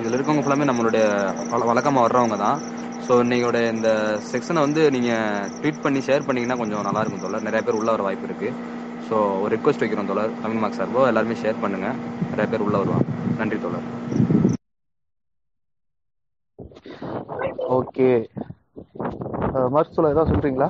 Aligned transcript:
இதில் 0.00 0.16
இருக்கவங்க 0.16 0.42
ஃபுல்லாமே 0.44 0.68
நம்மளுடைய 0.70 1.04
வழ 1.52 1.60
வழக்கமாக 1.70 2.04
வர்றவங்க 2.06 2.36
தான். 2.44 2.58
ஸோ 3.06 3.12
இன்னையோட 3.24 3.56
இந்த 3.74 3.88
செக்ஷனை 4.30 4.60
வந்து 4.66 4.82
நீங்கள் 4.96 5.48
ட்வீட் 5.60 5.82
பண்ணி 5.84 6.00
ஷேர் 6.08 6.26
பண்ணீங்கன்னா 6.26 6.58
கொஞ்சம் 6.62 6.86
நல்லா 6.88 7.02
இருக்கும் 7.02 7.24
தோழர். 7.24 7.46
நிறைய 7.48 7.62
பேர் 7.66 7.78
உள்ள 7.80 7.90
வர 7.94 8.04
வாய்ப்பு 8.06 8.28
இருக்கு. 8.30 8.50
ஸோ 9.08 9.14
ஒரு 9.42 9.50
ரிக்வஸ்ட் 9.56 9.82
வைக்கிறோம் 9.84 10.10
தோழர். 10.10 10.34
தமிழ் 10.44 10.62
மார்க் 10.62 10.78
சார்போ 10.80 11.02
எல்லாருமே 11.10 11.36
ஷேர் 11.42 11.62
பண்ணுங்க. 11.64 11.90
நிறைய 12.32 12.46
பேர் 12.52 12.66
உள்ள 12.68 12.76
வருவாங்க. 12.82 13.06
நன்றி 13.40 13.58
தோழர். 13.64 13.86
ஓகே 17.76 18.08
சொல்ல 19.96 20.12
ஏதாவது 20.14 20.32
சொல்றீங்களா? 20.32 20.68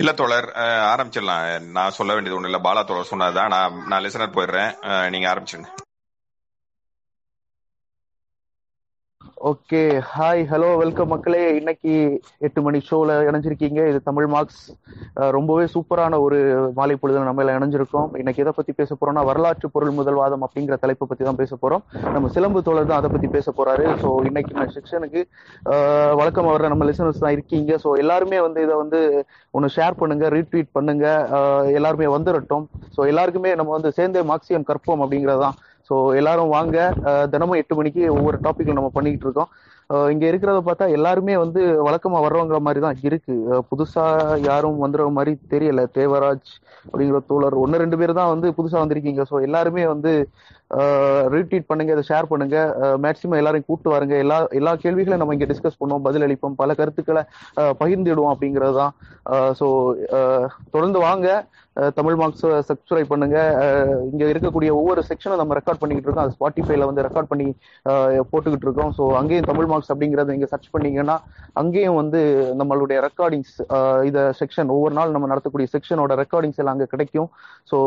இல்ல 0.00 0.10
தோழர். 0.20 0.48
ஆரம்பிச்சிடலாம். 0.92 1.44
நான் 1.76 1.96
சொல்ல 1.98 2.14
வேண்டியது 2.14 2.38
ஒண்ணு 2.38 2.50
இல்ல. 2.50 2.60
பாலா 2.66 2.82
தோழர் 2.90 3.10
சொன்னதுதான். 3.12 3.52
நான் 3.54 3.78
நான் 3.92 4.04
லிசனர் 4.06 4.36
போயிடுறேன். 4.36 4.72
நீங்க 5.14 5.28
ஆரம்பிச்சிருங்க 5.32 5.70
ஓகே 9.48 9.80
ஹாய் 10.14 10.42
ஹலோ 10.50 10.66
வெல்கம் 10.80 11.10
மக்களே. 11.12 11.42
இன்னைக்கு 11.58 11.92
எட்டு 12.46 12.60
மணி 12.64 12.78
ஷோல 12.88 13.14
இணைஞ்சிருக்கீங்க. 13.28 13.80
இது 13.90 13.98
தமிழ் 14.08 14.26
மார்க்ஸ். 14.32 14.64
ரொம்பவே 15.36 15.64
சூப்பரான 15.74 16.18
ஒரு 16.24 16.38
மாலை 16.78 16.94
பொழுதுல 17.02 17.28
நம்ம 17.28 17.42
எல்லாம் 17.44 17.58
இணைஞ்சிருக்கோம். 17.60 18.08
இன்னைக்கு 18.22 18.42
எதை 18.44 18.52
பத்தி 18.58 18.72
பேச 18.80 18.96
போறோம்னா 18.96 19.22
வரலாற்று 19.30 19.70
பொருள் 19.76 19.96
முதல்வாதம் 20.00 20.44
அப்படிங்கிற 20.46 20.76
தலைப்பை 20.82 21.06
பத்தி 21.12 21.24
தான் 21.28 21.40
பேச 21.40 21.56
போறோம். 21.62 21.84
நம்ம 22.16 22.30
சிலம்பு 22.36 22.62
தோழர் 22.66 22.90
தான் 22.90 23.00
அதை 23.00 23.10
பத்தி 23.14 23.30
பேச 23.36 23.54
போறாரு. 23.60 23.86
ஸோ 24.02 24.10
இன்னைக்கு 24.30 24.52
நான் 24.58 24.74
செக்ஷனுக்கு 24.76 25.22
வழக்கம் 26.20 26.50
வர்ற 26.50 26.72
நம்ம 26.74 26.90
லிசனர்ஸ் 26.90 27.24
தான் 27.24 27.36
இருக்கீங்க. 27.38 27.78
ஸோ 27.86 27.96
எல்லாருமே 28.04 28.40
வந்து 28.48 28.60
இதை 28.66 28.76
வந்து 28.82 29.02
ஒன்று 29.54 29.74
ஷேர் 29.78 29.98
பண்ணுங்க 30.02 30.28
ரீட்வீட் 30.36 30.70
பண்ணுங்க. 30.78 31.06
எல்லாருமே 31.80 32.10
வந்துடட்டும் 32.18 32.68
ஸோ 32.98 33.08
எல்லாருக்குமே 33.14 33.52
நம்ம 33.62 33.72
வந்து 33.78 33.96
சேர்ந்தே 34.00 34.28
மார்க்சியம் 34.32 34.70
கற்போம் 34.72 35.04
அப்படிங்கிறது 35.06 35.44
தான் 35.46 35.58
ஸோ 35.90 35.96
எல்லாரும் 36.20 36.52
வாங்க. 36.56 36.76
தினமும் 37.32 37.60
எட்டு 37.60 37.74
மணிக்கு 37.78 38.02
ஒவ்வொரு 38.16 38.38
டாப்பிக்கில் 38.46 38.78
நம்ம 38.78 38.90
பண்ணிக்கிட்டு 38.96 39.26
இருக்கோம். 39.28 39.50
இங்க 40.12 40.24
இருக்கிறத 40.30 40.58
பார்த்தா 40.66 40.86
எல்லாருமே 40.96 41.34
வந்து 41.42 41.60
வழக்கமா 41.86 42.18
வர்றவங்கிற 42.24 42.58
மாதிரி 42.66 42.80
தான் 42.84 42.98
இருக்கு. 43.08 43.34
புதுசா 43.70 44.04
யாரும் 44.48 44.78
வந்துற 44.84 45.06
மாதிரி 45.16 45.32
தெரியல. 45.54 45.82
தேவராஜ் 45.98 46.50
அப்படிங்கிற 46.86 47.20
தோழர் 47.30 47.56
ஒன்னு 47.64 47.82
ரெண்டு 47.82 47.98
பேர் 48.00 48.18
தான் 48.20 48.32
வந்து 48.34 48.48
புதுசா 48.58 48.78
வந்திருக்கீங்க. 48.82 49.24
ஸோ 49.30 49.36
எல்லாருமே 49.48 49.84
வந்து 49.94 50.12
ரீட்வீட் 51.34 51.68
பண்ணுங்க 51.70 51.94
இதை 51.96 52.04
ஷேர் 52.10 52.30
பண்ணுங்க. 52.32 52.56
மேக்சிமம் 53.04 53.38
எல்லாரையும் 53.40 53.68
கூப்பிட்டு 53.68 53.92
வாருங்க. 53.94 54.16
எல்லா 54.24 54.36
எல்லா 54.60 54.72
கேள்விகளையும் 54.84 55.22
நம்ம 55.22 55.36
இங்க 55.36 55.48
டிஸ்கஸ் 55.52 55.80
பண்ணுவோம் 55.80 56.04
பதில் 56.08 56.26
அளிப்போம் 56.26 56.58
பல 56.62 56.74
கருத்துக்களை 56.80 57.22
பகிர்ந்துடுவோம் 57.80 58.34
அப்படிங்கிறது 58.34 58.76
தான் 58.82 58.94
ஸோ 59.60 59.66
தொடர்ந்து 60.74 61.00
வாங்க. 61.08 61.28
தமிழ் 61.96 62.16
மார்க்ஸ் 62.20 62.46
சப்ஸ்கிரைப் 62.68 63.10
பண்ணுங்க. 63.10 63.38
இங்க 64.12 64.22
இருக்கக்கூடிய 64.32 64.70
ஒவ்வொரு 64.78 65.00
செக்ஷனும் 65.08 65.40
நம்ம 65.40 65.54
ரெக்கார்ட் 65.58 65.80
பண்ணிக்கிட்டு 65.82 66.08
இருக்கோம். 66.08 66.26
அது 66.26 66.36
ஸ்பாட்டிஃபைல 66.38 66.88
வந்து 66.90 67.04
ரெக்கார்ட் 67.06 67.30
பண்ணி 67.32 67.46
போட்டுக்கிட்டு 68.30 68.66
இருக்கோம். 68.68 68.90
ஸோ 68.96 69.02
அங்கேயும் 69.20 69.48
தமிழ் 69.50 69.68
மார்க்ஸ் 69.72 69.92
அப்படிங்கறத 69.94 70.34
நீங்க 70.36 70.48
சர்ச் 70.52 70.70
பண்ணீங்கன்னா 70.74 71.16
அங்கேயும் 71.62 71.98
வந்து 72.00 72.20
நம்மளுடைய 72.60 72.98
ரெக்கார்டிங்ஸ் 73.06 73.54
இத 74.08 74.18
செக்ஷன் 74.40 74.72
ஒவ்வொரு 74.76 74.94
நாள் 74.98 75.14
நம்ம 75.16 75.28
நடத்தக்கூடிய 75.32 75.68
செக்ஷனோட 75.74 76.14
ரெக்கார்டிங்ஸ் 76.22 76.60
எல்லாம் 76.62 76.76
அங்க 76.76 76.88
கிடைக்கும். 76.94 77.28
ஸோ 77.70 77.78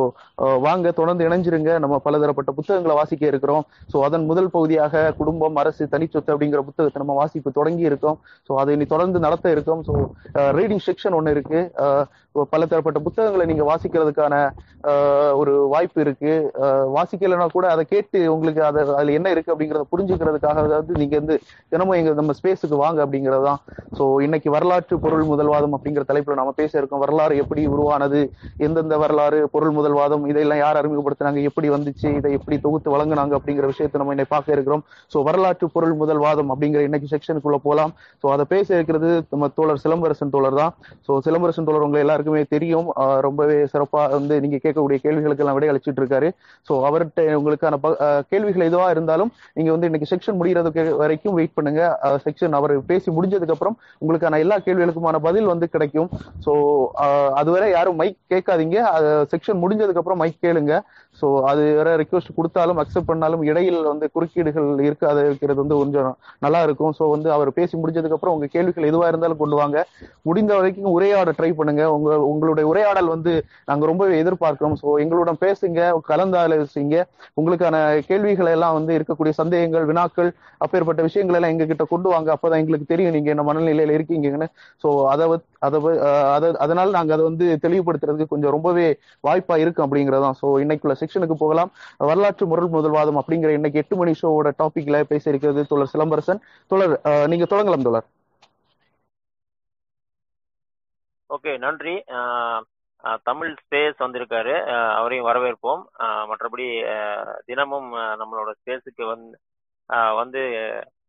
வாங்க 0.68 0.92
தொடர்ந்து 1.02 1.28
இணைஞ்சிருங்க. 1.30 1.74
நம்ம 1.86 1.98
பலதரப்பட்ட 2.08 2.52
புத்தகங்களை 2.74 2.96
வாசிக்க 3.02 3.24
இருக்கிறோம். 3.32 3.64
ஸோ 3.92 3.98
அதன் 4.08 4.26
முதல் 4.26 4.50
பகுதியாக 4.50 5.04
குடும்பம் 5.20 5.58
அரசு 5.64 5.84
தனிச்சொத்து 5.94 6.34
அப்படிங்கிற 6.34 6.62
புத்தகத்தை 6.70 7.00
நம்ம 7.02 7.16
வாசிப்பு 7.22 7.50
தொடங்கி 7.60 7.84
இருக்கோம். 7.90 8.18
ஸோ 8.50 8.54
அதை 8.62 8.74
இனி 8.76 8.86
தொடர்ந்து 8.86 9.20
நடத்த 9.20 9.56
இருக்கோம். 9.56 9.82
ஸோ 9.88 9.94
ரீடிங் 10.60 10.84
செக்ஷன் 10.90 11.18
ஒன்று 11.20 11.36
இருக்கு. 11.38 11.62
Uh, 11.84 12.04
பல 12.52 12.66
தரப்பட்ட 12.66 13.00
புத்தகங்களை 13.00 13.46
நீங்க 13.50 13.64
வாசிக்கிறதுக்கான 13.70 14.36
uh, 14.92 15.30
ஒரு 15.40 15.52
வாய்ப்பு 15.74 16.02
இருக்கு. 16.02 16.32
Uh, 16.64 16.84
வாசிக்கலைன்னா 16.96 17.48
கூட 17.52 17.66
அதை 17.70 17.84
கேட்டு 17.86 18.20
உங்களுக்கு 18.36 18.62
அதை 18.70 18.82
அதுல 18.96 19.12
என்ன 19.12 19.30
இருக்கு 19.30 19.54
அப்படிங்கறத 19.54 19.86
புரிஞ்சுக்கிறதுக்காக 19.92 20.64
அதாவது 20.68 20.94
நீங்க 21.02 21.16
வந்து 21.22 21.36
தினமும் 21.70 21.98
எங்க 22.00 22.14
நம்ம 22.14 22.36
ஸ்பேஸுக்கு 22.40 22.78
வாங்க 22.84 23.00
அப்படிங்கிறது 23.06 23.44
தான். 23.44 23.60
ஸோ 24.00 24.06
இன்னைக்கு 24.22 24.50
வரலாற்று 24.50 24.98
பொருள் 25.00 25.26
முதல்வாதம் 25.26 25.76
அப்படிங்கிற 25.78 26.06
தலைப்புல 26.12 26.40
நாம 26.42 26.52
பேச 26.52 26.72
இருக்கோம். 26.80 27.04
வரலாறு 27.06 27.38
எப்படி 27.38 27.68
உருவானது? 27.68 28.22
எந்தெந்த 28.58 28.98
வரலாறு 28.98 29.42
பொருள் 29.56 29.76
முதல்வாதம் 29.80 30.26
இதெல்லாம் 30.34 30.64
யார் 30.66 30.80
அறிமுகப்படுத்தினாங்க? 30.82 31.42
எப்படி 31.52 31.70
வந்துச்சு? 31.70 32.10
இதை 32.20 32.32
எப்படி 32.40 32.58
தொகுத்து 32.64 32.90
வழங்குனாங்க 32.96 33.36
அப்படிங்கிற 33.38 33.68
விஷயத்தை 33.72 33.98
நம்ம 34.02 34.14
இன்னைக்கு 34.16 34.34
பார்க்க 34.36 34.58
இருக்கிறோம். 34.58 34.84
ஸோ 35.14 35.24
வரலாற்று 35.24 35.70
பொருள் 35.76 35.96
முதல்வாதம் 35.98 36.50
அப்படிங்கிற 36.56 36.82
இன்னைக்கு 36.88 37.10
செக்ஷனுக்குள்ள 37.16 37.60
போலாம். 37.64 37.92
ஸோ 38.24 38.30
அதை 38.36 38.46
பேச 38.50 38.74
இருக்கிறது 38.74 39.10
நம்ம 39.30 39.48
தோழர் 39.60 39.82
சிலம்பரசன் 39.84 40.34
தோழர் 40.36 40.60
தான். 40.62 40.74
ஸோ 41.08 41.12
சிலம்பரசன் 41.26 41.68
தோழர் 41.70 41.86
உங்களை 41.88 42.00
எல்லாருக்குமே 42.00 42.44
தெரியும். 42.56 42.88
ரொம்பவே 43.28 43.58
சிறப்பா 43.74 44.04
வந்து 44.18 44.42
நீங்க 44.42 44.60
கேட்கக்கூடிய 44.64 45.00
கேள்விகளுக்கு 45.06 45.44
எல்லாம் 45.44 45.58
விடை 45.58 45.70
அளிச்சிட்டு 45.70 46.02
இருக்காரு. 46.02 46.30
ஸோ 46.70 46.74
அவர்கிட்ட 46.90 47.22
உங்களுக்கான 47.40 47.78
ப- 47.82 47.98
கேள்விகள் 48.30 48.70
எதுவா 48.70 48.90
இருந்தாலும் 48.90 49.32
நீங்க 49.54 49.72
வந்து 49.72 49.90
இன்னைக்கு 49.90 50.10
செக்ஷன் 50.16 50.40
முடிகிறதுக்கு 50.40 50.96
வரைக்கும் 50.98 51.34
வெயிட் 51.34 51.54
பண்ணுங்க. 51.54 51.82
செக்ஷன் 52.26 52.58
அவர் 52.60 52.74
பேசி 52.86 53.12
முடிஞ்சதுக்கு 53.12 53.56
அப்புறம் 53.56 53.78
உங்களுக்கான 54.02 54.40
எல்லா 54.40 54.58
கேள்விகளுக்குமான 54.58 55.20
பதில் 55.22 55.46
வந்து 55.46 55.70
கிடைக்கும். 55.70 56.10
ஸோ 56.46 56.52
அதுவரை 57.42 57.70
யாரும் 57.72 57.96
மைக் 57.96 58.18
கேட்காதீங்க. 58.30 58.78
செக்ஷன் 59.34 59.62
முடிஞ்சதுக்கு 59.64 60.02
அப்புறம் 60.02 60.18
மைக் 60.18 60.42
கேளுங்க. 60.42 60.74
ஸோ 61.24 61.28
அது 61.50 61.64
வேற 61.78 61.90
ரிக்வஸ்ட் 62.02 62.36
கொடுத்தாலும் 62.36 62.80
அக்செப்ட் 62.82 63.10
பண்ணாலும் 63.10 63.44
இடையில் 63.44 63.80
வந்து 63.84 64.06
குறுக்கீடுகள் 64.16 64.70
இருக்காது 64.88 65.22
இருக்கிறது 65.28 65.60
வந்து 65.62 65.78
கொஞ்சம் 65.82 66.10
நல்லா 66.40 66.62
இருக்கும். 66.64 66.94
ஸோ 67.00 67.04
வந்து 67.14 67.30
அவர் 67.32 67.50
பேசி 67.52 67.76
முடிஞ்சதுக்கு 67.78 68.18
அப்புறம் 68.18 68.36
உங்க 68.38 68.48
கேள்விகள் 68.56 68.90
எதுவா 68.92 69.08
இருந்தாலும் 69.08 69.42
கொண்டு 69.44 69.56
வாங்க. 69.56 69.78
முடிந்த 70.26 70.52
வரைக்கும் 70.56 70.94
உரையாட 70.96 71.30
ட்ரை 71.40 71.52
பண்ணுங்க. 71.60 71.84
உங்க 71.98 72.10
உங்களுடைய 72.32 72.66
உரையாடல் 72.72 73.10
வந்து 73.16 73.34
நாங்க 73.70 73.84
ரொம்பவே 73.86 74.16
எதிர்பார்க்கிறோம். 74.24 74.78
ஸோ 74.82 74.88
எங்களுடன் 75.04 75.40
பேசுங்க 75.46 75.80
கலந்தாலோசிங்க. 76.12 76.98
உங்களுக்கான 77.38 77.76
கேள்விகள் 78.10 78.54
எல்லாம் 78.56 78.78
வந்து 78.80 78.94
இருக்கக்கூடிய 79.00 79.34
சந்தேகங்கள் 79.42 79.86
வினாக்கள் 79.86 80.30
அப்பேற்பட்ட 80.58 81.02
விஷயங்கள் 81.02 81.38
எல்லாம் 81.38 81.54
எங்க 81.54 81.66
கிட்ட 81.66 81.86
கொண்டு 81.86 82.10
வாங்க. 82.10 82.30
அப்பதான் 82.36 82.62
எங்களுக்கு 82.64 82.92
தெரியும் 82.94 83.16
நீங்க 83.18 83.30
என்ன 83.34 83.46
மனநிலையில 83.50 83.96
இருக்கீங்கன்னு. 83.98 84.48
ஸோ 84.84 84.90
அதை 85.14 85.26
அதை 85.68 85.80
அதனால 86.64 86.88
நாங்க 86.92 87.12
அதை 87.16 87.24
வந்து 87.24 87.46
தெளிவுபடுத்துறதுக்கு 87.66 88.34
கொஞ்சம் 88.34 88.54
ரொம்பவே 88.56 88.88
வாய்ப்பா 89.24 89.56
இருக்கும் 89.64 89.86
அப்படிங்கறதான் 89.86 90.38
ஸோ 90.42 90.48
இன்னைக்குள்ள 90.64 90.96
செக்ஷனுக்கு 91.14 91.38
போகலாம். 91.38 91.72
வரலாற்று 92.04 92.48
முரல் 92.48 92.72
முதல்வாதம் 92.72 93.20
அப்படிங்கிற 93.22 93.52
இன்னைக்கு 93.52 93.82
எட்டு 93.82 93.96
மணி 93.96 94.14
ஷோவோட 94.22 94.52
டாபிக்ல 94.62 95.04
பேச 95.04 95.30
இருக்கிறது 95.30 95.64
தோழர் 95.68 95.94
சிலம்பரசன். 95.94 96.42
தோழர் 96.72 96.94
நீங்க 97.28 97.46
தொடங்கலாம் 97.46 97.88
தோழர். 97.88 98.08
ஓகே 101.30 101.58
நன்றி. 101.58 101.94
ஆஹ் 102.14 102.62
தமிழ் 103.24 103.54
ஸ்பேஸ் 103.62 103.98
வந்திருக்காரு. 104.00 104.54
அவரையும் 104.98 105.28
வரவேற்போம். 105.28 105.82
மற்றபடி 106.30 106.66
தினமும் 107.46 107.90
நம்மளோட 108.22 108.50
ஸ்பேஸுக்கு 108.60 109.06
வந்து 109.06 109.38
ஆஹ் 109.90 110.16
வந்து 110.16 110.42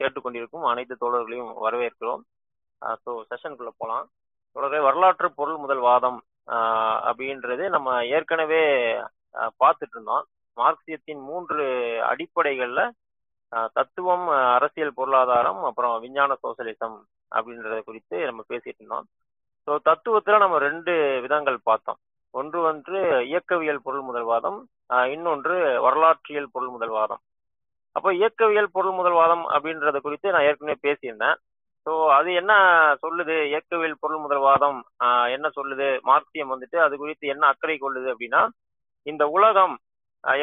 கேட்டுக்கொண்டிருக்கும் 0.00 0.64
அனைத்து 0.64 0.94
தோழர்களையும் 1.00 1.52
வரவேற்கிறோம். 1.66 2.22
ஸோ 3.02 3.10
செஷனுக்குள்ள 3.30 3.70
போகலாம் 3.76 4.06
தொடர்பே 4.56 4.80
வரலாற்று 4.80 5.28
பொருள் 5.34 5.56
முதல் 5.56 5.78
வாதம் 5.78 6.18
அப்படின்றது 7.10 7.68
நம்ம 7.68 7.88
ஏற்கனவே 8.06 8.62
பார்த்துட்டு 9.62 9.94
இருந்தோம் 9.96 10.24
மார்க்சியத்தின் 10.56 11.22
மூன்று 11.28 11.64
அடிப்படைகள்ல 12.10 12.80
தத்துவம் 13.76 14.26
அரசியல் 14.56 14.96
பொருளாதாரம் 14.98 15.60
அப்புறம் 15.64 15.94
விஞ்ஞான 16.04 16.32
சோசலிசம் 16.42 16.96
அப்படின்றத 17.32 17.76
குறித்து 17.80 18.16
நம்ம 18.26 18.40
பேசிட்டு 18.48 18.80
இருந்தோம் 18.80 19.06
ஸோ 19.68 19.74
தத்துவத்துல 19.88 20.38
நம்ம 20.42 20.56
ரெண்டு 20.58 20.92
விதங்கள் 21.24 21.58
பார்த்தோம். 21.68 21.98
ஒன்று 22.34 22.58
வந்து 22.70 22.96
இயக்கவியல் 23.30 23.84
பொருள் 23.86 24.04
முதல்வாதம் 24.08 24.58
இன்னொன்று 25.14 25.54
வரலாற்றியல் 25.86 26.52
பொருள் 26.54 26.72
முதல்வாதம். 26.74 27.22
அப்போ 27.96 28.10
இயக்கவியல் 28.20 28.74
பொருள் 28.76 28.96
முதல்வாதம் 28.98 29.44
அப்படின்றத 29.54 29.98
குறித்து 30.06 30.32
நான் 30.34 30.46
ஏற்கனவே 30.48 30.76
பேசியிருந்தேன். 30.86 31.36
ஸோ 31.86 31.92
அது 32.16 32.28
என்ன 32.40 32.52
சொல்லுது? 33.04 33.36
இயக்கவியல் 33.52 34.00
பொருள் 34.02 34.22
முதல்வாதம் 34.24 34.78
என்ன 35.36 35.46
சொல்லுது? 35.58 35.88
மார்க்சியம் 36.10 36.52
வந்துட்டு 36.54 36.78
அது 36.86 36.94
குறித்து 37.02 37.26
என்ன 37.34 37.46
அக்கறை 37.52 37.76
கொள்ளுது 37.78 38.08
அப்படின்னா 38.14 38.42
இந்த 39.06 39.24
உலகம் 39.36 39.74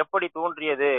எப்படி 0.03 0.27
தோன்றியது 0.39 0.91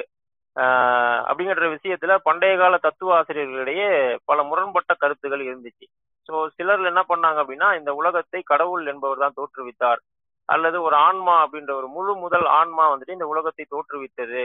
அப்படிங்கிற 1.28 1.66
விஷயத்துல 1.74 2.14
பண்டைய 2.28 2.54
கால 2.60 2.78
தத்துவ 2.86 3.12
ஆசிரியர்களிடையே 3.18 3.90
பல 4.30 4.38
முரண்பட்ட 4.48 4.92
கருத்துகள் 5.02 5.42
இருந்துச்சு. 5.48 5.86
ஸோ 6.28 6.34
சிலர் 6.56 6.90
என்ன 6.90 7.02
பண்ணாங்க 7.10 7.38
அப்படின்னா 7.42 7.68
இந்த 7.78 7.90
உலகத்தை 8.00 8.40
கடவுள் 8.52 8.84
என்பவர் 8.92 9.22
தான் 9.24 9.38
தோற்றுவித்தார். 9.38 10.00
அல்லது 10.48 10.78
ஒரு 10.86 10.96
ஆன்மா 11.08 11.34
அப்படின்ற 11.44 11.72
ஒரு 11.80 11.88
முழு 11.96 12.12
முதல் 12.24 12.46
ஆன்மா 12.60 12.84
வந்துட்டு 12.92 13.16
இந்த 13.18 13.28
உலகத்தை 13.32 13.64
தோற்றுவித்தது. 13.74 14.42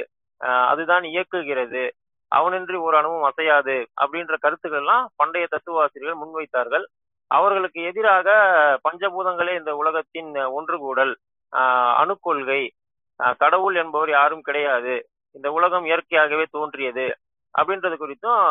அதுதான் 0.72 1.06
இயக்குகிறது. 1.14 1.84
அவனின்றி 2.32 2.78
ஒரு 2.88 2.96
அணுவும் 3.00 3.28
அசையாது 3.30 3.76
அப்படின்ற 4.02 4.36
கருத்துக்கள் 4.46 4.84
எல்லாம் 4.84 5.06
பண்டைய 5.20 5.46
தத்துவாசிரியர்கள் 5.54 6.22
முன்வைத்தார்கள். 6.22 6.86
அவர்களுக்கு 7.32 7.80
எதிராக 7.90 8.28
பஞ்சபூதங்களே 8.86 9.54
இந்த 9.62 9.72
உலகத்தின் 9.82 10.30
ஒன்றுகூடல் 10.58 10.84
கூடல் 10.86 11.14
அணுக்கொள்கை 12.02 12.62
கடவுள் 13.42 13.76
என்பவர் 13.82 14.12
யாரும் 14.20 14.46
கிடையாது. 14.48 14.96
இந்த 15.36 15.48
உலகம் 15.58 15.86
இயற்கையாகவே 15.90 16.46
தோன்றியது. 16.58 17.06
அப்படின்றது 17.56 17.96
குறித்தும் 18.04 18.42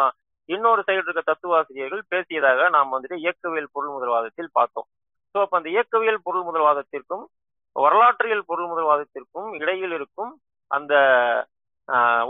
இன்னொரு 0.49 0.81
சைடு 0.87 1.03
இருக்க 1.05 1.23
தத்துவாசிரியர்கள் 1.31 2.03
பேசியதாக 2.13 2.69
நாம் 2.77 2.93
வந்துட்டு 2.95 3.17
இயக்கவியல் 3.25 3.73
பொருள் 3.73 3.95
முதல்வாதத்தில் 3.95 4.51
பார்த்தோம். 4.59 4.87
ஸோ 5.35 5.39
அப்ப 5.45 5.57
அந்த 5.57 5.69
இயக்கவியல் 5.75 6.25
பொருள் 6.27 6.47
முதல்வாதத்திற்கும் 6.49 7.25
வரலாற்றியல் 7.77 8.49
பொருள் 8.51 8.69
முதல்வாதத்திற்கும் 8.73 9.49
இடையில் 9.63 9.95
இருக்கும் 9.99 10.33
அந்த 10.71 10.95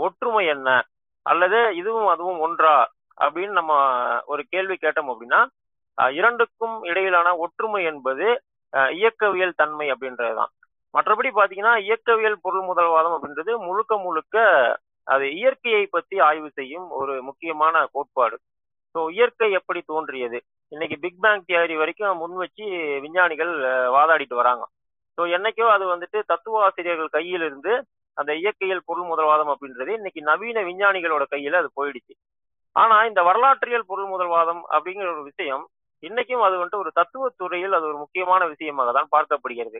ஒற்றுமை 0.05 0.43
என்ன? 0.55 0.69
அல்லது 1.25 1.59
இதுவும் 1.81 2.09
அதுவும் 2.13 2.41
ஒன்றா? 2.45 2.75
அப்படின்னு 3.17 3.53
நம்ம 3.59 3.73
ஒரு 4.31 4.41
கேள்வி 4.53 4.75
கேட்டோம் 4.81 5.09
அப்படின்னா 5.13 5.39
இரண்டுக்கும் 6.17 6.75
இடையிலான 6.83 7.27
ஒற்றுமை 7.43 7.81
என்பது 7.91 8.25
இயக்கவியல் 8.99 9.59
தன்மை 9.61 9.87
அப்படின்றதுதான். 9.93 10.51
மற்றபடி 10.93 11.29
பாத்தீங்கன்னா 11.37 11.73
இயக்கவியல் 11.85 12.43
பொருள் 12.45 12.67
முதல்வாதம் 12.69 13.15
அப்படின்றது 13.15 13.53
முழுக்க 13.67 13.93
முழுக்க 14.05 14.35
அது 15.07 15.25
இயற்கையை 15.39 15.83
பத்தி 15.95 16.15
ஆய்வு 16.27 16.49
செய்யும் 16.59 16.87
ஒரு 16.99 17.13
முக்கியமான 17.27 17.75
கோட்பாடு. 17.93 18.37
ஸோ 18.95 18.99
இயற்கை 19.17 19.49
எப்படி 19.59 19.81
தோன்றியது? 19.91 20.37
இன்னைக்கு 20.71 20.95
பிக் 21.03 21.21
பேங் 21.23 21.45
தியரி 21.49 21.75
வரைக்கும் 21.81 22.19
முன் 22.21 22.35
வச்சு 22.43 22.65
விஞ்ஞானிகள் 23.05 23.51
வாதாடிட்டு 23.95 24.35
வராங்க. 24.35 24.63
ஸோ 25.17 25.23
என்னைக்கோ 25.37 25.67
அது 25.75 25.85
வந்துட்டு 25.93 26.19
தத்துவ 26.31 26.63
ஆசிரியர்கள் 26.65 27.15
கையில் 27.17 27.45
இருந்து 27.47 27.73
அந்த 28.17 28.31
இயற்கையில் 28.41 28.85
பொருள் 28.89 29.09
முதல்வாதம் 29.11 29.51
அப்படின்றது 29.53 29.91
இன்னைக்கு 29.99 30.21
நவீன 30.21 30.61
விஞ்ஞானிகளோட 30.69 31.23
கையில 31.33 31.59
அது 31.61 31.69
போயிடுச்சு. 31.75 32.13
ஆனா 32.75 32.95
இந்த 33.09 33.21
வரலாற்றியல் 33.29 33.89
பொருள் 33.91 34.09
முதல்வாதம் 34.13 34.61
அப்படிங்கிற 34.75 35.07
ஒரு 35.15 35.23
விஷயம் 35.23 35.63
இன்னைக்கும் 36.03 36.43
அது 36.47 36.55
வந்துட்டு 36.57 36.83
ஒரு 36.83 36.91
தத்துவ 36.99 37.29
துறையில் 37.41 37.77
அது 37.77 37.85
ஒரு 37.91 37.97
முக்கியமான 37.97 38.41
விஷயமாக 38.53 38.91
தான் 38.97 39.11
பார்க்கப்படுகிறது. 39.15 39.79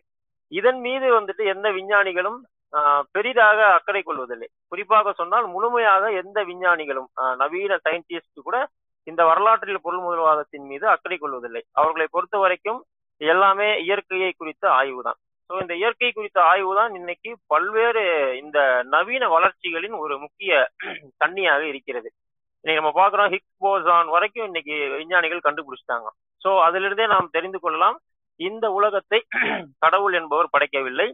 இதன் 0.52 0.80
மீது 0.84 1.08
வந்துட்டு 1.16 1.44
எந்த 1.52 1.68
விஞ்ஞானிகளும் 1.78 2.40
ஆஹ், 2.74 3.04
பெரிதாக 3.16 3.60
அக்கறை 3.76 4.02
கொள்வதில்லை. 4.02 4.48
குறிப்பாக 4.72 5.12
சொன்னால் 5.14 5.46
முழுமையாக 5.52 6.10
எந்த 6.22 6.40
விஞ்ஞானிகளும் 6.50 7.08
நவீன 7.42 7.78
சயின்டிஸ்ட் 7.86 8.40
கூட 8.42 8.58
இந்த 9.08 9.22
வரலாற்றில் 9.26 9.84
பொருள் 9.86 10.04
முதல்வாதத்தின் 10.06 10.66
மீது 10.70 10.86
அக்கறை 10.94 11.18
கொள்வதில்லை. 11.18 11.62
அவர்களை 11.80 12.08
பொறுத்த 12.10 12.36
வரைக்கும் 12.38 12.80
எல்லாமே 13.22 13.70
இயற்கையை 13.86 14.32
குறித்த 14.34 14.66
ஆய்வு 14.80 15.02
தான் 15.04 15.18
ஸோ 15.50 15.62
இந்த 15.62 15.74
இயற்கை 15.80 16.10
குறித்த 16.12 16.40
ஆய்வு 16.46 16.72
தான் 16.76 16.92
இன்னைக்கு 16.98 17.30
பல்வேறு 17.52 18.02
இந்த 18.42 18.58
நவீன 18.92 19.24
வளர்ச்சிகளின் 19.34 19.96
ஒரு 20.02 20.16
முக்கிய 20.24 20.52
தண்ணியாக 21.22 21.62
இருக்கிறது. 21.72 22.10
இன்னைக்கு 22.66 22.82
நம்ம 22.82 22.94
பார்க்குறோம் 22.98 23.32
ஹிக்ஸ் 23.34 23.64
போசான் 23.64 24.10
வரைக்கும் 24.16 24.48
இன்னைக்கு 24.50 24.76
விஞ்ஞானிகள் 24.98 25.46
கண்டுபிடிச்சிட்டாங்க. 25.46 26.08
ஸோ 26.42 26.50
அதிலிருந்தே 26.66 27.08
நாம் 27.14 27.34
தெரிந்து 27.34 27.60
கொள்ளலாம் 27.60 27.98
இந்த 28.40 28.66
உலகத்தை 28.78 29.20
கடவுள் 29.84 30.16
என்பவர் 30.20 30.54
படைக்கவில்லை. 30.56 31.08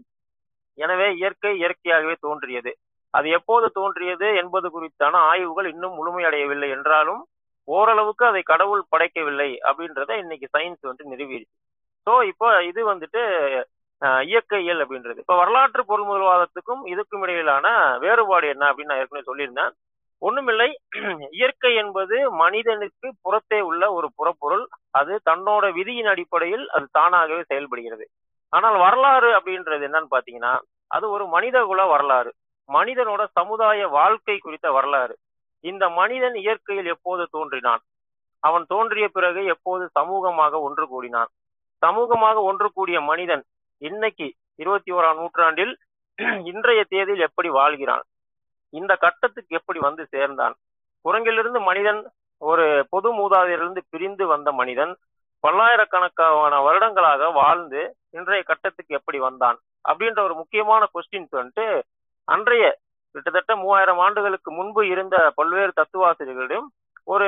எனவே 0.77 1.07
இயற்கை 1.19 1.51
இயற்கையாகவே 1.61 2.15
தோன்றியது. 2.25 2.71
அது 3.13 3.27
எப்போது 3.37 3.65
தோன்றியது 3.77 4.27
என்பது 4.41 4.67
குறித்தான 4.75 5.15
ஆய்வுகள் 5.31 5.67
இன்னும் 5.73 5.97
முழுமையடையவில்லை 5.99 6.69
என்றாலும் 6.77 7.21
ஓரளவுக்கு 7.67 8.23
அதை 8.29 8.41
கடவுள் 8.51 8.81
படைக்கவில்லை 8.93 9.49
அப்படின்றத 9.69 10.11
இன்னைக்கு 10.23 10.47
சயின்ஸ் 10.55 10.89
வந்து 10.89 11.03
நிறுவிடுச்சு 11.11 11.53
ஸோ 12.07 12.13
இப்போ 12.31 12.47
இது 12.69 12.81
வந்துட்டு 12.91 13.21
இயற்கையியல் 14.31 14.81
அப்படின்றது. 14.83 15.19
இப்போ 15.23 15.35
வரலாற்று 15.41 15.81
பொருள் 15.89 16.07
முதல்வாதத்துக்கும் 16.09 16.81
இதுக்கும் 16.93 17.23
இடையிலான 17.25 17.67
வேறுபாடு 18.03 18.47
என்ன 18.53 18.63
அப்படின்னு 18.69 18.91
நான் 18.91 19.01
ஏற்கனவே 19.03 19.27
சொல்லியிருந்தேன். 19.29 19.71
ஒண்ணுமில்லை 20.21 20.67
இயற்கை 21.39 21.71
என்பது 21.83 22.17
மனிதனுக்கு 22.41 23.07
புறத்தே 23.25 23.59
உள்ள 23.69 23.83
ஒரு 23.97 24.09
புறப்பொருள். 24.19 24.65
அது 24.93 25.13
தன்னோட 25.29 25.65
விதியின் 25.73 26.05
அடிப்படையில் 26.05 26.65
அது 26.69 26.85
தானாகவே 26.91 27.43
செயல்படுகிறது. 27.43 28.05
ஆனால் 28.53 28.77
வரலாறு 28.77 29.29
அப்படின்றது 29.37 29.83
என்னன்னு 29.89 30.13
பாத்தீங்கன்னா 30.15 30.53
அது 30.91 31.05
ஒரு 31.09 31.25
மனித 31.27 31.57
குல 31.65 31.85
வரலாறு. 31.85 32.31
மனிதனோட 32.69 33.21
சமுதாய 33.31 33.87
வாழ்க்கை 33.87 34.35
குறித்த 34.37 34.67
வரலாறு. 34.71 35.15
இந்த 35.63 35.83
மனிதன் 35.89 36.35
இயற்கையில் 36.35 36.85
எப்போது 36.85 37.23
தோன்றினான்? 37.31 37.81
அவன் 38.43 38.65
தோன்றிய 38.67 39.05
பிறகு 39.07 39.41
எப்போது 39.45 39.83
சமூகமாக 39.99 40.59
ஒன்று 40.61 40.85
கூடினான்? 40.85 41.29
சமூகமாக 41.81 42.37
ஒன்று 42.41 42.67
கூடிய 42.73 42.97
மனிதன் 43.01 43.43
இன்னைக்கு 43.81 44.27
இருபத்தி 44.55 44.91
ஓராம் 44.93 45.19
நூற்றாண்டில் 45.21 45.73
இன்றைய 46.51 46.81
தேதியில் 46.89 47.25
எப்படி 47.27 47.49
வாழ்கிறான்? 47.49 48.03
இந்த 48.73 48.93
கட்டத்துக்கு 48.95 49.55
எப்படி 49.55 49.79
வந்து 49.79 50.03
சேர்ந்தான்? 50.05 50.55
குரங்கிலிருந்து 51.05 51.59
மனிதன் 51.59 52.01
ஒரு 52.43 52.63
பொது 52.91 53.09
மூதாதையிலிருந்து 53.17 53.81
பிரிந்து 53.91 54.25
வந்த 54.29 54.49
மனிதன் 54.53 54.93
பல்லாயிரக்கணக்கான 55.43 56.59
வருடங்களாக 56.65 57.29
வாழ்ந்து 57.35 57.81
இன்றைய 58.13 58.41
கட்டத்துக்கு 58.45 58.91
எப்படி 58.95 59.19
வந்தான்? 59.19 59.57
அப்படின்ற 59.85 60.19
ஒரு 60.23 60.35
முக்கியமான 60.39 60.83
கொஸ்டின்ஸ் 60.91 61.33
வந்துட்டு 61.33 61.65
அன்றைய 62.27 62.65
கிட்டத்தட்ட 63.15 63.53
மூவாயிரம் 63.57 63.99
ஆண்டுகளுக்கு 63.99 64.49
முன்பு 64.53 64.81
இருந்த 64.93 65.15
பல்வேறு 65.37 65.71
தத்துவாசிரியர்களிடம் 65.79 66.67
ஒரு 67.07 67.27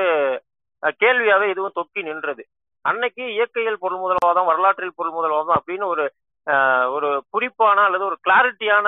அஹ், 0.82 0.94
கேள்வியாவே 1.00 1.46
இதுவும் 1.50 1.76
தொக்கி 1.76 2.00
நின்றது. 2.02 2.42
அன்னைக்கு 2.84 3.22
இயற்கையில் 3.34 3.82
பொருள் 3.82 4.02
முதல்வாதம் 4.02 4.48
வரலாற்றில் 4.48 4.96
பொருள் 4.98 5.14
முதல்வாதம் 5.14 5.58
அப்படின்னு 5.58 5.86
ஒரு 5.92 6.04
அஹ், 6.46 6.86
ஒரு 6.94 7.08
குறிப்பான 7.34 7.78
அல்லது 7.86 8.04
ஒரு 8.04 8.16
கிளாரிட்டியான 8.24 8.86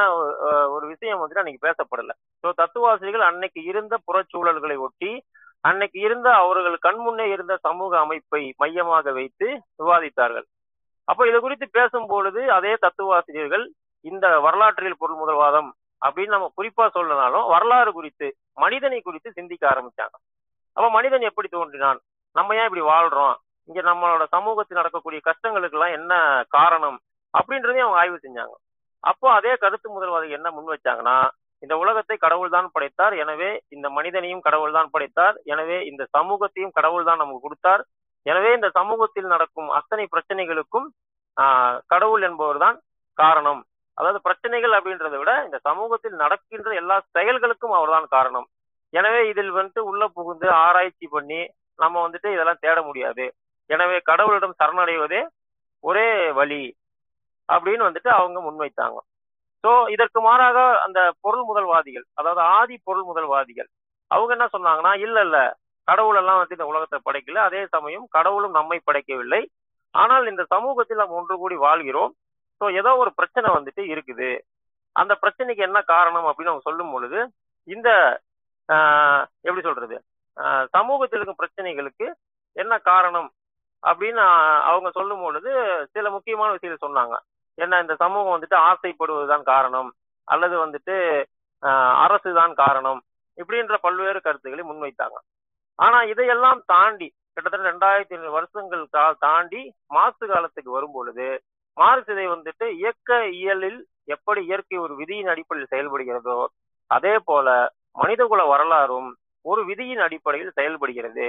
ஒரு 0.75 0.85
விஷயம் 0.93 1.21
வந்துட்டு 1.21 1.43
அன்னைக்கு 1.43 1.67
பேசப்படல. 1.67 2.13
ஸோ 2.45 2.51
தத்துவாசிரியர்கள் 2.59 3.29
அன்னைக்கு 3.29 3.61
இருந்த 3.71 3.95
புறச்சூழல்களை 4.07 4.77
ஒட்டி 4.85 5.13
அன்னைக்கு 5.61 5.99
இருந்த 6.01 6.29
அவர்கள் 6.35 6.77
கண்முன்னே 6.87 7.27
இருந்த 7.35 7.55
சமூக 7.57 7.99
அமைப்பை 7.99 8.43
மையமாக 8.57 9.13
வைத்து 9.13 9.47
விவாதித்தார்கள். 9.83 10.47
அப்ப 11.05 11.27
இது 11.29 11.39
குறித்து 11.41 11.67
பேசும் 11.71 12.07
பொழுது 12.07 12.41
அதே 12.53 12.73
தத்துவாசிரியர்கள் 12.75 13.65
இந்த 14.01 14.27
வரலாற்றியல் 14.41 15.01
பொருள் 15.03 15.21
முதல்வாதம் 15.23 15.71
அப்படின்னு 16.03 16.35
நம்ம 16.37 16.51
குறிப்பா 16.57 16.85
சொல்லனாலும் 16.97 17.47
வரலாறு 17.55 17.93
குறித்து 17.93 18.27
மனிதனை 18.55 19.01
குறித்து 19.01 19.31
சிந்திக்க 19.33 19.69
ஆரம்பிச்சாங்க. 19.71 20.17
அப்ப 20.77 20.87
மனிதன் 20.91 21.21
எப்படி 21.21 21.49
தோன்றினான்? 21.49 22.01
நம்ம 22.37 22.55
ஏன் 22.55 22.69
இப்படி 22.69 22.85
வாழ்றோம்? 22.91 23.37
இங்க 23.69 23.81
நம்மளோட 23.91 24.25
சமூகத்தில் 24.37 24.81
நடக்கக்கூடிய 24.81 25.21
கஷ்டங்களுக்கு 25.25 25.77
எல்லாம் 25.79 25.97
என்ன 25.99 26.13
காரணம்? 26.49 26.99
அப்படின்றதையும் 27.35 27.87
அவங்க 27.87 28.01
ஆய்வு 28.03 28.19
செஞ்சாங்க. 28.23 28.55
அப்போ 29.05 29.27
அதே 29.33 29.53
கருத்து 29.57 29.89
முதல்வாதிகள் 29.91 30.39
என்ன 30.39 30.51
முன் 30.51 30.73
வச்சாங்கன்னா 30.75 31.17
இந்த 31.65 31.75
உலகத்தை 31.83 32.17
கடவுள் 32.25 32.55
தான் 32.57 32.69
படைத்தார். 32.75 33.15
எனவே 33.23 33.51
இந்த 33.75 33.87
மனிதனையும் 33.97 34.45
கடவுள் 34.47 34.77
தான் 34.79 34.91
படைத்தார். 34.95 35.37
எனவே 35.53 35.79
இந்த 35.91 36.03
சமூகத்தையும் 36.17 36.75
கடவுள் 36.79 37.09
தான் 37.09 37.21
நமக்கு 37.23 37.47
கொடுத்தார். 37.47 37.83
எனவே 38.31 38.51
இந்த 38.59 38.69
சமூகத்தில் 38.79 39.33
நடக்கும் 39.35 39.69
அத்தனை 39.79 40.05
பிரச்சனைகளுக்கும் 40.15 40.87
கடவுள் 41.93 42.23
என்பவர் 42.29 42.61
தான் 42.65 42.79
காரணம். 43.23 43.61
அதாவது 43.99 44.21
பிரச்சனைகள் 44.27 44.75
அப்படின்றத 44.79 45.17
விட 45.21 45.33
இந்த 45.47 45.59
சமூகத்தில் 45.69 46.17
நடக்கின்ற 46.23 46.71
எல்லா 46.81 46.97
செயல்களுக்கும் 47.17 47.75
அவர்தான் 47.79 48.07
காரணம். 48.17 48.47
எனவே 48.93 49.21
இதில் 49.31 49.53
வந்துட்டு 49.57 49.83
உள்ள 49.91 50.03
புகுந்து 50.17 50.47
ஆராய்ச்சி 50.65 51.07
பண்ணி 51.15 51.41
நம்ம 51.83 51.97
வந்துட்டு 52.05 52.29
இதெல்லாம் 52.35 52.63
தேட 52.65 52.79
முடியாது. 52.89 53.25
எனவே 53.71 53.97
கடவுளிடம் 54.11 54.59
சரணடைவதே 54.61 55.23
ஒரே 55.85 56.07
வழி 56.39 56.63
அப்படின்னு 57.49 57.87
வந்துட்டு 57.89 58.11
அவங்க 58.19 58.39
முன்வைத்தாங்க. 58.47 58.99
சோ 59.69 59.75
இதற்கு 59.95 60.19
மாறாக 60.25 60.59
அந்த 60.85 60.99
பொருள் 61.25 61.43
முதல்வாதிகள் 61.49 62.05
அதாவது 62.19 62.41
ஆதி 62.57 62.77
பொருள் 62.87 63.07
முதல்வாதிகள் 63.09 63.69
அவங்க 64.11 64.31
என்ன 64.37 64.47
சொன்னாங்கன்னா 64.53 64.93
இல்ல 65.03 65.19
இல்ல 65.27 65.39
கடவுள் 65.89 66.19
எல்லாம் 66.21 66.39
வந்து 66.41 66.57
இந்த 66.57 66.67
உலகத்தை 66.71 66.99
படைக்கல. 67.01 67.41
அதே 67.47 67.61
சமயம் 67.75 68.07
கடவுளும் 68.17 68.57
நம்மை 68.57 68.79
படைக்கவில்லை. 68.81 69.41
ஆனால் 69.95 70.25
இந்த 70.33 70.43
சமூகத்தில் 70.51 71.01
நாம் 71.01 71.17
ஒன்று 71.19 71.35
கூடி 71.39 71.57
வாழ்கிறோம். 71.63 72.13
ஸோ 72.61 72.75
ஏதோ 72.81 72.91
ஒரு 73.03 73.11
பிரச்சனை 73.19 73.49
வந்துட்டு 73.55 73.83
இருக்குது. 73.93 74.31
அந்த 74.97 75.13
பிரச்சனைக்கு 75.23 75.63
என்ன 75.69 75.81
காரணம்? 75.93 76.27
அப்படின்னு 76.29 76.53
அவங்க 76.53 76.69
சொல்லும் 76.69 76.93
பொழுது 76.95 77.19
இந்த 77.69 77.89
ஆஹ், 78.69 79.25
எப்படி 79.45 79.63
சொல்றது? 79.65 79.97
ஆஹ், 80.37 80.65
சமூகத்தில் 80.75 81.19
இருக்கும் 81.19 81.41
பிரச்சனைகளுக்கு 81.41 82.07
என்ன 82.57 82.75
காரணம்? 82.89 83.31
அப்படின்னு 83.83 84.23
அவங்க 84.69 84.91
சொல்லும் 84.93 85.25
பொழுது 85.25 85.51
சில 85.95 86.07
முக்கியமான 86.17 86.51
விஷயங்கள் 86.55 86.87
சொன்னாங்க. 86.87 87.17
ஏன்னா 87.59 87.77
இந்த 87.85 87.95
சமூகம் 88.03 88.35
வந்துட்டு 88.35 88.59
ஆசைப்படுவதுதான் 88.71 89.45
காரணம். 89.53 89.91
அல்லது 90.29 90.57
வந்துட்டு 90.65 90.97
அரசு 92.05 92.31
தான் 92.41 92.55
காரணம். 92.63 93.01
இப்படின்ற 93.39 93.77
பல்வேறு 93.87 94.19
கருத்துக்களை 94.27 94.65
முன்வைத்தாங்க. 94.71 95.19
ஆனா 95.79 95.99
இதையெல்லாம் 96.13 96.61
தாண்டி 96.73 97.09
கிட்டத்தட்ட 97.37 97.71
ரெண்டாயிரத்தி 97.71 98.15
ஐநூறு 98.15 98.33
வருஷங்கள் 98.37 98.85
தாண்டி 99.27 99.61
மாசு 99.97 100.25
காலத்துக்கு 100.31 100.71
வரும் 100.77 100.95
பொழுது 100.97 101.29
மார்க்ஸ் 101.77 102.11
இதை 102.15 102.25
வந்துட்டு 102.35 102.67
இயக்க 102.81 103.19
இயலில் 103.41 103.81
எப்படி 104.15 104.41
இயற்கை 104.49 104.79
ஒரு 104.85 104.95
விதியின் 105.01 105.31
அடிப்படையில் 105.33 105.73
செயல்படுகிறதோ 105.75 106.39
அதே 106.91 107.15
போல 107.29 107.49
மனிதகுல 108.01 108.43
வரலாறும் 108.53 109.11
ஒரு 109.45 109.61
விதியின் 109.69 110.03
அடிப்படையில் 110.07 110.57
செயல்படுகிறது. 110.59 111.27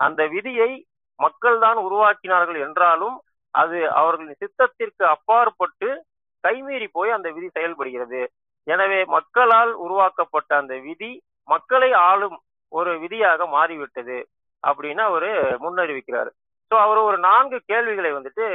அந்த 0.00 0.20
விதியை 0.34 0.70
மக்கள் 1.18 1.58
தான் 1.64 1.78
உருவாக்கினார்கள் 1.86 2.58
என்றாலும் 2.66 3.16
அது 3.54 3.78
அவர்களின் 4.00 4.40
சித்தத்திற்கு 4.42 5.04
அப்பாற்பட்டு 5.14 5.88
கைமீறி 6.44 6.88
போய் 6.96 7.16
அந்த 7.16 7.28
விதி 7.36 7.48
செயல்படுகிறது. 7.56 8.20
எனவே 8.66 8.98
மக்களால் 9.16 9.72
உருவாக்கப்பட்ட 9.84 10.50
அந்த 10.62 10.74
விதி 10.86 11.10
மக்களை 11.48 11.90
ஆளும் 12.08 12.36
ஒரு 12.72 12.92
விதியாக 13.02 13.46
மாறிவிட்டது 13.54 14.18
அப்படின்னு 14.62 15.02
அவரு 15.10 15.30
முன்னறிவிக்கிறாரு. 15.64 16.30
ஸோ 16.70 16.74
அவர் 16.84 17.00
ஒரு 17.08 17.18
நான்கு 17.28 17.58
கேள்விகளை 17.70 18.10
வந்துட்டு 18.16 18.46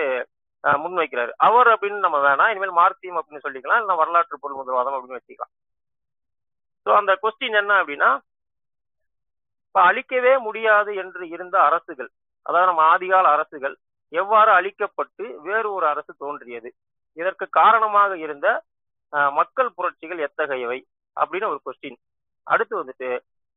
முன்வைக்கிறாரு. 0.83 1.31
அவர் 1.47 1.69
அப்படின்னு 1.71 2.05
நம்ம 2.05 2.17
வேணாம் 2.25 2.51
இனிமேல் 2.51 2.77
மார்க்சியம் 2.81 3.17
அப்படின்னு 3.19 3.45
சொல்லிக்கலாம் 3.45 3.81
இல்லை 3.81 3.95
வரலாற்று 4.01 4.43
பொருள் 4.43 4.59
முதல்வாதம் 4.59 4.95
அப்படின்னு 4.97 5.19
வச்சுக்கலாம். 5.19 5.53
ஸோ 6.85 6.91
அந்த 6.99 7.11
கொஸ்டின் 7.23 7.59
என்ன 7.61 7.73
அப்படின்னா 7.81 8.11
இப்ப 9.67 9.81
அழிக்கவே 9.89 10.33
முடியாது 10.47 10.91
என்று 11.01 11.23
இருந்த 11.35 11.55
அரசுகள் 11.67 12.09
அதாவது 12.45 12.69
நம்ம 12.71 12.83
ஆதிகால 12.93 13.25
அரசுகள் 13.35 13.75
எவ்வாறு 14.21 14.51
அழிக்கப்பட்டு 14.57 15.25
வேறு 15.47 15.67
ஒரு 15.77 15.85
அரசு 15.91 16.11
தோன்றியது. 16.23 16.69
இதற்கு 17.17 17.45
காரணமாக 17.59 18.11
இருந்த 18.25 18.47
மக்கள் 19.37 19.69
புரட்சிகள் 19.77 20.21
எத்தகையவை? 20.27 20.79
அப்படின்னு 21.17 21.49
ஒரு 21.53 21.59
கொஸ்டின் 21.65 21.97
அடுத்து 22.47 22.73
வந்துட்டு 22.81 23.09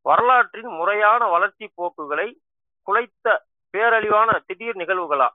வரலாற்றின் 0.06 0.70
முறையான 0.80 1.22
வளர்ச்சி 1.34 1.66
போக்குகளை 1.78 2.28
குலைத்த 2.86 3.26
பேரழிவான 3.74 4.30
திடீர் 4.48 4.80
நிகழ்வுகளா? 4.82 5.28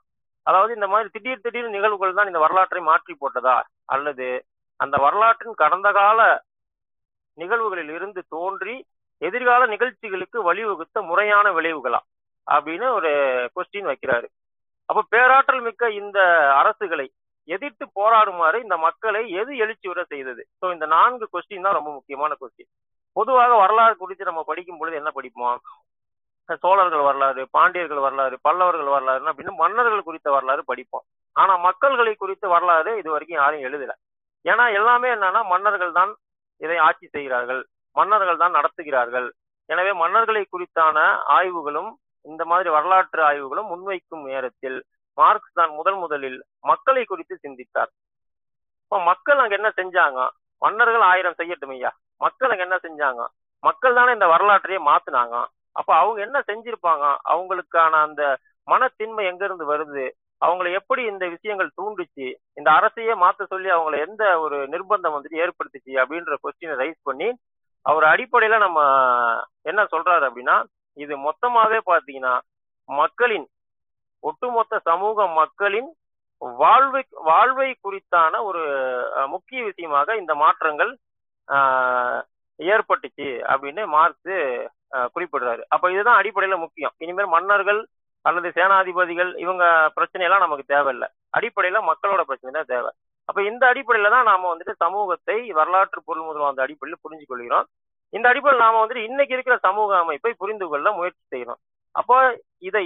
அதாவது 0.48 0.72
இந்த 0.78 0.88
மாதிரி 0.92 1.10
திடீர் 1.16 1.44
திடீர் 1.46 1.76
நிகழ்வுகள் 1.76 2.16
தான் 2.18 2.30
இந்த 2.32 2.40
வரலாற்றை 2.46 2.82
மாற்றி 2.90 3.14
போட்டதா? 3.22 3.58
அல்லது 3.96 4.28
அந்த 4.80 4.96
வரலாற்றின் 5.06 5.60
கடந்த 5.64 5.88
கால 6.00 6.22
நிகழ்வுகளில் 7.38 7.92
இருந்து 7.98 8.22
தோன்றி 8.36 8.76
எதிர்கால 9.22 9.66
நிகழ்ச்சிகளுக்கு 9.74 10.38
வழிவகுத்த 10.48 11.02
முறையான 11.10 11.48
விளைவுகளா? 11.58 12.00
அப்படின்னு 12.48 12.88
ஒரு 12.98 13.12
கொஸ்டின் 13.56 13.90
வைக்கிறாரு. 13.92 14.28
அப்ப 14.90 15.02
பேராற்றல் 15.14 15.66
மிக்க 15.68 15.90
இந்த 16.02 16.20
அரசுகளை 16.62 17.08
எதிர்த்து 17.48 17.86
போராடுமாறு 17.98 18.58
இந்த 18.66 18.76
மக்களை 18.86 19.22
எது 19.42 19.52
எழுச்சி 19.64 19.88
விட 19.90 20.02
செய்தது? 20.14 20.42
ஸோ 20.60 20.66
இந்த 20.76 20.86
நான்கு 20.96 21.26
கொஸ்டின் 21.34 21.66
தான் 21.68 21.78
ரொம்ப 21.78 21.92
முக்கியமான 21.98 22.36
கொஸ்டின் 22.42 22.72
பொதுவாக 23.16 23.54
வரலாறு 23.62 23.96
குறித்து 24.02 24.30
நம்ம 24.30 24.42
படிக்கும் 24.50 24.80
பொழுது 24.80 25.00
என்ன 25.00 25.10
படிப்போம்? 25.18 25.62
சோழர்கள் 26.64 27.04
வரலாறு 27.08 27.42
பாண்டியர்கள் 27.56 28.04
வரலாறு 28.06 28.36
பல்லவர்கள் 28.48 28.94
வரலாறு 28.96 29.30
அப்படின்னு 29.32 29.54
மன்னர்கள் 29.64 30.08
குறித்த 30.08 30.28
வரலாறு 30.36 30.62
படிப்போம். 30.72 31.06
ஆனா 31.36 31.54
மக்கள்களை 31.68 32.14
குறித்த 32.24 32.46
வரலாறு 32.54 32.92
இது 33.02 33.10
வரைக்கும் 33.14 33.42
யாரும் 33.42 33.66
எழுதல. 33.68 33.94
ஏன்னா 34.46 34.66
எல்லாமே 34.80 35.10
என்னன்னா 35.16 35.42
மன்னர்கள் 35.54 35.98
தான் 36.00 36.12
இதை 36.62 36.78
ஆட்சி 36.88 37.08
செய்கிறார்கள் 37.16 37.62
மன்னர்கள் 37.96 38.42
தான் 38.44 38.58
நடத்துகிறார்கள். 38.58 39.28
எனவே 39.70 39.92
மன்னர்களை 40.04 40.44
குறித்தான 40.46 40.98
ஆய்வுகளும் 41.38 41.92
இந்த 42.30 42.46
மாதிரி 42.46 42.70
வரலாற்று 42.70 43.22
ஆய்வுகளும் 43.24 43.70
முன்வைக்கும் 43.72 44.24
நேரத்தில் 44.32 44.80
மார்க்ஸ் 45.18 45.58
தான் 45.60 45.72
முதல் 45.72 45.96
முதலில் 45.96 46.40
மக்களை 46.60 47.04
குறித்து 47.06 47.36
சிந்தித்தார். 47.38 47.92
இப்போ 48.84 48.98
மக்கள் 49.04 49.38
அங்க 49.38 49.56
என்ன 49.56 49.70
செஞ்சாங்க? 49.80 50.20
மன்னர்கள் 50.62 51.02
ஆயிரம் 51.02 51.38
செய்யட்டும் 51.38 51.74
ஐயா. 51.76 51.92
மக்கள் 52.18 52.50
அங்க 52.50 52.64
என்ன 52.64 52.78
செஞ்சாங்க? 52.88 53.22
மக்கள் 53.60 53.94
தானே 53.94 54.12
இந்த 54.12 54.28
வரலாற்றையே 54.28 54.80
மாத்துனாங்க. 54.90 55.36
அப்ப 55.72 55.96
அவங்க 55.96 56.20
என்ன 56.22 56.38
செஞ்சிருப்பாங்க? 56.48 57.06
அவங்களுக்கான 57.34 57.94
அந்த 58.08 58.24
மனத்தின்மை 58.68 59.24
எங்க 59.32 59.44
இருந்து 59.46 59.66
வருது? 59.74 60.06
அவங்களை 60.42 60.70
எப்படி 60.72 61.02
இந்த 61.04 61.28
விஷயங்கள் 61.28 61.76
தூண்டுச்சு? 61.82 62.28
இந்த 62.54 62.70
அரசையே 62.72 63.14
மாத்த 63.24 63.46
சொல்லி 63.46 63.70
அவங்கள 63.70 63.98
எந்த 64.00 64.40
ஒரு 64.40 64.58
நிர்பந்தம் 64.68 65.16
வந்துட்டு 65.16 65.42
ஏற்படுத்துச்சு? 65.44 65.94
அப்படின்ற 66.02 66.36
கொஸ்டினை 66.44 66.76
ரைஸ் 66.84 67.00
பண்ணி 67.04 67.30
அவர் 67.86 68.04
அடிப்படையில 68.04 68.58
நம்ம 68.58 68.80
என்ன 69.62 69.82
சொல்றாரு 69.84 70.24
அப்படின்னா 70.30 70.56
இது 70.98 71.14
மொத்தமாவே 71.28 71.80
பாத்தீங்கன்னா 71.92 72.34
மக்களின் 72.90 73.48
ஒட்டுமொத்த 74.24 74.80
சமூக 74.90 75.28
மக்களின் 75.40 75.90
வாழ்வை 76.62 77.02
வாழ்வை 77.30 77.70
குறித்தான 77.86 78.34
ஒரு 78.50 78.62
முக்கிய 79.34 79.60
விஷயமாக 79.70 80.16
இந்த 80.22 80.34
மாற்றங்கள் 80.44 80.92
ஏற்பட்டுச்சு 82.60 83.30
அப்படின்னு 83.52 83.84
மார்க்ஸ் 83.96 84.36
குறிப்பிடுறாரு. 85.16 85.62
அப்ப 85.74 85.92
இதுதான் 85.94 86.20
அடிப்படையில 86.22 86.56
முக்கியம். 86.64 86.94
இனிமேல் 87.04 87.34
மன்னர்கள் 87.36 87.82
அல்லது 88.26 88.48
சேனாதிபதிகள் 88.58 89.32
இவங்க 89.44 89.64
பிரச்சனை 89.98 90.26
எல்லாம் 90.28 90.44
நமக்கு 90.46 90.66
தேவையில்லை. 90.74 91.08
அடிப்படையில 91.38 91.82
மக்களோட 91.90 92.22
பிரச்சனை 92.30 92.52
தான் 92.58 92.72
தேவை. 92.74 92.92
அப்ப 93.30 93.40
இந்த 93.52 93.64
அடிப்படையில 93.72 94.12
தான் 94.16 94.30
நாம 94.32 94.50
வந்துட்டு 94.52 94.74
சமூகத்தை 94.84 95.38
வரலாற்று 95.60 96.02
பொருள் 96.10 96.28
முதல் 96.28 96.52
அந்த 96.52 96.64
அடிப்படையில் 96.66 97.04
புரிஞ்சு 97.06 97.26
கொள்கிறோம் 97.32 97.68
இந்த 98.14 98.26
அடிப்படையில் 98.32 98.64
நாம 98.66 98.80
வந்துட்டு 98.82 99.08
இன்னைக்கு 99.10 99.36
இருக்கிற 99.36 99.56
சமூக 99.68 99.92
அமைப்பை 100.04 100.32
புரிந்து 100.42 100.66
கொள்ள 100.72 100.88
முயற்சி 100.98 101.24
செய்யணும். 101.34 101.60
அப்போ 101.96 102.16
இதை 102.70 102.86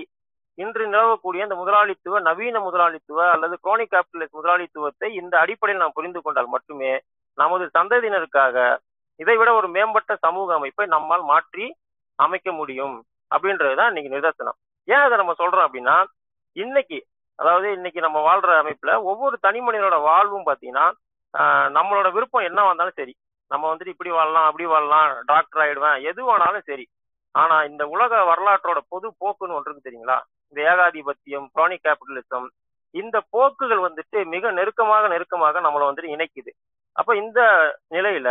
இன்று 0.58 0.84
நிலவக்கூடிய 0.94 1.46
இந்த 1.46 1.56
முதலாளித்துவ 1.62 2.20
நவீன 2.28 2.60
முதலாளித்துவ 2.66 3.20
அல்லது 3.32 3.56
குரோனிக் 3.66 3.94
கேபிட்டலிஸ்ட் 3.94 4.38
முதலாளித்துவத்தை 4.40 5.08
இந்த 5.22 5.34
அடிப்படையில் 5.44 5.84
நாம் 5.84 5.98
புரிந்து 5.98 6.20
கொண்டால் 6.22 6.54
மட்டுமே 6.56 6.92
நமது 7.38 7.66
சந்ததியினருக்காக 7.78 8.58
இதை 9.20 9.36
விட 9.40 9.50
ஒரு 9.54 9.68
மேம்பட்ட 9.76 10.14
சமூக 10.26 10.54
அமைப்பை 10.60 10.86
நம்மால் 10.94 11.26
மாற்றி 11.32 11.66
அமைக்க 12.20 12.50
முடியும் 12.60 12.96
அப்படின்றதுதான் 13.32 13.90
இன்னைக்கு 13.92 14.14
நிதர்சனம். 14.16 14.58
ஏன் 14.88 15.04
அதை 15.06 15.16
நம்ம 15.22 15.34
சொல்றோம் 15.42 15.66
அப்படின்னா 15.68 15.98
இன்னைக்கு 16.56 16.98
அதாவது 17.40 17.68
இன்னைக்கு 17.78 18.00
நம்ம 18.06 18.18
வாழ்ற 18.28 18.52
அமைப்புல 18.62 18.92
ஒவ்வொரு 19.12 19.36
தனி 19.46 19.60
மனிதனோட 19.62 19.98
வாழ்வும் 20.10 20.48
பாத்தீங்கன்னா 20.50 20.86
நம்மளோட 21.78 22.08
விருப்பம் 22.16 22.48
என்ன 22.50 22.60
வந்தாலும் 22.68 23.00
சரி 23.00 23.14
நம்ம 23.52 23.64
வந்துட்டு 23.72 23.94
இப்படி 23.96 24.12
வாழலாம் 24.18 24.48
அப்படி 24.50 24.66
வாழலாம் 24.66 25.12
டாக்டர் 25.26 25.62
ஆயிடுவேன் 25.64 25.98
எது 26.10 26.22
வேணாலும் 26.30 26.68
சரி. 26.70 26.86
ஆனா 27.36 27.56
இந்த 27.64 27.84
உலக 27.88 28.22
வரலாற்றோட 28.32 28.80
பொது 28.94 29.08
போக்குன்னு 29.22 29.56
ஒன்று 29.58 29.70
இருக்கு 29.70 29.88
தெரியுங்களா? 29.88 30.18
இந்த 30.50 30.60
ஏகாதிபத்தியம் 30.72 31.48
குரானிக் 31.56 31.86
கேபிட்டலிசம் 31.86 32.48
இந்த 32.96 33.18
போக்குகள் 33.30 33.82
வந்துட்டு 33.88 34.18
மிக 34.34 34.52
நெருக்கமாக 34.52 35.08
நெருக்கமாக 35.08 35.62
நம்மளை 35.62 35.86
வந்துட்டு 35.88 36.14
இணைக்குது. 36.16 36.52
அப்ப 37.00 37.16
இந்த 37.16 37.40
நிலையில 37.96 38.30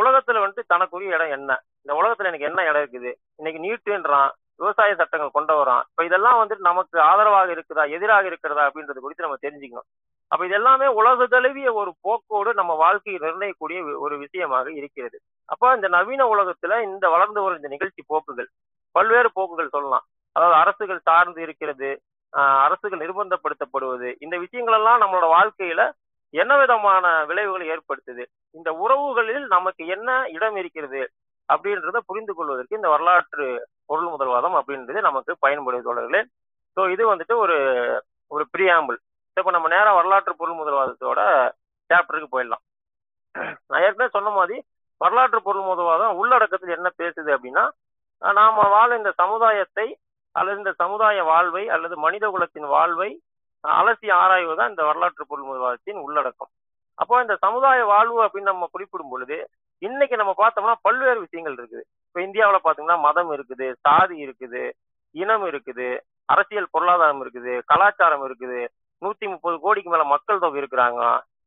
உலகத்துல 0.00 0.42
வந்துட்டு 0.44 0.62
தனக்குரிய 0.66 1.16
இடம் 1.16 1.34
என்ன? 1.38 1.50
இந்த 1.82 1.92
உலகத்துல 2.00 2.30
எனக்கு 2.30 2.48
என்ன 2.50 2.60
இடம் 2.68 2.82
இருக்குது? 2.84 3.10
இன்னைக்கு 3.36 3.60
நீட்டுன்றான் 3.66 4.30
விவசாய 4.56 4.94
சட்டங்கள் 4.94 5.36
கொண்டு 5.36 5.54
வரான் 5.54 5.82
இப்ப 5.90 6.04
இதெல்லாம் 6.04 6.38
வந்துட்டு 6.40 6.68
நமக்கு 6.70 6.96
ஆதரவாக 7.00 7.52
இருக்குதா 7.56 7.84
எதிராக 7.96 8.26
இருக்கிறதா 8.26 8.62
அப்படின்றது 8.68 9.04
குறித்து 9.04 9.26
நம்ம 9.26 9.38
தெரிஞ்சுக்கணும். 9.42 9.88
அப்ப 10.32 10.40
இது 10.46 10.56
எல்லாமே 10.58 10.86
உலக 11.00 11.26
தழுவிய 11.34 11.68
ஒரு 11.80 11.90
போக்கோடு 12.06 12.50
நம்ம 12.60 12.72
வாழ்க்கையை 12.82 13.18
நிர்ணயிக்கக்கூடிய 13.24 13.78
ஒரு 14.04 14.14
விஷயமாக 14.24 14.66
இருக்கிறது. 14.80 15.16
அப்ப 15.48 15.72
இந்த 15.76 15.88
நவீன 15.96 16.22
உலகத்துல 16.34 16.78
இந்த 16.88 17.06
வளர்ந்து 17.14 17.42
வரும் 17.44 17.60
இந்த 17.60 17.70
நிகழ்ச்சி 17.74 18.02
போக்குகள் 18.12 18.48
பல்வேறு 18.94 19.30
போக்குகள் 19.38 19.74
சொல்லலாம். 19.76 20.04
அதாவது 20.36 20.56
அரசுகள் 20.62 21.00
சார்ந்து 21.08 21.40
இருக்கிறது 21.46 21.90
அரசுகள் 22.64 23.02
நிர்பந்தப்படுத்தப்படுவது 23.02 24.08
இந்த 24.24 24.36
விஷயங்கள் 24.44 24.76
எல்லாம் 24.78 25.00
நம்மளோட 25.02 25.26
வாழ்க்கையில 25.36 25.82
என்ன 26.34 26.52
விதமான 26.62 27.04
விளைவுகளை 27.28 27.66
ஏற்படுத்துது? 27.74 28.24
இந்த 28.54 28.70
உறவுகளில் 28.84 29.46
நமக்கு 29.54 29.82
என்ன 29.94 30.08
இடம் 30.36 30.56
இருக்கிறது? 30.62 31.00
அப்படின்றத 31.48 31.98
புரிந்து 32.08 32.32
கொள்வதற்கு 32.34 32.78
இந்த 32.78 32.88
வரலாற்று 32.94 33.46
பொருள் 33.90 34.10
முதல்வாதம் 34.14 34.56
அப்படின்றது 34.60 35.00
நமக்கு 35.08 35.32
பயன்படுது 35.44 35.86
தொடர்களே 35.88 36.20
ஸோ 36.76 36.82
இது 36.94 37.02
வந்துட்டு 37.12 37.34
ஒரு 37.44 37.56
ஒரு 38.30 38.44
பிரியாம்பிள் 38.54 38.98
இப்போ 39.40 39.52
நம்ம 39.54 39.68
நேரம் 39.74 39.96
வரலாற்று 39.98 40.32
பொருள் 40.40 40.58
முதல்வாதத்தோட 40.60 41.20
சாப்டருக்கு 41.90 42.28
போயிடலாம். 42.34 42.62
நான் 43.70 43.84
ஏற்கனவே 43.86 44.10
சொன்ன 44.16 44.30
மாதிரி 44.38 44.56
வரலாற்று 45.02 45.40
பொருள் 45.46 45.68
முதல்வாதம் 45.70 46.18
உள்ளடக்கத்தில் 46.20 46.76
என்ன 46.76 46.88
பேசுது 47.00 47.30
அப்படின்னா 47.36 47.64
நாம 48.38 48.62
வாழ 48.74 48.88
இந்த 49.00 49.10
சமுதாயத்தை 49.22 49.86
அல்லது 50.38 50.58
இந்த 50.62 50.72
சமுதாய 50.82 51.18
வாழ்வை 51.32 51.62
அல்லது 51.74 51.94
மனித 52.04 52.26
குலத்தின் 52.34 52.68
வாழ்வை 52.74 53.10
அலசி 53.64 54.08
ஆராய்வதுதான் 54.22 54.72
இந்த 54.72 54.82
வரலாற்று 54.88 55.24
பொருள் 55.30 55.48
முதல்வாதத்தின் 55.50 56.00
உள்ளடக்கம். 56.06 56.50
அப்போ 56.98 57.14
இந்த 57.24 57.34
சமுதாய 57.44 57.80
வாழ்வு 57.92 58.18
அப்படின்னு 58.24 58.52
நம்ம 58.52 58.68
குறிப்பிடும் 58.74 59.12
பொழுது 59.12 59.38
இன்னைக்கு 59.82 60.16
நம்ம 60.20 60.32
பார்த்தோம்னா 60.42 60.74
பல்வேறு 60.86 61.18
விஷயங்கள் 61.24 61.56
இருக்குது. 61.58 61.82
இப்போ 62.08 62.20
இந்தியாவில் 62.26 62.64
பார்த்தீங்கன்னா 62.64 62.98
மதம் 63.06 63.30
இருக்குது 63.36 63.66
சாதி 63.86 64.16
இருக்குது 64.26 64.62
இனம் 65.14 65.46
இருக்குது 65.50 65.88
அரசியல் 66.32 66.72
பொருளாதாரம் 66.74 67.22
இருக்குது 67.24 67.52
கலாச்சாரம் 67.70 68.24
இருக்குது 68.28 68.60
நூத்தி 69.02 69.26
முப்பது 69.32 69.56
கோடிக்கு 69.64 69.90
மேல 69.92 70.04
மக்கள் 70.14 70.42
தொகை 70.44 70.60
இருக்கிறாங்க. 70.60 71.00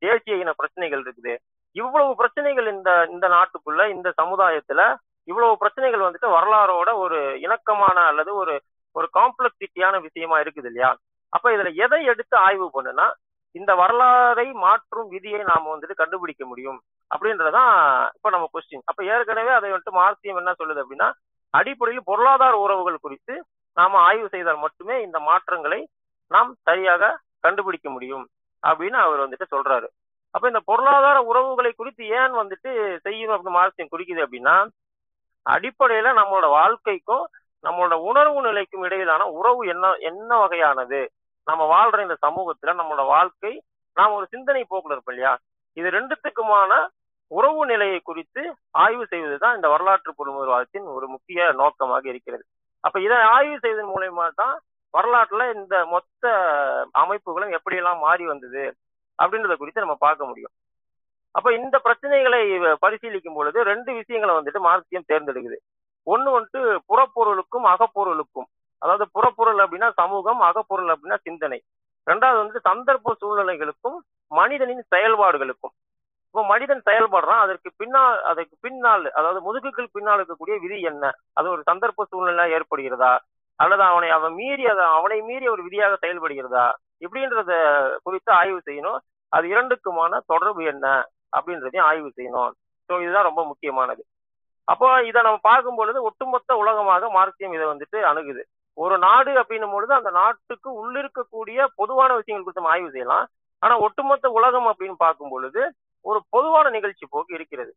தேசிய 0.05 0.41
இன 0.43 0.51
பிரச்சனைகள் 0.59 1.01
இருக்குது. 1.05 1.33
இவ்வளவு 1.75 2.11
பிரச்சனைகள் 2.21 2.67
இந்த 2.75 2.91
இந்த 3.15 3.25
நாட்டுக்குள்ள 3.35 3.81
இந்த 3.95 4.09
சமுதாயத்துல 4.21 4.81
இவ்வளவு 5.27 5.53
பிரச்சனைகள் 5.61 6.05
வந்துட்டு 6.05 6.29
வரலாறோட 6.37 6.89
ஒரு 7.03 7.17
இணக்கமான 7.45 7.97
அல்லது 8.11 8.31
ஒரு 8.41 8.53
ஒரு 8.95 9.07
காம்ப்ளெக்சிட்டியான 9.17 9.95
விஷயமா 10.05 10.37
இருக்குது 10.43 10.69
இல்லையா? 10.69 10.89
அப்ப 11.33 11.51
இதுல 11.55 11.69
எதை 11.85 11.99
எடுத்து 12.13 12.35
ஆய்வு 12.47 12.67
பண்ணுனா 12.75 13.05
இந்த 13.55 13.71
வரலாறை 13.81 14.47
மாற்றும் 14.65 15.07
விதியை 15.13 15.41
நாம 15.51 15.69
வந்துட்டு 15.71 15.95
கண்டுபிடிக்க 16.01 16.43
முடியும் 16.45 16.79
அப்படின்றதான் 17.11 17.71
இப்ப 18.17 18.29
நம்ம 18.29 18.47
கொஸ்டின் 18.53 18.85
அப்ப 18.89 19.01
ஏற்கனவே 19.13 19.51
அதை 19.57 19.69
வந்துட்டு 19.71 19.99
மார்க்சியம் 20.01 20.39
என்ன 20.41 20.51
சொல்லுது 20.59 20.81
அப்படின்னா 20.83 21.09
அடிப்படையில் 21.53 22.07
பொருளாதார 22.09 22.53
உறவுகள் 22.65 23.03
குறித்து 23.05 23.33
நாம 23.77 23.99
ஆய்வு 24.07 24.27
செய்தால் 24.35 24.63
மட்டுமே 24.65 24.95
இந்த 25.07 25.17
மாற்றங்களை 25.29 25.79
நாம் 26.31 26.51
சரியாக 26.69 27.03
கண்டுபிடிக்க 27.41 27.89
முடியும் 27.89 28.25
அப்படின்னு 28.63 28.97
அவர் 29.05 29.23
வந்துட்டு 29.23 29.47
சொல்றாரு. 29.55 29.87
அப்ப 30.35 30.47
இந்த 30.47 30.61
பொருளாதார 30.65 31.17
உறவுகளை 31.21 31.71
குறித்து 31.73 32.03
ஏன் 32.19 32.35
வந்துட்டு 32.41 32.71
செய்யணும் 33.05 33.35
அப்படின்னு 33.35 33.57
மார்க்சியம் 33.59 33.91
குறிக்குது 33.93 34.25
அப்படின்னா 34.25 34.55
அடிப்படையில 35.45 36.09
நம்மளோட 36.19 36.47
வாழ்க்கைக்கும் 36.59 37.25
நம்மளோட 37.63 37.95
உணர்வு 38.09 38.39
நிலைக்கும் 38.41 38.83
இடையிலான 38.83 39.23
உறவு 39.29 39.61
என்ன 39.67 39.91
என்ன 40.09 40.29
வகையானது? 40.43 41.01
நம்ம 41.47 41.63
வாழ்ற 41.73 42.01
இந்த 42.01 42.17
சமூகத்துல 42.25 42.73
நம்மளோட 42.79 43.03
வாழ்க்கை 43.05 43.53
நாம் 43.97 44.15
ஒரு 44.17 44.25
சிந்தனை 44.29 44.61
போக்குல 44.63 44.95
இருப்போம் 44.95 45.15
இல்லையா? 45.15 45.33
இது 45.77 45.87
ரெண்டுத்துக்குமான 45.89 46.71
உறவு 47.31 47.61
நிலையை 47.65 47.99
குறித்து 47.99 48.41
ஆய்வு 48.83 49.05
செய்வதுதான் 49.05 49.55
இந்த 49.55 49.67
வரலாற்று 49.69 50.11
பொருள்வாதத்தின் 50.17 50.87
ஒரு 50.95 51.07
முக்கிய 51.07 51.51
நோக்கமாக 51.51 52.03
இருக்கிறது. 52.09 52.43
அப்ப 52.83 52.99
இதை 52.99 53.17
ஆய்வு 53.35 53.57
செய்வதன் 53.59 53.93
மூலயமா 53.93 54.25
தான் 54.35 54.55
வரலாற்றுல 54.93 55.43
இந்த 55.57 55.75
மொத்த 55.93 56.31
அமைப்புகளும் 57.01 57.53
எப்படியெல்லாம் 57.57 57.99
மாறி 58.05 58.25
வந்தது 58.31 58.63
அப்படின்றத 59.19 59.55
குறித்து 59.57 59.83
நம்ம 59.85 59.97
பார்க்க 60.05 60.29
முடியும். 60.29 60.53
அப்ப 61.35 61.49
இந்த 61.57 61.75
பிரச்சனைகளை 61.85 62.41
பரிசீலிக்கும் 62.83 63.37
பொழுது 63.39 63.59
ரெண்டு 63.71 63.91
விஷயங்களை 63.99 64.33
வந்துட்டு 64.37 64.61
மார்க்சியம் 64.69 65.09
தேர்ந்தெடுக்குது. 65.11 65.57
ஒண்ணு 66.07 66.29
வந்துட்டு 66.35 66.61
புறப்பொருளுக்கும் 66.89 67.65
அகப்பொருளுக்கும். 67.73 68.47
அதாவது 68.81 69.05
புறப்பொருள் 69.15 69.61
அப்படின்னா 69.63 69.89
சமூகம் 70.01 70.41
அகப்பொருள் 70.49 70.91
அப்படின்னா 70.93 71.19
சிந்தனை. 71.27 71.59
ரெண்டாவது 72.07 72.39
வந்துட்டு 72.39 72.67
சந்தர்ப்ப 72.69 73.13
சூழ்நிலைகளுக்கும் 73.21 73.97
மனிதனின் 74.31 74.83
செயல்பாடுகளுக்கும். 74.93 75.73
இப்போ 76.27 76.41
மனிதன் 76.51 76.81
செயல்படுறான் 76.89 77.41
அதற்கு 77.45 77.69
பின்னால் 77.81 78.17
அதற்கு 78.29 78.55
பின்னால் 78.65 79.05
அதாவது 79.19 79.39
முதுகுக்கு 79.47 79.83
பின்னால் 79.97 80.19
இருக்கக்கூடிய 80.19 80.55
விதி 80.65 80.77
என்ன? 80.91 81.05
அது 81.37 81.47
ஒரு 81.53 81.61
சந்தர்ப்ப 81.69 82.05
சூழ்நிலை 82.11 82.45
ஏற்படுகிறதா? 82.57 83.13
அல்லது 83.61 83.83
அவனை 83.83 84.09
அவன் 84.11 84.33
மீறி 84.39 84.63
அதை 84.67 84.83
அவனை 84.95 85.17
மீறி 85.21 85.45
ஒரு 85.49 85.61
விதியாக 85.63 85.97
செயல்படுகிறதா? 86.03 86.65
இப்படின்றத 87.03 87.51
குறித்து 88.03 88.31
ஆய்வு 88.37 88.59
செய்யணும். 88.67 88.99
அது 89.31 89.45
இரண்டுக்குமான 89.47 90.21
தொடர்பு 90.27 90.61
என்ன? 90.71 90.85
அப்படின்றதையும் 91.33 91.87
ஆய்வு 91.87 92.09
செய்யணும். 92.17 92.51
ஸோ 92.89 93.01
இதுதான் 93.03 93.27
ரொம்ப 93.27 93.41
முக்கியமானது. 93.45 94.01
அப்போ 94.67 94.87
இதை 95.03 95.19
நம்ம 95.21 95.39
பார்க்கும் 95.45 95.77
பொழுது 95.77 95.99
ஒட்டுமொத்த 96.03 96.57
உலகமாக 96.57 97.09
மார்க்சியம் 97.11 97.53
இதை 97.53 97.65
வந்துட்டு 97.67 97.99
அணுகுது. 98.09 98.41
ஒரு 98.77 98.95
நாடு 98.99 99.31
அப்படின்னும் 99.41 99.73
பொழுது 99.73 99.93
அந்த 99.95 100.09
நாட்டுக்கு 100.17 100.69
உள்ளிருக்கக்கூடிய 100.81 101.59
பொதுவான 101.79 102.11
விஷயங்கள் 102.19 102.45
குறித்து 102.45 102.61
நம்ம 102.61 102.73
ஆய்வு 102.75 102.93
செய்யலாம். 102.93 103.25
ஆனா 103.61 103.73
ஒட்டுமொத்த 103.79 104.29
உலகம் 104.31 104.69
அப்படின்னு 104.71 104.97
பார்க்கும் 104.97 105.31
பொழுது 105.31 105.61
ஒரு 106.05 106.19
பொதுவான 106.29 106.69
நிகழ்ச்சி 106.69 107.05
போக்கு 107.07 107.33
இருக்கிறது. 107.37 107.71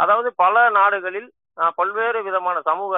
அதாவது 0.00 0.28
பல 0.36 0.56
நாடுகளில் 0.76 1.28
அஹ், 1.58 1.72
பல்வேறு 1.76 2.18
விதமான 2.26 2.56
சமூக 2.68 2.94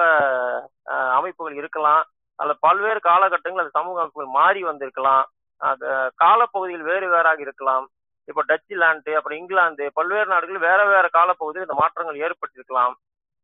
அஹ், 0.93 1.11
அமைப்புகள் 1.17 1.55
இருக்கலாம். 1.55 2.03
அல்ல 2.39 2.53
பல்வேறு 2.65 2.99
காலகட்டங்கள் 3.09 3.63
அந்த 3.63 3.75
சமூக 3.79 3.99
அமைப்புகள் 4.01 4.35
மாறி 4.39 4.61
வந்திருக்கலாம். 4.69 5.25
அது 5.61 5.87
காலப்பகுதியில் 6.23 6.87
வேறு 6.91 7.07
வேறாக 7.13 7.39
இருக்கலாம். 7.45 7.85
இப்ப 8.27 8.43
டச்சு 8.49 8.75
லேண்டு 8.81 9.11
அப்புறம் 9.17 9.39
இங்கிலாந்து 9.41 9.85
பல்வேறு 9.97 10.27
நாடுகள் 10.33 10.65
வேற 10.67 10.81
வேற 10.93 11.05
காலப்பகுதியில் 11.17 11.67
இந்த 11.67 11.77
மாற்றங்கள் 11.81 12.21
ஏற்பட்டிருக்கலாம். 12.25 12.93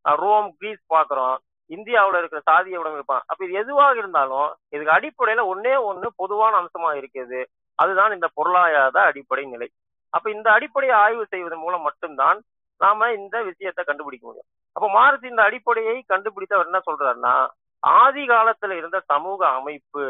ரோம் 0.06 0.50
கிரீஸ் 0.60 0.84
பாக்குறோம் 0.94 1.38
இந்தியாவுல 1.72 2.20
இருக்கிற 2.20 2.42
சாதிய 2.50 2.80
உடமைப்பான் 2.82 3.26
அப்ப 3.30 3.42
இது 3.46 3.56
எதுவாக 3.64 3.96
இருந்தாலும் 4.02 4.50
இதுக்கு 4.76 4.94
அடிப்படையில 4.98 5.42
ஒன்னே 5.52 5.74
ஒண்ணு 5.90 6.08
பொதுவான 6.22 6.54
அம்சமா 6.62 6.92
இருக்குது 7.00 7.40
அதுதான் 7.80 8.16
இந்த 8.16 8.28
பொருளாதார 8.38 9.04
அடிப்படை 9.10 9.44
நிலை. 9.52 9.68
அப்ப 10.14 10.28
இந்த 10.36 10.48
அடிப்படையை 10.58 10.96
ஆய்வு 11.04 11.24
செய்வதன் 11.34 11.64
மூலம் 11.66 11.86
மட்டும்தான் 11.88 12.40
நாம 12.82 13.10
இந்த 13.20 13.36
விஷயத்தை 13.50 13.84
கண்டுபிடிக்க 13.84 14.26
முடியும். 14.28 14.50
அப்ப 14.76 14.88
மாருதி 14.98 15.28
இந்த 15.34 15.44
அடிப்படையை 15.50 15.96
கண்டுபிடித்தவர் 16.14 16.70
என்ன 16.70 16.82
சொல்றாருன்னா 16.90 17.36
ஆதி 17.84 18.24
காலத்துல 18.28 18.76
இருந்த 18.80 18.98
சமூக 19.12 19.42
அமைப்பு 19.60 20.04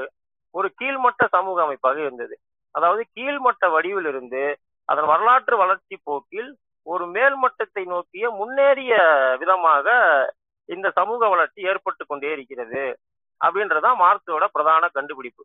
ஒரு 0.56 0.68
கீழ்மட்ட 0.80 1.24
சமூக 1.36 1.58
அமைப்பாக 1.62 2.00
இருந்தது. 2.06 2.36
அதாவது 2.76 3.04
கீழ்மட்ட 3.18 3.64
வடிவில் 3.76 4.06
இருந்து 4.06 4.44
அதன் 4.90 5.10
வரலாற்று 5.12 5.56
வளர்ச்சி 5.58 5.96
போக்கில் 6.04 6.50
ஒரு 6.88 7.06
மேல்மட்டத்தை 7.16 7.84
நோக்கிய 7.86 8.26
முன்னேறிய 8.40 8.94
விதமாக 9.42 9.88
இந்த 10.70 10.88
சமூக 11.00 11.22
வளர்ச்சி 11.28 11.62
ஏற்பட்டு 11.72 12.04
கொண்டே 12.06 12.30
இருக்கிறது 12.32 12.84
அப்படின்றதான் 13.42 13.98
மார்க்ஸோட 14.02 14.46
பிரதான 14.56 14.90
கண்டுபிடிப்பு. 14.98 15.44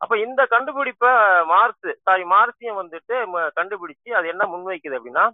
அப்ப 0.00 0.14
இந்த 0.18 0.42
கண்டுபிடிப்ப 0.50 1.06
மார்க்ஸ் 1.44 1.88
சாரி 2.02 2.24
மார்க்சியம் 2.34 2.80
வந்துட்டு 2.82 3.16
கண்டுபிடிச்சு 3.58 4.10
அது 4.18 4.26
என்ன 4.32 4.44
முன்வைக்குது 4.52 4.98
அப்படின்னா 4.98 5.24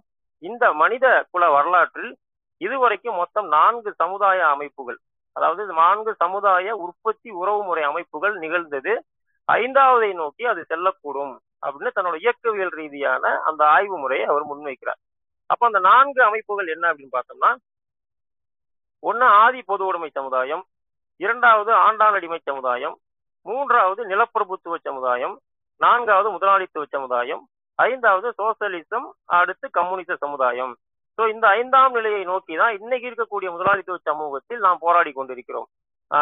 இந்த 0.43 0.65
மனித 0.81 1.05
குல 1.31 1.43
வரலாற்றில் 1.49 2.11
இதுவரைக்கும் 2.61 3.19
மொத்தம் 3.21 3.47
நான்கு 3.47 3.89
சமுதாய 4.01 4.39
அமைப்புகள் 4.47 4.99
அதாவது 5.37 5.63
நான்கு 5.79 6.11
சமுதாய 6.21 6.75
உற்பத்தி 6.85 7.29
உறவுமுறை 7.41 7.83
அமைப்புகள் 7.89 8.35
நிகழ்ந்தது. 8.43 8.93
ஐந்தாவதை 9.47 10.09
நோக்கி 10.13 10.43
அது 10.51 10.61
செல்லக்கூடும் 10.69 11.33
அப்படின்னு 11.65 11.91
தன்னோட 11.97 12.15
இயக்கவியல் 12.15 12.73
ரீதியான 12.79 13.33
அந்த 13.49 13.61
ஆய்வு 13.75 13.97
முறையை 13.97 14.25
அவர் 14.27 14.45
முன்வைக்கிறார். 14.51 14.99
அப்ப 15.49 15.65
அந்த 15.65 15.79
நான்கு 15.89 16.21
அமைப்புகள் 16.23 16.73
என்ன 16.75 16.85
அப்படின்னு 16.93 17.15
பார்த்தோம்னா 17.17 17.51
ஒன்னு 19.03 19.25
ஆதி 19.41 19.61
பொது 19.61 19.83
உடைமை 19.85 20.09
சமுதாயம் 20.09 20.63
இரண்டாவது 21.19 21.71
ஆண்டாளடிமை 21.85 22.39
சமுதாயம் 22.43 22.95
மூன்றாவது 23.45 24.01
நிலப்பிரபுத்துவ 24.07 24.77
சமுதாயம் 24.87 25.35
நான்காவது 25.81 26.29
முதலாளித்துவ 26.29 26.85
சமுதாயம் 26.95 27.43
ஐந்தாவது 27.79 28.27
சோசலிசம் 28.39 29.07
அடுத்து 29.39 29.65
கம்யூனிச 29.69 30.15
சமுதாயம். 30.15 30.73
ஸோ 31.17 31.23
இந்த 31.33 31.45
ஐந்தாம் 31.59 31.95
நிலையை 31.97 32.21
நோக்கி 32.31 32.53
தான் 32.61 32.75
இன்னைக்கு 32.79 33.05
இருக்கக்கூடிய 33.09 33.49
முதலாளித்துவ 33.53 33.99
சமூகத்தில் 34.09 34.65
நாம் 34.65 34.83
போராடி 34.85 35.11
கொண்டிருக்கிறோம். 35.13 35.67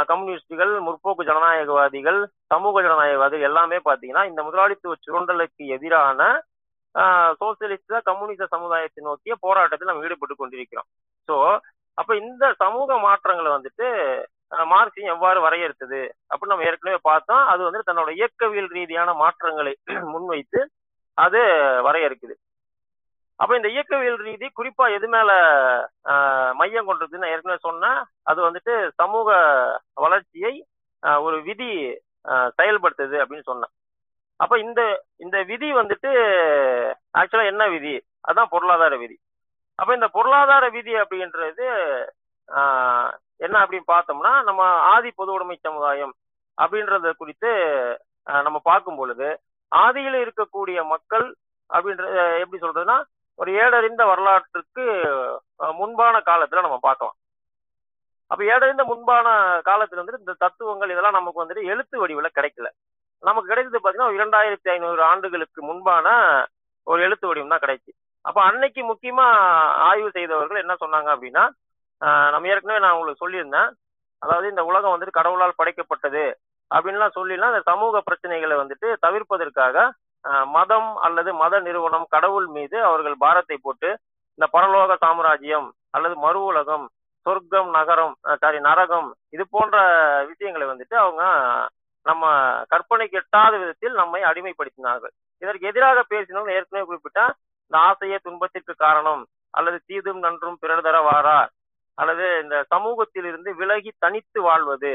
கம்யூனிஸ்டுகள் 0.09 0.71
முற்போக்கு 0.85 1.23
ஜனநாயகவாதிகள் 1.29 2.19
சமூக 2.53 2.81
ஜனநாயகவாதிகள் 2.85 3.47
எல்லாமே 3.49 3.77
பார்த்தீங்கன்னா 3.87 4.23
இந்த 4.29 4.41
முதலாளித்துவ 4.47 4.95
சுரண்டலுக்கு 5.05 5.65
எதிரான 5.77 6.21
சோசியலிஸ்ட 7.41 7.99
கம்யூனிச 8.09 8.43
சமுதாயத்தை 8.53 9.01
நோக்கிய 9.07 9.33
போராட்டத்தில் 9.45 9.89
நம்ம 9.89 10.05
ஈடுபட்டு 10.07 10.35
கொண்டிருக்கிறோம். 10.41 10.87
ஸோ 11.29 11.35
அப்ப 11.97 12.11
இந்த 12.21 12.45
சமூக 12.63 12.97
மாற்றங்களை 13.07 13.49
வந்துட்டு 13.55 13.87
மார்க்சியம் 14.71 15.13
எவ்வாறு 15.15 15.39
வரையறுத்தது 15.45 16.01
அப்படின்னு 16.29 16.53
நம்ம 16.53 16.67
ஏற்கனவே 16.69 16.99
பார்த்தோம். 17.09 17.43
அது 17.51 17.61
வந்து 17.67 17.81
தன்னோட 17.89 18.09
இயக்கவியல் 18.19 18.71
ரீதியான 18.77 19.13
மாற்றங்களை 19.23 19.73
முன்வைத்து 20.13 20.61
அது 21.17 21.41
வரையறுக்குது. 21.87 22.35
அப்ப 23.39 23.51
இந்த 23.57 23.69
இயக்கவியல் 23.75 24.19
ரீதி 24.27 24.47
குறிப்பா 24.57 24.85
எது 24.97 25.07
மேல 25.15 25.31
மையம் 26.59 26.87
கொண்டதுன்னு 26.89 27.31
ஏற்கனவே 27.33 27.57
சொன்னா 27.67 27.91
அது 28.29 28.39
வந்துட்டு 28.47 28.73
சமூக 29.01 29.29
வளர்ச்சியை 30.03 30.53
ஒரு 31.25 31.37
விதி 31.47 31.69
செயல்படுத்துது 32.59 33.17
அப்படின்னு 33.21 33.49
சொன்னேன். 33.49 33.73
அப்ப 34.39 34.53
இந்த 34.65 34.81
இந்த 35.23 35.37
விதி 35.49 35.67
வந்துட்டு 35.79 36.11
ஆக்சுவலா 37.19 37.49
என்ன 37.51 37.63
விதி? 37.75 37.93
அதான் 38.29 38.51
பொருளாதார 38.53 38.93
விதி. 39.03 39.17
அப்ப 39.79 39.89
இந்த 39.97 40.07
பொருளாதார 40.15 40.65
விதி 40.77 40.93
அப்படின்றது 41.03 41.65
என்ன 43.45 43.55
அப்படின்னு 43.63 43.87
பார்த்தோம்னா 43.93 44.33
நம்ம 44.47 44.61
ஆதி 44.93 45.09
பொது 45.19 45.31
உடைமை 45.35 45.57
சமுதாயம் 45.67 46.13
அப்படின்றத 46.57 47.11
குறித்து 47.21 47.51
நம்ம 48.45 48.57
பார்க்கும் 48.69 48.99
பொழுது 48.99 49.27
ஆதியில் 49.71 50.17
இருக்கக்கூடிய 50.25 50.79
மக்கள் 50.93 51.27
அப்படின்ற 51.69 52.05
எப்படி 52.43 52.59
சொல்றதுன்னா 52.63 52.97
ஒரு 53.39 53.49
ஏடறிந்த 53.63 54.03
வரலாற்றுக்கு 54.11 54.83
முன்பான 55.79 56.15
காலத்துல 56.29 56.63
நம்ம 56.65 56.77
பார்க்கலாம். 56.87 57.15
அப்ப 58.31 58.41
ஏடறிந்த 58.53 58.83
முன்பான 58.91 59.27
காலத்துல 59.69 60.01
வந்துட்டு 60.01 60.23
இந்த 60.23 60.35
தத்துவங்கள் 60.43 60.93
இதெல்லாம் 60.93 61.17
நமக்கு 61.19 61.41
வந்துட்டு 61.43 61.69
எழுத்து 61.73 61.95
வடிவுல 62.01 62.29
கிடைக்கல. 62.37 62.69
நமக்கு 63.23 63.51
கிடைச்சது 63.51 63.79
பாத்தீங்கன்னா 63.81 64.09
ஒரு 64.11 64.19
இரண்டாயிரத்தி 64.19 64.69
ஐநூறு 64.75 65.01
ஆண்டுகளுக்கு 65.09 65.59
முன்பான 65.69 66.07
ஒரு 66.87 66.99
எழுத்து 67.07 67.27
வடிவம் 67.29 67.53
தான் 67.53 67.63
கிடைச்சு. 67.65 67.91
அப்ப 68.25 68.39
அன்னைக்கு 68.49 68.81
முக்கியமா 68.91 69.25
ஆய்வு 69.89 70.09
செய்தவர்கள் 70.17 70.63
என்ன 70.63 70.73
சொன்னாங்க 70.83 71.09
அப்படின்னா 71.15 71.43
நம்ம 72.33 72.49
ஏற்கனவே 72.53 72.79
நான் 72.83 72.95
உங்களுக்கு 72.95 73.23
சொல்லியிருந்தேன். 73.23 73.69
அதாவது 74.21 74.47
இந்த 74.53 74.63
உலகம் 74.69 74.93
வந்துட்டு 74.93 75.19
கடவுளால் 75.19 75.59
படைக்கப்பட்டது 75.59 76.25
அப்படின்லாம் 76.71 77.15
சொல்லிலாம் 77.17 77.53
இந்த 77.53 77.63
சமூக 77.71 78.01
பிரச்சனைகளை 78.07 78.55
வந்துட்டு 78.61 78.87
தவிர்ப்பதற்காக 79.05 79.85
மதம் 80.55 80.89
அல்லது 81.05 81.29
மத 81.43 81.59
நிறுவனம் 81.59 82.05
கடவுள் 82.15 82.47
மீது 82.57 82.77
அவர்கள் 82.89 83.15
பாரத்தை 83.23 83.57
போட்டு 83.57 83.89
இந்த 84.39 84.45
பரலோக 84.55 84.95
சாம்ராஜ்யம் 85.03 85.67
அல்லது 85.95 86.15
மறு 86.25 86.39
உலகம் 86.51 86.85
சொர்க்கம் 87.25 87.69
நகரம் 87.77 88.15
சாரி 88.41 88.59
நரகம் 88.67 89.09
இது 89.35 89.43
போன்ற 89.55 89.75
விஷயங்களை 90.31 90.65
வந்துட்டு 90.71 90.95
அவங்க 91.03 91.23
நம்ம 92.05 92.25
கற்பனைக்கு 92.71 93.17
எட்டாத 93.21 93.53
விதத்தில் 93.61 93.95
நம்மை 94.01 94.21
அடிமைப்படுத்தினார்கள். 94.29 95.13
இதற்கு 95.41 95.69
எதிராக 95.71 95.99
பேசினவங்க 96.11 96.57
ஏற்கனவே 96.57 96.85
குறிப்பிட்டா 96.89 97.25
இந்த 97.65 97.77
ஆசைய 97.89 98.17
துன்பத்திற்கு 98.27 98.73
காரணம் 98.85 99.23
அல்லது 99.57 99.77
தீதும் 99.89 100.21
நன்றும் 100.25 100.59
பிறர் 100.61 100.85
தர 100.87 100.97
வாரா 101.07 101.39
அல்லது 101.97 102.25
இந்த 102.43 102.55
சமூகத்திலிருந்து 102.73 103.49
விலகி 103.61 103.91
தனித்து 104.03 104.39
வாழ்வது 104.41 104.93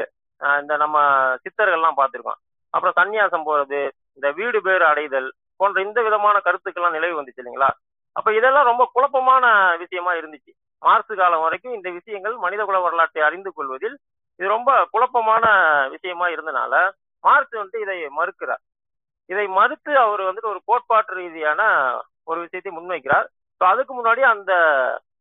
இந்த 0.60 0.72
நம்ம 0.82 0.98
சித்தர்கள்லாம் 1.44 1.98
பார்த்திருக்கோம். 2.00 2.40
அப்புறம் 2.74 2.96
சன்னியாசம் 3.00 3.46
போறது 3.48 3.80
இந்த 4.20 4.30
வீடு 4.38 4.58
பேறு 4.64 4.84
அடைதல் 4.86 5.28
போன்ற 5.60 5.78
இந்த 5.84 5.98
விதமான 6.06 6.36
கருத்துக்கள்லாம் 6.44 6.96
நிலவு 6.96 7.18
வந்துச்சு 7.18 7.40
இல்லைங்களா? 7.42 7.68
அப்ப 8.16 8.28
இதெல்லாம் 8.36 8.68
ரொம்ப 8.68 8.84
குழப்பமான 8.94 9.44
விஷயமா 9.82 10.12
இருந்துச்சு. 10.16 10.52
மார்சு 10.82 11.14
காலம் 11.14 11.44
வரைக்கும் 11.44 11.76
இந்த 11.76 11.88
விஷயங்கள் 11.96 12.34
மனிதகுல 12.44 12.78
வரலாற்றை 12.84 13.20
அறிந்து 13.26 13.50
கொள்வதில் 13.52 13.96
இது 14.40 14.48
ரொம்ப 14.48 14.70
குழப்பமான 14.92 15.44
விஷயமா 15.94 16.26
இருந்தனால 16.34 16.74
மார்க்ஸ் 17.24 17.56
வந்துட்டு 17.56 17.84
இதை 17.84 17.96
மறுக்கிறார். 18.18 18.62
இதை 19.30 19.46
மறுத்து 19.56 19.92
அவர் 20.04 20.22
வந்துட்டு 20.26 20.52
ஒரு 20.52 20.60
கோட்பாட்டு 20.68 21.18
ரீதியான 21.18 21.60
ஒரு 22.28 22.38
விஷயத்தை 22.44 22.72
முன்வைக்கிறார். 22.72 23.26
ஸோ 23.60 23.66
அதுக்கு 23.68 23.92
முன்னாடி 23.94 24.22
அந்த 24.32 24.52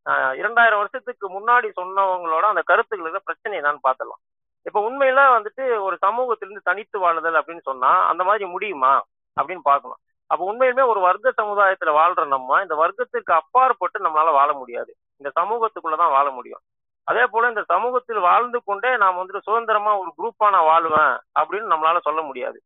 ஆஹ், 0.06 0.34
இரண்டாயிரம் 0.38 0.80
வருஷத்துக்கு 0.80 1.26
முன்னாடி 1.30 1.68
சொன்னவங்களோட 1.76 2.44
அந்த 2.50 2.62
கருத்துக்களுக்கு 2.68 3.26
பிரச்சனை 3.26 3.54
என்னன்னு 3.58 3.86
பார்த்தலாம் 3.86 4.20
இப்ப 4.66 4.78
உண்மையில 4.88 5.20
வந்துட்டு 5.36 5.64
ஒரு 5.80 5.96
சமூகத்திலிருந்து 5.98 6.68
தனித்து 6.70 6.96
வாழுதல் 7.00 7.38
அப்படின்னு 7.40 7.62
சொன்னா 7.62 8.06
அந்த 8.06 8.24
மாதிரி 8.24 8.44
முடியுமா? 8.44 8.92
அப்படின்னு 9.36 9.62
பார்க்கணும். 9.62 10.00
அப்ப 10.30 10.42
உண்மையுமே 10.52 10.86
ஒரு 10.86 11.00
வர்க்க 11.00 11.42
சமுதாயத்துல 11.42 11.92
வாழ்ற 11.98 12.26
நம்ம 12.26 12.60
இந்த 12.62 12.74
வர்க்கத்துக்கு 12.74 13.32
அப்பாற்பட்டு 13.32 13.98
நம்மளால 14.04 14.32
வாழ 14.32 14.52
முடியாது. 14.52 14.90
இந்த 15.16 15.30
சமூகத்துக்குள்ளதான் 15.40 16.14
வாழ 16.16 16.30
முடியும். 16.30 16.62
அதே 17.08 17.24
போல 17.26 17.48
இந்த 17.48 17.62
சமூகத்தில் 17.62 18.18
வாழ்ந்து 18.18 18.58
கொண்டே 18.64 18.96
நாம் 18.96 19.18
வந்துட்டு 19.18 19.40
சுதந்திரமா 19.42 19.92
ஒரு 19.98 20.10
குரூப்பா 20.18 20.46
நான் 20.50 20.68
வாழுவேன் 20.70 21.14
அப்படின்னு 21.40 21.72
நம்மளால 21.72 22.00
சொல்ல 22.00 22.20
முடியாது. 22.22 22.58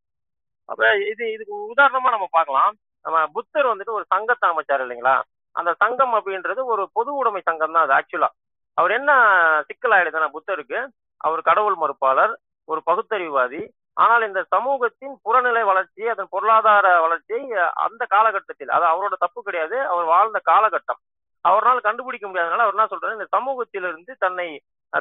அப்ப 0.69 0.97
இது 1.11 1.33
இதுக்கு 1.33 1.55
உதாரணமா 1.75 2.11
நம்ம 2.17 2.27
பார்க்கலாம். 2.31 2.73
நம்ம 3.05 3.27
புத்தர் 3.27 3.67
வந்துட்டு 3.67 3.93
ஒரு 3.93 4.05
சங்கத்தை 4.09 4.47
அமைச்சார் 4.51 4.83
இல்லைங்களா? 4.85 5.17
அந்த 5.57 5.71
சங்கம் 5.79 6.15
அப்படின்றது 6.15 6.65
ஒரு 6.65 6.83
பொது 6.93 7.11
உடைமை 7.15 7.41
சங்கம் 7.45 7.73
தான் 7.73 7.85
அது 7.87 7.95
ஆக்சுவலா 7.99 8.31
அவர் 8.79 8.91
என்ன 8.91 9.11
சிக்கல் 9.67 9.91
ஆயிடுதுன்னா 9.91 10.29
புத்தருக்கு 10.37 10.79
அவர் 11.27 11.49
கடவுள் 11.49 11.79
மறுப்பாளர் 11.83 12.35
ஒரு 12.69 12.81
பகுத்தறிவாதி 12.91 13.63
ஆனால் 14.03 14.25
இந்த 14.27 14.41
சமூகத்தின் 14.55 15.15
புறநிலை 15.25 15.63
வளர்ச்சியை 15.63 16.09
அதன் 16.13 16.33
பொருளாதார 16.35 16.87
வளர்ச்சியை 17.01 17.61
அந்த 17.85 18.03
காலகட்டத்தில் 18.15 18.75
அது 18.77 18.85
அவரோட 18.93 19.15
தப்பு 19.19 19.41
கிடையாது 19.43 19.77
அவர் 19.93 20.07
வாழ்ந்த 20.13 20.39
காலகட்டம். 20.51 21.01
அவரால் 21.45 21.87
கண்டுபிடிக்க 21.87 22.27
முடியாதனால 22.29 22.65
அவர் 22.65 22.77
என்ன 22.77 22.87
சொல்றாரு? 22.93 23.17
இந்த 23.19 23.27
சமூகத்திலிருந்து 23.37 24.13
தன்னை 24.19 24.49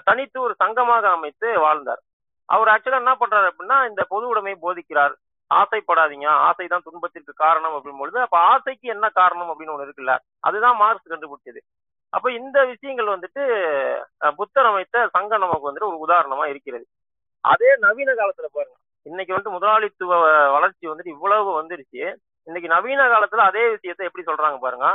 தனித்து 0.08 0.38
ஒரு 0.42 0.54
சங்கமாக 0.64 1.06
அமைத்து 1.10 1.48
வாழ்ந்தார். 1.66 2.02
அவர் 2.50 2.72
ஆக்சுவலா 2.74 3.02
என்ன 3.04 3.14
பண்றாரு 3.20 3.48
அப்படின்னா 3.52 3.78
இந்த 3.90 4.02
பொது 4.14 4.26
உடைமை 4.32 4.54
போதிக்கிறார். 4.66 5.14
ஆசைப்படாதீங்க 5.52 6.28
ஆசைதான் 6.48 6.86
துன்பத்திற்கு 6.88 7.34
காரணம் 7.44 7.76
அப்படின் 7.76 8.00
பொழுது 8.02 8.18
அப்ப 8.26 8.38
ஆசைக்கு 8.54 8.86
என்ன 8.96 9.06
காரணம் 9.20 9.50
அப்படின்னு 9.50 9.74
ஒண்ணு 9.74 9.88
இருக்குல்ல 9.88 10.14
அதுதான் 10.48 10.80
மார்க்ஸ் 10.84 11.12
கண்டுபிடிச்சது. 11.12 11.62
அப்ப 12.16 12.28
இந்த 12.40 12.58
விஷயங்கள் 12.72 13.14
வந்துட்டு 13.14 13.44
புத்தர் 14.40 14.70
அமைத்த 14.72 15.06
சங்கம் 15.16 15.44
நமக்கு 15.44 15.68
வந்துட்டு 15.70 15.90
ஒரு 15.92 16.00
உதாரணமா 16.06 16.46
இருக்கிறது. 16.54 16.86
அதே 17.52 17.70
நவீன 17.86 18.12
காலத்துல 18.20 18.48
பாருங்க. 18.52 18.76
இன்னைக்கு 19.10 19.34
வந்து 19.34 19.54
முதலாளித்துவ 19.56 20.20
வளர்ச்சி 20.56 20.86
வந்துட்டு 20.90 21.14
இவ்வளவு 21.16 21.50
வந்துருச்சு. 21.62 22.04
இன்னைக்கு 22.48 22.70
நவீன 22.76 23.08
காலத்துல 23.14 23.42
அதே 23.50 23.64
விஷயத்தை 23.76 24.04
எப்படி 24.10 24.26
சொல்றாங்க 24.30 24.58
பாருங்க. 24.66 24.88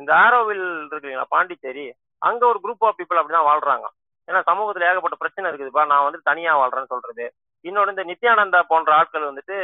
இந்த 0.00 0.10
ஆரோவில் 0.24 0.64
இருக்கு 0.88 1.08
இல்லைங்களா 1.08 1.32
பாண்டிச்சேரி 1.34 1.86
அங்க 2.28 2.42
ஒரு 2.50 2.58
குரூப் 2.64 2.84
ஆஃப் 2.88 2.98
பீப்புள் 2.98 3.20
அப்படிதான் 3.20 3.48
வாழ்றாங்க. 3.50 3.86
ஏன்னா 4.28 4.40
சமூகத்துல 4.50 4.88
ஏகப்பட்ட 4.90 5.16
பிரச்சனை 5.22 5.50
இருக்குதுப்பா 5.50 5.82
நான் 5.92 6.06
வந்து 6.06 6.20
தனியா 6.30 6.52
வாழ்றேன்னு 6.60 6.92
சொல்றது. 6.94 7.24
இன்னொன்று 7.68 7.92
இந்த 7.94 8.04
நித்யானந்தா 8.10 8.60
போன்ற 8.72 8.90
ஆட்கள் 8.98 9.28
வந்துட்டு 9.30 9.56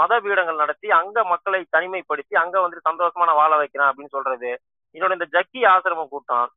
மத 0.00 0.20
பீடங்கள் 0.24 0.62
நடத்தி 0.62 0.88
அங்க 1.00 1.24
மக்களை 1.32 1.60
தனிமைப்படுத்தி 1.76 2.34
அங்க 2.42 2.56
வந்துட்டு 2.64 2.88
சந்தோஷமான 2.90 3.30
வாழ 3.40 3.52
வைக்கிறேன் 3.62 3.88
அப்படின்னு 3.88 4.16
சொல்றது. 4.16 4.50
இதோட 4.94 5.12
இந்த 5.18 5.26
ஜக்கி 5.34 5.60
ஆசிரம 5.72 6.06
கூட்டம். 6.12 6.48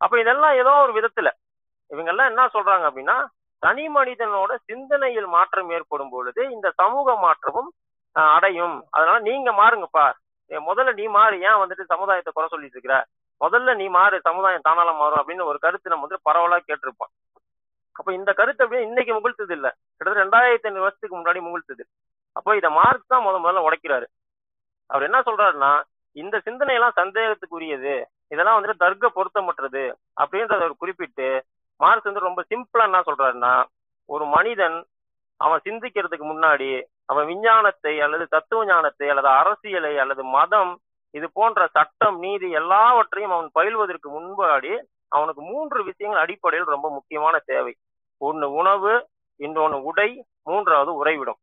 அப்ப 0.00 0.14
இதெல்லாம் 0.22 0.54
ஏதோ 0.62 0.72
ஒரு 0.84 0.92
விதத்துல. 0.98 1.28
இவங்க 1.90 2.10
எல்லாம் 2.12 2.30
என்ன 2.32 2.42
சொல்றாங்க 2.56 2.84
அப்படின்னா 2.90 3.16
தனி 3.62 3.84
மனிதனோட 3.96 4.52
சிந்தனையில் 4.68 5.28
மாற்றம் 5.36 5.70
ஏற்படும் 5.76 6.12
பொழுது 6.14 6.42
இந்த 6.56 6.68
சமூக 6.80 7.14
மாற்றமும் 7.24 7.70
அடையும். 8.36 8.76
அதனால 8.96 9.18
நீங்க 9.30 9.50
மாறுங்கப்பா 9.60 10.06
முதல்ல 10.50 10.92
நீ 11.00 11.04
மாறு. 11.16 11.34
ஏன் 11.48 11.60
வந்துட்டு 11.60 11.84
சமுதாயத்தை 11.92 12.30
குறை 12.32 12.48
சொல்லிட்டு 12.54 12.76
இருக்கிற? 12.76 12.96
முதல்ல 13.40 13.74
நீ 13.80 13.86
மாறு. 13.98 14.16
சமுதாயம் 14.28 14.66
தானால 14.66 14.90
மாறும் 15.00 15.20
அப்படின்னு 15.20 15.48
ஒரு 15.50 15.58
கருத்து 15.64 15.92
நம்ம 15.92 16.06
வந்து 16.06 16.18
பரவலா 16.28 16.58
கேட்டிருப்போம். 16.68 17.12
அப்ப 17.98 18.08
இந்த 18.18 18.30
கருத்து 18.40 18.64
அப்படின்னு 18.64 18.88
இன்னைக்கு 18.90 19.12
முகழ்த்தது 19.16 19.54
இல்ல. 19.58 19.68
கிட்டத்தட்ட 19.94 20.22
ரெண்டாயிரத்தி 20.24 20.68
ஐநூறு 20.68 20.84
வருஷத்துக்கு 20.86 21.16
முன்னாடி 21.18 21.40
முகழ்த்தது. 21.46 21.84
அப்போ 22.36 22.50
இதை 22.58 22.68
மார்க் 22.80 23.12
தான் 23.14 23.24
முத 23.26 23.38
முதல்ல 23.44 23.64
உடைக்கிறாரு. 23.68 24.06
அவர் 24.90 25.06
என்ன 25.08 25.18
சொல்றாருன்னா 25.28 25.72
இந்த 26.16 26.36
சிந்தனை 26.46 26.74
எல்லாம் 26.74 26.98
சந்தேகத்துக்குரியது. 27.00 27.94
இதெல்லாம் 28.28 28.56
வந்துட்டு 28.56 28.82
தர்க்க 28.84 29.06
பொருத்தமற்றது 29.18 29.84
அப்படின்றத 30.22 30.62
அவர் 30.64 30.80
குறிப்பிட்டு 30.82 31.28
மார்க்ஸ் 31.80 32.08
வந்து 32.08 32.28
ரொம்ப 32.28 32.40
சிம்பிளா 32.50 32.86
என்ன 32.88 33.02
சொல்றாருன்னா 33.08 33.52
ஒரு 34.08 34.24
மனிதன் 34.26 34.78
அவன் 35.40 35.64
சிந்திக்கிறதுக்கு 35.64 36.26
முன்னாடி 36.32 36.70
அவன் 37.06 37.26
விஞ்ஞானத்தை 37.26 37.94
அல்லது 38.04 38.24
தத்துவ 38.26 38.64
ஞானத்தை 38.64 39.06
அல்லது 39.12 39.28
அரசியலை 39.40 39.92
அல்லது 39.98 40.22
மதம் 40.36 40.72
இது 41.14 41.26
போன்ற 41.32 41.62
சட்டம் 41.76 42.18
நீதி 42.18 42.48
எல்லாவற்றையும் 42.60 43.34
அவன் 43.36 43.50
பயில்வதற்கு 43.58 44.08
முன்பாடி 44.16 44.72
அவனுக்கு 45.08 45.42
மூன்று 45.42 45.78
விஷயங்கள் 45.84 46.22
அடிப்படையில் 46.22 46.72
ரொம்ப 46.74 46.86
முக்கியமான 46.90 47.34
தேவை. 47.44 47.72
ஒன்னு 48.20 48.46
உணவு 48.60 48.92
இன்னொன்னு 49.40 49.78
உடை 49.90 50.08
மூன்றாவது 50.42 50.92
உறைவிடம். 50.94 51.40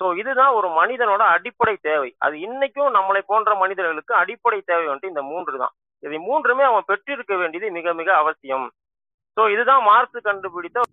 சோ 0.00 0.04
இதுதான் 0.20 0.52
ஒரு 0.58 0.68
மனிதனோட 0.78 1.22
அடிப்படை 1.34 1.74
தேவை. 1.88 2.10
அது 2.24 2.34
இன்னைக்கும் 2.46 2.94
நம்மளை 2.98 3.22
போன்ற 3.30 3.50
மனிதர்களுக்கு 3.62 4.12
அடிப்படை 4.22 4.60
தேவை 4.70 4.86
வந்துட்டு 4.88 5.12
இந்த 5.12 5.22
மூன்று 5.32 5.54
தான். 5.62 5.74
இதை 6.02 6.18
மூன்றுமே 6.28 6.64
அவன் 6.68 6.88
பெற்றிருக்க 6.90 7.34
வேண்டியது 7.42 7.66
மிக 7.78 7.94
மிக 8.00 8.10
அவசியம். 8.22 8.66
சோ 9.36 9.42
இதுதான் 9.54 9.82
மார்க்ஸ் 9.90 10.26
கண்டுபிடித்த 10.28 10.86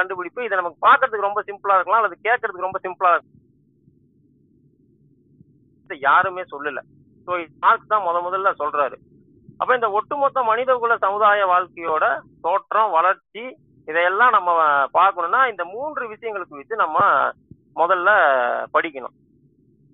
கண்டுபிடிப்பு. 0.00 0.40
இதை 0.46 0.54
நமக்கு 0.60 0.78
பார்க்கறதுக்கு 0.86 1.28
ரொம்ப 1.28 1.42
சிம்பிளா 1.48 1.76
இருக்கலாம் 1.78 2.00
அல்லது 2.02 2.16
கேட்கறதுக்கு 2.26 2.68
ரொம்ப 2.68 2.80
சிம்பிளா 2.84 3.12
இருக்கும் 3.14 3.40
யாருமே 6.08 6.42
சொல்லல. 6.52 6.80
சோ 7.26 7.32
மார்க்ஸ் 7.64 7.92
தான் 7.92 8.06
முத 8.06 8.16
முதல்ல 8.26 8.52
சொல்றாரு. 8.62 8.96
அப்ப 9.60 9.70
இந்த 9.78 9.88
ஒட்டுமொத்த 9.96 10.38
மனிதகுல 10.48 10.94
சமுதாய 11.04 11.42
வாழ்க்கையோட 11.50 12.04
தோற்றம் 12.46 12.94
வளர்ச்சி 12.96 13.42
இதையெல்லாம் 13.88 14.32
நம்ம 14.36 14.50
பார்க்கணும்னா 14.98 15.40
இந்த 15.52 15.62
மூன்று 15.74 16.04
விஷயங்களுக்கு 16.12 16.58
வச்சு 16.58 16.76
நம்ம 16.82 16.98
முதல்ல 17.76 18.10
படிக்கணும். 18.74 19.14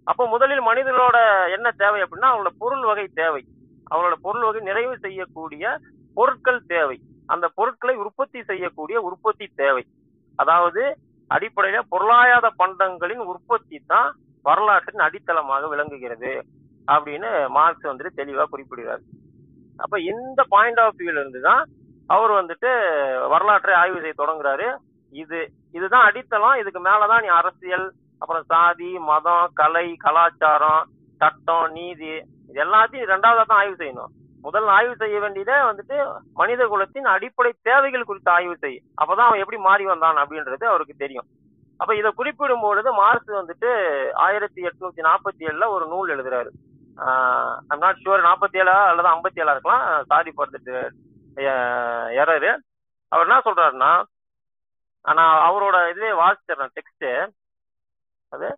அப்போ 0.05 0.27
முதலில் 0.27 0.63
மனிதர்களோட 0.69 1.19
என்ன 1.57 1.69
தேவை 1.83 2.01
அப்படின்னா 2.03 2.31
அவங்களோட 2.31 2.53
பொருள் 2.59 2.85
வகை 2.91 3.07
தேவை. 3.15 3.43
அவங்களோட 3.91 4.17
பொருள் 4.27 4.45
வகை 4.47 4.61
நிறைவு 4.61 4.99
செய்யக்கூடிய 4.99 5.77
பொருட்கள் 6.15 6.61
தேவை. 6.67 6.97
அந்த 7.27 7.49
பொருட்களை 7.59 7.95
உற்பத்தி 7.97 8.41
செய்யக்கூடிய 8.43 9.01
உற்பத்தி 9.01 9.47
தேவை. 9.55 9.85
அதாவது 10.37 10.83
அடிப்படையில 11.31 11.81
பொருளாதார 11.89 12.47
பண்டங்களின் 12.63 13.25
உற்பத்தி 13.33 13.79
தான் 13.87 14.11
வரலாற்றின் 14.43 15.05
அடித்தளமாக 15.07 15.69
விளங்குகிறது 15.69 16.33
அப்படின்னு 16.89 17.31
மார்க்ஸ் 17.57 17.89
வந்துட்டு 17.89 18.19
தெளிவா 18.21 18.45
குறிப்பிடுகிறார். 18.53 19.03
அப்ப 19.85 20.01
இந்த 20.13 20.41
பாயிண்ட் 20.55 20.81
ஆஃப் 20.85 20.97
வியூல 20.99 21.21
இருந்து 21.23 21.41
தான் 21.41 21.63
அவர் 22.07 22.33
வந்துட்டு 22.41 22.71
வரலாற்றை 23.33 23.75
ஆய்வு 23.75 24.01
செய்ய 24.01 24.15
தொடங்குறாரு. 24.19 24.69
இது 25.23 25.39
இதுதான் 25.77 26.07
அடித்தளம். 26.09 26.59
இதுக்கு 26.61 26.81
மேலதான் 26.89 27.25
நீ 27.25 27.31
அரசியல் 27.41 27.87
அப்புறம் 28.23 28.47
சாதி 28.53 28.91
மதம் 29.11 29.53
கலை 29.61 29.87
கலாச்சாரம் 30.05 30.83
சட்டம் 31.21 31.69
நீதி 31.77 32.13
இது 32.49 32.59
எல்லாத்தையும் 32.65 33.11
ரெண்டாவதா 33.13 33.45
தான் 33.51 33.61
ஆய்வு 33.63 33.77
செய்யணும். 33.83 34.13
முதல் 34.45 34.69
ஆய்வு 34.77 34.95
செய்ய 35.03 35.17
வேண்டியதே 35.23 35.57
வந்துட்டு 35.69 35.97
மனித 36.41 36.67
குலத்தின் 36.73 37.09
அடிப்படை 37.15 37.51
தேவைகள் 37.69 38.09
குறித்து 38.11 38.31
ஆய்வு 38.37 38.57
செய். 38.63 38.79
அப்பதான் 39.01 39.29
அவன் 39.29 39.43
எப்படி 39.43 39.59
மாறி 39.67 39.85
வந்தான் 39.91 40.21
அப்படின்றது 40.23 40.67
அவருக்கு 40.73 41.03
தெரியும். 41.03 41.29
அப்ப 41.81 41.93
இதை 41.99 42.11
குறிப்பிடும் 42.19 42.65
பொழுது 42.65 42.91
மார்க்ஸ் 43.01 43.39
வந்துட்டு 43.41 43.71
ஆயிரத்தி 44.25 44.61
எட்நூத்தி 44.69 45.03
நாற்பத்தி 45.09 45.43
ஏழுல 45.49 45.69
ஒரு 45.77 45.85
நூல் 45.93 46.13
எழுதுறாரு. 46.15 46.51
ஐம் 47.73 47.85
நாட் 47.85 48.03
ஷுவர் 48.05 48.27
நாற்பத்தி 48.29 48.59
ஏழா 48.63 48.79
அல்லது 48.89 49.09
ஐம்பத்தி 49.15 49.43
ஏழா 49.43 49.55
இருக்கலாம். 49.55 49.85
சாரி 50.11 50.33
படுத்துட்டு 50.39 50.77
எரரு 52.23 52.51
அவர் 53.13 53.27
என்ன 53.27 53.39
சொல்றாருன்னா 53.47 53.93
நான் 55.05 55.37
அவரோட 55.49 55.77
இதுவே 55.91 56.11
வாசிச்சிடறேன் 56.23 56.75
டெக்ஸ்ட் 56.77 57.09
அது 58.33 58.49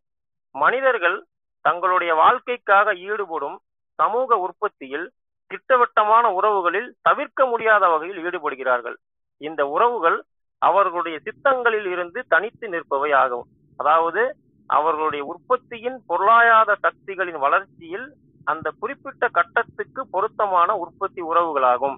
மனிதர்கள் 0.55 1.19
தங்களுடைய 1.61 2.13
வாழ்க்கைக்காக 2.15 2.95
ஈடுபடும் 3.11 3.59
சமூக 3.99 4.37
உற்பத்தியில் 4.37 5.07
திட்டவட்டமான 5.51 6.25
உறவுகளில் 6.33 6.89
தவிர்க்க 7.03 7.47
முடியாத 7.47 7.89
வகையில் 7.89 8.21
ஈடுபடுகிறார்கள். 8.27 8.97
இந்த 9.41 9.63
உறவுகள் 9.67 10.19
அவர்களுடைய 10.59 11.17
சித்தங்களில் 11.27 11.89
இருந்து 11.95 12.21
தனித்து 12.29 12.67
நிற்பவை 12.69 13.11
ஆகும். 13.13 13.47
அதாவது 13.77 14.23
அவர்களுடைய 14.71 15.23
உற்பத்தியின் 15.33 15.99
பொருளாதார 16.07 16.77
சக்திகளின் 16.81 17.39
வளர்ச்சியில் 17.39 18.07
அந்த 18.45 18.71
குறிப்பிட்ட 18.81 19.29
கட்டத்துக்கு 19.29 20.01
பொருத்தமான 20.11 20.77
உற்பத்தி 20.77 21.23
உறவுகளாகும். 21.23 21.97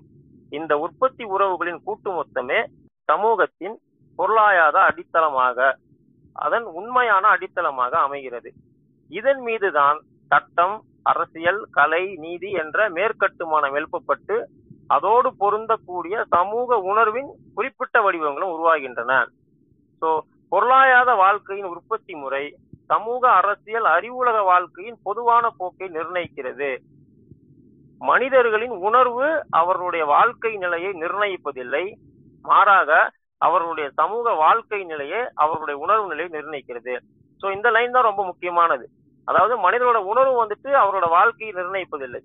இந்த 0.49 0.73
உற்பத்தி 0.79 1.25
உறவுகளின் 1.25 1.81
கூட்டு 1.85 2.11
மொத்தமே 2.11 2.61
சமூகத்தின் 3.09 3.77
பொருளாதார 4.17 4.77
அடித்தளமாக 4.89 5.77
அதன் 6.33 6.63
உண்மையான 6.63 7.29
அடித்தளமாக 7.29 7.91
அமைகிறது. 7.91 8.53
இதன் 9.09 9.41
மீதுதான் 9.41 9.99
சட்டம் 10.29 10.83
அரசியல் 11.03 11.67
கலை 11.71 12.15
நீதி 12.15 12.51
என்ற 12.51 12.91
மேற்கட்டுமானம் 12.91 13.75
எழுப்பப்பட்டு 13.75 14.37
அதோடு 14.87 15.29
பொருந்தக்கூடிய 15.41 16.25
சமூக 16.31 16.79
உணர்வின் 16.79 17.31
குறிப்பிட்ட 17.55 18.01
வடிவங்களும் 18.01 18.55
உருவாகின்றன. 18.57 19.13
சோ 20.01 20.19
பொருளாதார 20.49 21.15
வாழ்க்கையின் 21.15 21.71
உற்பத்தி 21.75 22.15
முறை 22.15 22.57
சமூக 22.87 23.31
அரசியல் 23.31 23.85
அறிவுலக 23.85 24.39
வாழ்க்கையின் 24.45 24.99
பொதுவான 25.03 25.51
போக்கை 25.51 25.89
நிர்ணயிக்கிறது. 25.89 26.71
மனிதர்களின் 27.99 28.77
உணர்வு 28.89 29.29
அவர்களுடைய 29.51 30.05
வாழ்க்கை 30.05 30.57
நிலையை 30.57 30.93
நிர்ணயிப்பதில்லை. 30.93 31.95
மாறாக 32.43 33.11
அவர்களுடைய 33.47 33.87
சமூக 34.01 34.33
வாழ்க்கை 34.45 34.81
நிலையை 34.93 35.21
அவர்களுடைய 35.35 35.77
உணர்வு 35.85 36.07
நிலையை 36.13 36.31
நிர்ணயிக்கிறது. 36.37 36.95
சோ 37.41 37.47
இந்த 37.57 37.69
லைன் 37.71 37.97
தான் 37.97 38.09
ரொம்ப 38.11 38.23
முக்கியமானது. 38.25 38.87
அதாவது 39.29 39.55
மனிதனோட 39.65 39.99
உணர்வு 40.13 40.35
வந்துட்டு 40.45 40.71
அவரோட 40.83 41.07
வாழ்க்கையை 41.09 41.53
நிர்ணயிப்பதில்லை. 41.59 42.21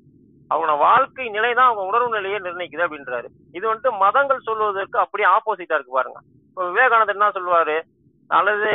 அவனோட 0.54 0.74
வாழ்க்கை 0.78 1.26
நிலை 1.30 1.52
தான் 1.54 1.66
அவங்க 1.66 1.84
உணர்வு 1.86 2.10
நிலையை 2.10 2.38
நிர்ணயிக்குது 2.40 2.86
அப்படின்றாரு. 2.88 3.28
இது 3.52 3.66
வந்துட்டு 3.70 3.92
மதங்கள் 3.98 4.48
சொல்வதற்கு 4.48 4.98
அப்படியே 5.00 5.28
ஆப்போசிட்டா 5.36 5.78
இருக்கு 5.78 5.98
பாருங்க. 5.98 6.20
இப்போ 6.50 6.64
விவேகானந்தர் 6.70 7.18
என்ன 7.18 7.32
சொல்லுவாரு? 7.38 7.78
அல்லது 8.30 8.72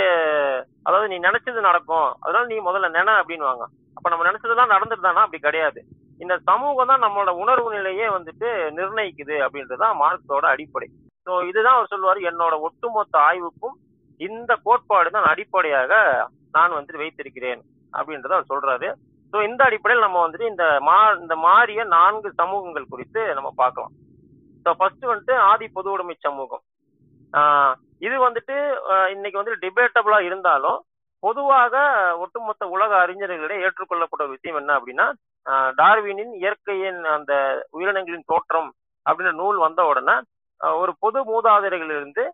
அதாவது 0.82 1.08
நீ 1.12 1.16
நினைச்சது 1.28 1.60
நடக்கும். 1.60 2.08
அதனால 2.20 2.44
நீ 2.46 2.56
முதல்ல 2.60 2.88
நினை 2.90 3.12
அப்படின்னுவாங்க. 3.14 3.64
அப்ப 3.96 4.08
நம்ம 4.08 4.24
நினைச்சதுதான் 4.30 4.74
நடந்துட்டுதானா? 4.74 5.24
அப்படி 5.24 5.40
கிடையாது. 5.42 5.80
இந்த 6.18 6.34
சமூகம் 6.48 6.90
தான் 6.90 7.04
நம்மளோட 7.04 7.30
உணர்வு 7.42 7.68
நிலையே 7.70 8.06
வந்துட்டு 8.08 8.48
நிர்ணயிக்குது 8.78 9.36
அப்படின்றதுதான் 9.46 9.98
மார்க்ஸோட 10.02 10.44
அடிப்படை. 10.54 10.88
ஸோ 11.26 11.32
இதுதான் 11.50 11.76
அவர் 11.78 11.92
சொல்லுவார் 11.92 12.20
என்னோட 12.30 12.54
ஒட்டுமொத்த 12.66 13.16
ஆய்வுக்கும் 13.28 13.76
இந்த 14.20 14.52
கோட்பாடு 14.66 15.08
தான் 15.16 15.28
அடிப்படையாக 15.32 15.92
நான் 16.56 16.76
வந்துட்டு 16.76 17.02
வைத்திருக்கிறேன் 17.02 17.62
அப்படின்றத 17.92 18.36
அவர் 18.36 18.52
சொல்றாரு. 18.52 18.88
ஸோ 19.32 19.38
இந்த 19.48 19.60
அடிப்படையில் 19.68 20.06
நம்ம 20.06 20.20
வந்துட்டு 20.24 20.50
இந்த 20.52 20.64
மா 20.88 20.96
இந்த 21.22 21.34
மாறிய 21.46 21.84
நான்கு 21.96 22.28
சமூகங்கள் 22.40 22.92
குறித்து 22.92 23.20
நம்ம 23.38 23.50
பார்க்கலாம். 23.62 23.94
ஸோ 24.66 24.72
ஃபர்ஸ்ட் 24.80 25.10
வந்துட்டு 25.10 25.34
ஆதி 25.50 25.66
பொது 25.76 25.88
உடைமை 25.94 26.16
சமூகம். 26.26 26.64
இது 28.06 28.16
வந்துட்டு 28.26 28.56
இன்னைக்கு 29.14 29.40
வந்து 29.40 29.54
டிபேட்டபிளா 29.64 30.18
இருந்தாலும் 30.28 30.78
பொதுவாக 31.22 31.74
ஒட்டுமொத்த 32.22 32.64
உலக 32.74 32.92
அறிஞர்களிடையே 33.04 33.62
ஏற்றுக்கொள்ளப்பட்ட 33.66 34.24
விஷயம் 34.34 34.58
என்ன 34.60 34.72
அப்படின்னா 34.78 35.06
டார்வினின் 35.80 36.34
இயற்கையின் 36.42 37.00
அந்த 37.16 37.32
உயிரினங்களின் 37.76 38.28
தோற்றம் 38.32 38.70
அப்படின்ற 39.06 39.32
நூல் 39.40 39.58
வந்த 39.66 39.80
உடனே 39.90 40.16
ஒரு 40.60 40.92
பொது 41.04 41.18
மூதாதையர்களிலிருந்து 41.30 42.24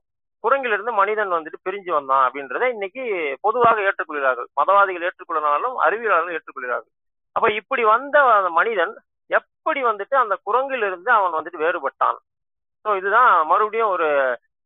குரங்கிலிருந்து 0.44 0.92
மனிதன் 1.00 1.34
வந்துட்டு 1.36 1.64
பிரிஞ்சு 1.66 1.90
வந்தான் 1.96 2.24
அப்படின்றத 2.26 2.66
இன்னைக்கு 2.74 3.02
பொதுவாக 3.40 3.82
ஏற்றுக்கொள்கிறார்கள். 3.88 4.48
மதவாதிகள் 4.60 5.06
ஏற்றுக்கொள்ளனாலும் 5.08 5.74
அறிவியலாளர்கள் 5.86 6.36
ஏற்றுக்கொள்கிறார்கள். 6.36 6.92
அப்ப 7.36 7.48
இப்படி 7.60 7.82
வந்த 7.84 8.16
அந்த 8.36 8.50
மனிதன் 8.60 8.94
எப்படி 9.30 9.80
வந்துட்டு 9.88 10.14
அந்த 10.22 10.34
குரங்கிலிருந்து 10.46 11.10
அவன் 11.16 11.36
வந்துட்டு 11.38 11.62
வேறுபட்டான்? 11.64 12.18
ஸோ 12.84 12.90
இதுதான் 13.00 13.30
மறுபடியும் 13.50 13.92
ஒரு 13.96 14.08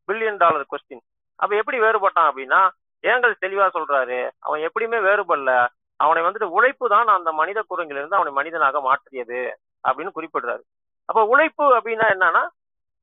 பில்லியன் 0.08 0.40
டாலர் 0.42 0.70
கொஸ்டின் 0.72 1.04
அப்ப 1.40 1.52
எப்படி 1.60 1.78
வேறுபட்டான் 1.84 2.28
அப்படின்னா 2.30 2.60
ஏங்கல் 3.04 3.42
தெளிவா 3.44 3.66
சொல்றாரு 3.76 4.18
அவன் 4.46 4.60
எப்படியுமே 4.66 4.98
வேறுபடல. 5.08 5.52
அவனை 6.00 6.20
வந்துட்டு 6.24 6.54
உழைப்பு 6.56 6.86
தான் 6.94 7.10
அந்த 7.16 7.30
மனித 7.40 7.58
குரங்கிலிருந்து 7.70 8.18
அவனை 8.18 8.32
மனிதனாக 8.38 8.80
மாற்றியது 8.86 9.40
அப்படின்னு 9.84 10.16
குறிப்பிடுறாரு. 10.16 10.62
அப்ப 11.08 11.20
உழைப்பு 11.32 11.64
அப்படின்னா 11.78 12.06
என்னன்னா 12.14 12.42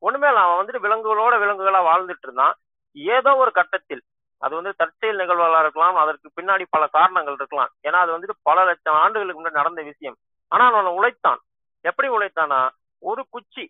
ஒண்ணுமே 0.01 0.27
இல்லை. 0.27 0.41
அவன் 0.43 0.59
வந்துட்டு 0.59 0.83
விலங்குகளோட 0.85 1.33
விலங்குகளா 1.43 1.81
வாழ்ந்துட்டு 1.89 2.25
இருந்தான். 2.27 2.55
ஏதோ 2.95 3.31
ஒரு 3.35 3.51
கட்டத்தில். 3.51 4.03
அது 4.41 4.53
வந்து 4.55 4.71
தற்செயல் 4.77 5.19
நிகழ்வுகளா 5.21 5.59
இருக்கலாம். 5.59 5.95
அதற்கு 5.95 6.27
பின்னாடி 6.37 6.65
பல 6.69 6.83
காரணங்கள் 6.87 7.33
இருக்கலாம். 7.33 7.71
ஏன்னா 7.87 7.99
அது 8.03 8.11
வந்துட்டு 8.17 8.35
பல 8.41 8.63
லட்சம் 8.63 8.99
ஆண்டுகளுக்கு 9.03 9.41
முன்னாடி 9.41 9.61
நடந்த 9.61 9.81
விஷயம். 9.81 10.17
ஆனா 10.51 10.63
அவன் 10.71 10.93
உழைத்தான். 10.99 11.39
எப்படி 11.85 12.07
உழைத்தானா 12.09 12.61
ஒரு 13.01 13.21
குச்சி 13.29 13.65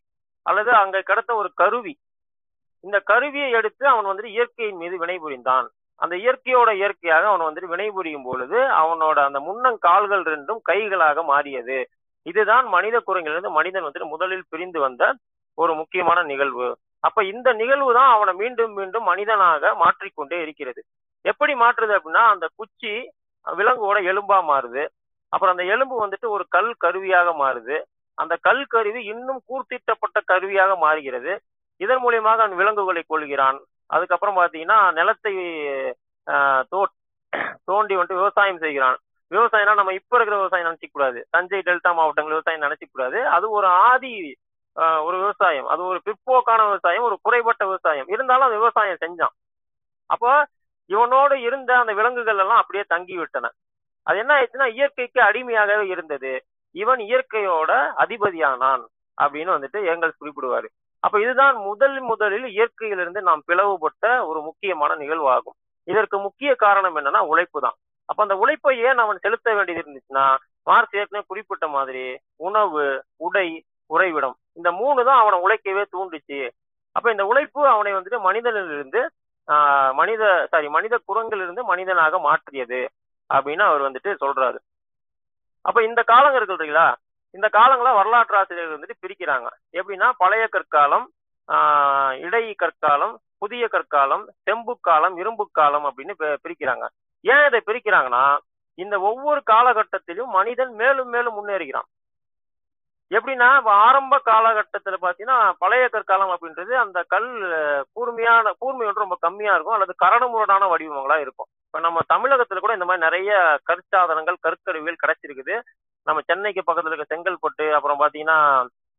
அல்லது 0.45 0.71
அங்க 0.71 1.01
கிடைத்த 1.01 1.31
ஒரு 1.35 1.49
கருவி. 1.53 1.93
இந்த 2.83 2.97
கருவியை 3.09 3.49
எடுத்து 3.51 3.83
அவன் 3.87 4.07
வந்துட்டு 4.09 4.31
இயற்கையின் 4.35 4.79
மீது 4.83 4.95
வினைபுரிந்தான் 5.05 5.67
அந்த 6.01 6.15
இயற்கையோட 6.15 6.69
இயற்கையாக 6.73 7.25
அவன் 7.27 7.45
வந்துட்டு 7.47 7.71
வினைபுரியும் 7.73 8.23
பொழுது 8.23 8.59
அவனோட 8.81 9.17
அந்த 9.27 9.39
முன்னங்கால்கள் 9.47 10.23
ரெண்டும் 10.33 10.61
கைகளாக 10.61 11.23
மாறியது. 11.23 11.77
இதுதான் 12.25 12.65
மனித 12.67 12.95
குரங்கிலிருந்து 13.07 13.49
மனிதன் 13.49 13.85
வந்துட்டு 13.85 14.13
முதலில் 14.13 14.49
பிரிந்து 14.49 14.79
வந்த 14.79 15.03
ஒரு 15.62 15.74
முக்கியமான 15.76 16.24
நிகழ்வு. 16.24 16.67
அப்ப 17.04 17.24
இந்த 17.26 17.50
நிகழ்வு 17.54 17.91
தான் 17.93 18.12
அவனை 18.12 18.34
மீண்டும் 18.34 18.74
மீண்டும் 18.74 19.04
மனிதனாக 19.04 19.74
மாற்றிக்கொண்டே 19.76 20.38
இருக்கிறது. 20.41 20.82
எப்படி 21.26 21.54
மாற்றுது 21.56 21.93
அப்படின்னா 21.97 22.24
அந்த 22.28 22.45
குச்சி 22.56 22.93
விலங்குவோட 23.45 24.00
எலும்பா 24.10 24.38
மாறுது. 24.47 24.84
அப்புறம் 25.34 25.54
அந்த 25.56 25.65
எலும்பு 25.65 25.95
வந்துட்டு 26.04 26.28
ஒரு 26.28 26.45
கல் 26.50 26.74
கருவியாக 26.78 27.30
மாறுது. 27.38 27.76
அந்த 28.17 28.34
கல் 28.41 28.63
கருவி 28.67 29.02
இன்னும் 29.06 29.41
கூர்த்திட்டப்பட்ட 29.47 30.17
கருவியாக 30.26 30.76
மாறுகிறது. 30.78 31.34
இதன் 31.82 32.02
மூலியமாக 32.04 32.39
அவன் 32.39 32.56
விலங்குகளை 32.56 33.04
கொள்கிறான் 33.04 33.60
அதுக்கப்புறம் 33.89 34.38
பாத்தீங்கன்னா 34.38 34.80
நிலத்தை 34.91 35.34
ஆஹ், 36.28 36.63
தோ- 36.71 36.91
தோண்டி 37.63 37.93
வந்துட்டு 37.95 38.19
விவசாயம் 38.19 38.60
செய்கிறான். 38.60 38.97
விவசாயம்னா 39.32 39.74
நம்ம 39.74 39.93
இப்ப 39.93 40.15
இருக்கிற 40.15 40.38
விவசாயம் 40.38 40.67
நினைச்சிக்கூடாது 40.67 41.19
தஞ்சை 41.30 41.60
டெல்டா 41.60 41.91
மாவட்டங்கள் 41.93 42.34
விவசாயம் 42.34 42.65
நினைச்சிக்கூடாது 42.65 43.19
அது 43.30 43.45
ஒரு 43.52 43.67
ஆதி 43.86 44.12
ஒரு 44.75 45.17
விவசாயம். 45.17 45.67
அது 45.67 45.81
ஒரு 45.84 45.99
பிற்போக்கான 46.05 46.62
விவசாயம் 46.65 47.03
ஒரு 47.03 47.17
குறைபட்ட 47.21 47.65
விவசாயம். 47.65 48.07
இருந்தாலும் 48.07 48.43
அந்த 48.43 48.57
விவசாயம் 48.57 49.01
செஞ்சான். 49.05 49.36
அப்போ 50.05 50.31
இவனோடு 50.89 51.36
இருந்த 51.47 51.71
அந்த 51.77 51.93
விலங்குகள் 51.93 52.38
எல்லாம் 52.38 52.62
அப்படியே 52.62 52.84
தங்கி 52.88 53.17
விட்டன 53.17 53.51
அது 54.07 54.17
என்ன 54.17 54.31
ஆயிடுச்சுன்னா 54.36 54.67
இயற்கைக்கு 54.73 55.19
அடிமையாகவே 55.21 55.84
இருந்தது. 55.88 56.31
இவன் 56.75 56.99
இயற்கையோட 56.99 57.71
அதிபதியானான் 58.03 58.84
அப்படின்னு 59.17 59.51
வந்துட்டு 59.55 59.79
எங்கள் 59.86 60.17
குறிப்பிடுவாரு. 60.19 60.67
அப்ப 61.03 61.15
இதுதான் 61.21 61.55
முதல் 61.55 61.99
முதலில் 62.01 62.47
இயற்கையிலிருந்து 62.55 63.21
நாம் 63.21 63.43
பிளவுபட்ட 63.47 64.05
ஒரு 64.25 64.41
முக்கியமான 64.41 64.95
நிகழ்வாகும். 64.95 65.57
இதற்கு 65.88 66.17
முக்கிய 66.19 66.55
காரணம் 66.55 66.97
என்னன்னா 66.97 67.21
உழைப்பு 67.31 67.60
தான். 67.62 67.77
அப்ப 68.05 68.23
அந்த 68.23 68.36
உழைப்பை 68.36 68.73
ஏன் 68.79 68.97
அவன் 68.97 69.17
செலுத்த 69.19 69.53
வேண்டியது 69.53 69.84
இருந்துச்சுன்னா 69.84 70.25
மார்க்ஸ் 70.63 70.95
ஏற்கனவே 70.95 71.25
குறிப்பிட்ட 71.27 71.67
மாதிரி 71.67 72.03
உணவு 72.36 72.84
உடை 73.17 73.47
உறைவிடம். 73.91 74.36
இந்த 74.58 74.69
மூணு 74.80 74.99
தான் 75.08 75.21
அவனை 75.21 75.38
உழைக்கவே 75.43 75.84
தூண்டுச்சு. 75.93 76.39
அப்ப 76.95 77.12
இந்த 77.12 77.23
உழைப்பு 77.25 77.62
அவனை 77.73 77.91
வந்துட்டு 77.95 78.19
மனிதனிலிருந்து 78.27 79.01
ஆஹ், 79.47 79.91
மனித 79.93 80.23
சாரி 80.51 80.67
மனித 80.69 80.95
குரங்கிலிருந்து 81.08 81.62
மனிதனாக 81.69 82.19
மாற்றியது 82.25 82.82
அப்படின்னு 83.30 83.63
அவர் 83.65 83.86
வந்துட்டு 83.86 84.12
சொல்றாரு. 84.21 84.60
அப்ப 85.65 85.80
இந்த 85.84 86.01
காலங்கள் 86.04 86.39
இருக்கு 86.39 86.56
இல்லைங்களா 86.56 86.86
இந்த 87.36 87.47
காலங்களை 87.51 87.91
வரலாற்று 87.97 88.38
ஆசிரியர்கள் 88.39 88.75
வந்துட்டு 88.75 89.01
பிரிக்கிறாங்க. 89.04 89.47
எப்படின்னா 89.73 90.08
பழைய 90.17 90.45
கற்காலம் 90.47 91.06
ஆஹ், 91.49 92.13
இடை 92.25 92.43
கற்காலம் 92.56 93.13
புதிய 93.41 93.63
கற்காலம் 93.67 94.23
செம்பு 94.45 94.73
காலம் 94.82 95.15
இரும்பு 95.17 95.45
காலம் 95.60 95.86
அப்படின்னு 95.88 96.13
பிரிக்கிறாங்க. 96.45 96.86
ஏன் 97.25 97.45
இதை 97.49 97.62
பிரிக்கிறாங்கன்னா 97.67 98.23
இந்த 98.77 98.95
ஒவ்வொரு 99.10 99.41
காலகட்டத்திலும் 99.47 100.30
மனிதன் 100.32 100.73
மேலும் 100.75 101.10
மேலும் 101.10 101.38
முன்னேறுகிறான். 101.39 101.88
எப்படின்னா 103.12 103.47
இப்போ 103.60 103.71
ஆரம்ப 103.86 104.15
காலகட்டத்துல 104.26 104.97
பாத்தீங்கன்னா 105.02 105.38
பழைய 105.58 105.86
கற்காலம் 105.93 106.34
அப்படின்றது 106.34 106.74
அந்த 106.84 107.00
கல் 107.13 107.30
கூர்மையான 107.95 108.54
கூர்மை 108.62 108.86
வந்து 108.88 109.04
ரொம்ப 109.06 109.17
கம்மியா 109.19 109.54
இருக்கும் 109.56 109.76
அல்லது 109.78 109.93
கரடுமுரடான 110.04 110.69
வடிவங்களா 110.74 111.17
இருக்கும். 111.24 111.50
இப்ப 111.67 111.80
நம்ம 111.80 112.00
தமிழகத்துல 112.13 112.62
கூட 112.63 112.74
இந்த 112.74 112.88
மாதிரி 112.89 113.06
நிறைய 113.08 113.32
கற்சாதனங்கள் 113.69 114.38
கற்கருவிகள் 114.45 115.02
கிடைச்சிருக்குது. 115.04 115.56
நம்ம 116.08 116.21
சென்னைக்கு 116.26 116.62
பக்கத்துல 116.67 116.93
இருக்க 116.93 117.15
செங்கல்பட்டு 117.15 117.65
அப்புறம் 117.78 118.02
பாத்தீங்கன்னா 118.02 118.38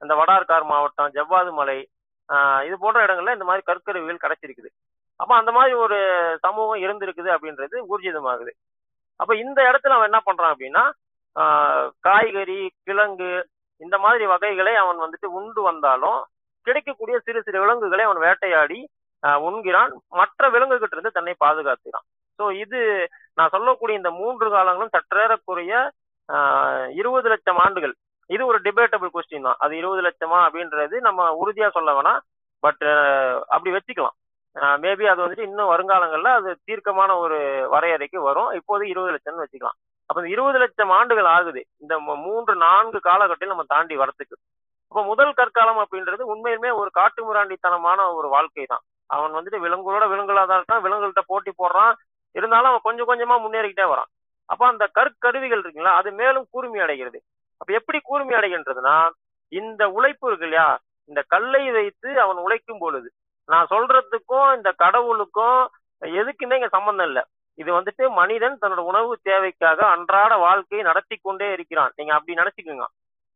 இந்த 0.03 0.15
வடார்கார் 0.21 0.71
மாவட்டம் 0.73 1.15
ஜவ்வாது 1.17 1.51
மலை 1.53 1.79
ஆஹ் 2.29 2.63
இது 2.67 2.77
போன்ற 2.79 2.99
இடங்கள்ல 3.07 3.37
இந்த 3.37 3.47
மாதிரி 3.49 3.63
கற்கருவிகள் 3.71 4.25
கிடைச்சிருக்குது. 4.25 4.69
அப்ப 5.21 5.33
அந்த 5.37 5.51
மாதிரி 5.53 5.75
ஒரு 5.85 5.99
சமூகம் 6.41 6.83
இருந்திருக்குது 6.85 7.31
அப்படின்றது 7.35 7.77
ஊர்ஜிதமாகுது. 7.93 8.53
அப்ப 9.21 9.33
இந்த 9.37 9.59
இடத்துல 9.71 9.97
அவன் 9.97 10.11
என்ன 10.11 10.21
பண்றான் 10.29 10.53
அப்படின்னா 10.55 10.85
காய்கறி 12.07 12.61
கிழங்கு 12.85 13.31
இந்த 13.85 13.97
மாதிரி 14.05 14.25
வகைகளை 14.33 14.75
அவன் 14.83 15.03
வந்துட்டு 15.05 15.29
உண்டு 15.39 15.61
வந்தாலும் 15.71 16.21
கிடைக்கக்கூடிய 16.67 17.17
சிறு 17.27 17.41
சிறு 17.47 17.63
விலங்குகளை 17.63 18.03
அவன் 18.09 18.25
வேட்டையாடி 18.27 18.79
உண்கிறான். 19.49 19.91
மற்ற 20.21 20.51
விலங்குகிட்ட 20.55 20.97
இருந்து 20.97 21.17
தன்னை 21.19 21.35
பாதுகாத்துகிறான் 21.45 22.07
ஸோ 22.39 22.45
இது 22.65 22.79
நான் 23.39 23.53
சொல்லக்கூடிய 23.55 24.01
இந்த 24.01 24.11
மூன்று 24.21 24.47
காலங்களும் 24.55 24.95
சற்றேறக்குரிய 24.97 25.73
ஆஹ் 26.29 26.89
இருபது 27.01 27.29
லட்சம் 27.33 27.61
ஆண்டுகள். 27.65 27.95
இது 28.31 28.43
ஒரு 28.51 28.59
டிபேட்டபிள் 28.67 29.11
கொஸ்டின் 29.15 29.47
தான். 29.49 29.59
அது 29.65 29.73
இருபது 29.81 30.03
லட்சமா 30.07 30.39
அப்படின்றது 30.47 30.97
நம்ம 31.07 31.27
உறுதியா 31.43 31.69
சொல்ல 31.77 31.91
வேணாம். 31.99 32.21
பட் 32.63 32.85
அப்படி 33.55 33.71
வச்சுக்கலாம். 33.77 34.17
மேபி 34.85 35.05
அது 35.13 35.21
வந்துட்டு 35.25 35.49
இன்னும் 35.49 35.71
வருங்காலங்கள்ல 35.73 36.31
அது 36.39 36.51
தீர்க்கமான 36.69 37.11
ஒரு 37.25 37.39
வரையறைக்கு 37.75 38.19
வரும். 38.29 38.51
இப்போது 38.59 38.83
இருபது 38.93 39.15
லட்சம்னு 39.15 39.45
வச்சுக்கலாம். 39.45 39.79
அப்ப 40.07 40.21
இந்த 40.21 40.31
இருபது 40.31 40.59
லட்சம் 40.59 40.91
ஆண்டுகள் 40.91 41.25
ஆகுது. 41.25 41.61
இந்த 41.79 41.99
மூன்று 41.99 42.55
நான்கு 42.57 42.99
காலகட்டம் 43.05 43.53
நம்ம 43.53 43.65
தாண்டி 43.67 43.97
வரத்துக்கு. 43.97 44.37
அப்ப 44.89 45.03
முதல் 45.05 45.33
கற்காலம் 45.33 45.81
அப்படின்றது 45.83 46.23
உண்மையிலுமே 46.33 46.71
ஒரு 46.75 46.91
காட்டுமிராண்டித்தனமான 46.99 48.15
ஒரு 48.15 48.29
வாழ்க்கை 48.29 48.65
தான். 48.67 48.83
அவன் 49.07 49.37
வந்துட்டு 49.37 49.63
விலங்குகளோட 49.65 50.05
விலங்குகளா 50.13 50.45
தான் 50.47 50.61
இருக்கான். 50.61 50.83
விலங்குகள்கிட்ட 50.87 51.25
போட்டி 51.27 51.53
போடுறான். 51.59 51.93
இருந்தாலும் 52.35 52.71
அவன் 52.71 52.87
கொஞ்சம் 52.89 53.09
கொஞ்சமா 53.09 53.37
முன்னேறிக்கிட்டே 53.45 53.87
வரான். 53.93 54.11
அப்ப 54.49 54.67
அந்த 54.67 54.85
கற்கருவிகள் 54.95 55.61
இருக்குங்களா 55.63 55.93
அது 56.01 56.11
மேலும் 56.13 56.47
கூர்மை 56.51 56.81
அடைகிறது. 56.81 57.19
அப்ப 57.57 57.73
எப்படி 57.73 57.99
கூர்மை 58.03 58.35
அடைகின்றதுன்னா 58.39 58.97
இந்த 59.53 59.83
உழைப்பு 59.89 60.27
இருக்கு 60.29 60.47
இல்லையா? 60.47 60.79
இந்த 61.11 61.21
கல்லை 61.29 61.71
வைத்து 61.71 62.21
அவன் 62.21 62.37
உழைக்கும் 62.37 62.79
பொழுது. 62.79 63.09
நான் 63.49 63.71
சொல்றதுக்கும் 63.71 64.57
இந்த 64.57 64.71
கடவுளுக்கும் 64.77 65.61
எதுக்குமே 66.03 66.55
இங்க 66.55 66.69
சம்பந்தம் 66.69 67.07
இல்லை. 67.07 67.23
இது 67.59 67.71
வந்துட்டு 67.79 68.05
மனிதன் 68.21 68.61
தன்னோட 68.63 68.83
உணவு 68.91 69.13
தேவைக்காக 69.29 69.81
அன்றாட 69.95 70.33
வாழ்க்கையை 70.47 70.83
நடத்தி 70.91 71.17
கொண்டே 71.17 71.49
இருக்கிறான். 71.57 71.93
நீங்க 71.99 72.13
அப்படி 72.17 72.39
நினைச்சுக்கோங்க. 72.41 72.87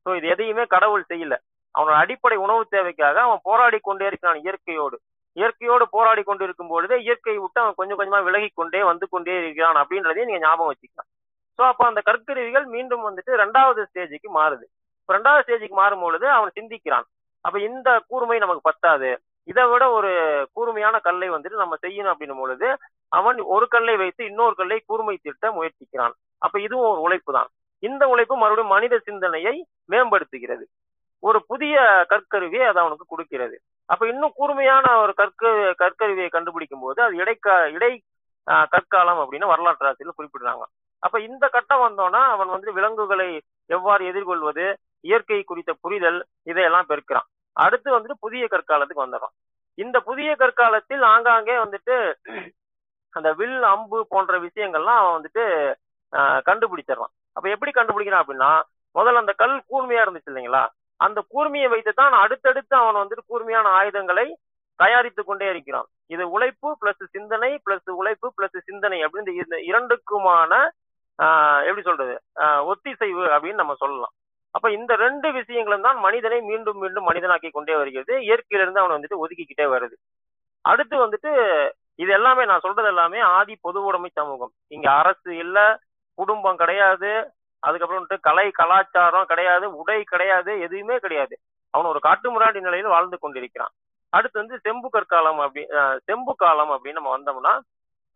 ஸோ 0.06 0.10
இது 0.18 0.26
எதையுமே 0.34 0.64
கடவுள் 0.74 1.04
செய்யல. 1.10 1.34
அவனோட 1.74 1.96
அடிப்படை 2.02 2.36
உணவு 2.46 2.62
தேவைக்காக 2.74 3.16
அவன் 3.26 3.42
போராடி 3.48 3.78
கொண்டே 3.88 4.06
இருக்கிறான் 4.10 4.40
இயற்கையோடு. 4.44 4.96
இயற்கையோடு 5.36 5.84
போராடி 5.96 6.22
கொண்டு 6.28 6.44
இருக்கும் 6.46 6.70
பொழுதே 6.74 6.96
இயற்கையை 7.06 7.38
விட்டு 7.42 7.60
அவன் 7.62 7.78
கொஞ்சம் 7.80 7.98
கொஞ்சமா 8.00 8.20
விலகி 8.28 8.48
கொண்டே 8.60 8.80
வந்து 8.90 9.06
கொண்டே 9.14 9.34
இருக்கிறான் 9.42 9.78
அப்படின்றதையும் 9.82 10.30
நீங்க 10.30 10.42
ஞாபகம் 10.46 10.70
வச்சுக்கலாம். 10.70 11.08
ஸோ 11.58 11.62
அப்போ 11.70 11.84
அந்த 11.90 12.00
கற்கருவிகள் 12.08 12.66
மீண்டும் 12.74 13.04
வந்துட்டு 13.08 13.32
ரெண்டாவது 13.42 13.82
ஸ்டேஜுக்கு 13.88 14.30
மாறுது. 14.38 14.64
ரெண்டாவது 15.08 15.44
ஸ்டேஜுக்கு 15.44 15.76
மாறும் 15.82 16.04
பொழுது 16.04 16.26
அவன் 16.36 16.56
சிந்திக்கிறான். 16.58 17.06
அப்ப 17.44 17.56
இந்த 17.68 17.88
கூர்மை 18.10 18.38
நமக்கு 18.44 18.68
பத்தாது. 18.70 19.10
இதை 19.48 19.64
விட 19.72 19.84
ஒரு 19.96 20.10
கூர்மையான 20.56 20.96
கல்லை 21.06 21.28
வந்துட்டு 21.34 21.62
நம்ம 21.62 21.74
செய்யணும் 21.84 22.12
அப்படின்னும் 22.12 22.42
பொழுது 22.42 22.68
அவன் 23.12 23.38
ஒரு 23.54 23.66
கல்லை 23.68 23.94
வைத்து 23.96 24.22
இன்னொரு 24.26 24.54
கல்லை 24.54 24.78
கூர்மை 24.82 25.14
திட்ட 25.18 25.46
முயற்சிக்கிறான். 25.56 26.14
அப்ப 26.42 26.56
இதுவும் 26.60 26.90
ஒரு 26.90 27.00
உழைப்பு 27.06 27.30
தான் 27.32 27.48
இந்த 27.82 28.02
உழைப்பு 28.08 28.34
மறுபடியும் 28.36 28.72
மனித 28.74 28.94
சிந்தனையை 29.06 29.54
மேம்படுத்துகிறது. 29.90 30.64
ஒரு 31.22 31.38
புதிய 31.50 31.74
கற்கருவியை 32.10 32.66
அது 32.66 32.78
அவனுக்கு 32.82 33.06
கொடுக்கிறது. 33.06 33.56
அப்ப 33.88 34.02
இன்னும் 34.08 34.34
கூர்மையான 34.36 34.86
ஒரு 35.02 35.12
கற்க 35.14 35.44
கற்கருவியை 35.82 36.28
கண்டுபிடிக்கும் 36.30 36.82
போது 36.82 36.98
அது 37.02 37.14
இடைக்க 37.16 37.46
இடை 37.76 37.92
ஆஹ், 38.46 38.66
கற்காலம் 38.72 39.20
அப்படின்னு 39.22 39.46
வரலாற்று 39.46 39.88
ஆசிரியர் 39.88 40.18
குறிப்பிடுறாங்க. 40.18 40.64
அப்ப 41.02 41.16
இந்த 41.26 41.44
கட்டம் 41.48 41.82
வந்தோன்னா 41.82 42.20
அவன் 42.34 42.50
வந்து 42.52 42.70
விலங்குகளை 42.76 43.26
எவ்வாறு 43.70 44.02
எதிர்கொள்வது 44.10 44.64
இயற்கை 45.04 45.40
குறித்த 45.42 45.72
புரிதல் 45.82 46.18
இதையெல்லாம் 46.46 46.88
பெருக்கிறான். 46.90 47.26
அடுத்து 47.56 47.88
வந்துட்டு 47.90 48.16
புதிய 48.20 48.44
கற்காலத்துக்கு 48.46 49.04
வந்துடுறான். 49.04 49.34
இந்த 49.78 49.96
புதிய 50.06 50.30
கற்காலத்தில் 50.36 51.02
ஆங்காங்கே 51.10 51.56
வந்துட்டு 51.64 51.96
அந்த 53.16 53.28
வில் 53.38 53.64
அம்பு 53.70 53.98
போன்ற 54.10 54.34
விஷயங்கள்லாம் 54.44 55.00
அவன் 55.00 55.16
வந்துட்டு 55.16 55.44
ஆஹ், 56.12 56.40
கண்டுபிடிச்சிடறான். 56.48 57.12
அப்ப 57.36 57.46
எப்படி 57.50 57.70
கண்டுபிடிக்கிறான் 57.72 58.22
அப்படின்னா 58.22 58.50
முதல்ல 58.94 59.22
அந்த 59.22 59.32
கல் 59.40 59.56
கூர்மையா 59.70 60.02
இருந்துச்சு 60.04 60.30
இல்லைங்களா? 60.32 60.64
அந்த 61.00 61.20
கூர்மையை 61.32 61.68
வைத்து 61.72 61.92
தான் 61.94 62.14
அடுத்தடுத்து 62.20 62.74
அவன் 62.78 63.00
வந்துட்டு 63.00 63.24
கூர்மையான 63.26 63.66
ஆயுதங்களை 63.78 64.26
தயாரித்து 64.80 65.22
கொண்டே 65.24 65.46
இருக்கிறான். 65.52 65.86
இது 66.10 66.24
உழைப்பு 66.34 66.68
பிளஸ் 66.80 67.02
சிந்தனை 67.14 67.50
பிளஸ் 67.64 67.90
உழைப்பு 67.94 68.28
பிளஸ் 68.36 68.58
சிந்தனை 68.68 68.98
அப்படின்னு 69.04 69.34
இந்த 69.42 69.58
இரண்டுக்குமான 69.70 70.52
ஆஹ், 71.18 71.60
எப்படி 71.66 71.84
சொல்றது 71.84 72.14
ஒத்திசைவு 72.70 73.22
அப்படின்னு 73.34 73.62
நம்ம 73.62 73.76
சொல்லலாம். 73.82 74.14
அப்ப 74.54 74.66
இந்த 74.76 74.92
ரெண்டு 74.96 75.28
விஷயங்களும் 75.36 75.86
தான் 75.86 75.98
மனிதனை 76.00 76.38
மீண்டும் 76.42 76.78
மீண்டும் 76.82 77.08
மனிதனாக்கி 77.08 77.48
கொண்டே 77.50 77.74
வருகிறது. 77.76 78.12
இயற்கையிலிருந்து 78.26 78.82
அவனை 78.82 78.96
வந்துட்டு 78.96 79.22
ஒதுக்கிக்கிட்டே 79.22 79.66
வருது. 79.72 79.96
அடுத்து 80.64 80.96
வந்துட்டு 81.02 81.30
இது 82.02 82.10
எல்லாமே 82.18 82.42
நான் 82.50 82.64
சொல்றது 82.64 82.88
எல்லாமே 82.92 83.20
ஆதி 83.36 83.54
பொது 83.66 83.78
உடைமை 83.88 84.10
சமூகம். 84.18 84.52
இங்க 84.74 84.88
அரசு 85.00 85.30
இல்ல 85.44 85.58
குடும்பம் 86.18 86.60
கிடையாது 86.62 87.10
அதுக்கப்புறம் 87.62 88.00
வந்துட்டு 88.00 88.26
கலை 88.28 88.46
கலாச்சாரம் 88.58 89.28
கிடையாது 89.30 89.66
உடை 89.80 90.00
கிடையாது 90.12 90.50
எதுவுமே 90.66 90.96
கிடையாது. 91.04 91.34
அவன் 91.74 91.90
ஒரு 91.92 92.00
காட்டுமிராண்டி 92.08 92.60
நிலையில் 92.66 92.94
வாழ்ந்து 92.94 93.16
கொண்டிருக்கிறான். 93.22 93.72
அடுத்து 94.16 94.40
வந்து 94.42 94.56
செம்பு 94.66 94.88
கற்காலம் 94.94 95.40
அப்படி 95.44 95.62
செம்பு 96.08 96.32
காலம் 96.42 96.72
அப்படின்னு 96.74 96.98
நம்ம 96.98 97.14
வந்தோம்னா 97.16 97.54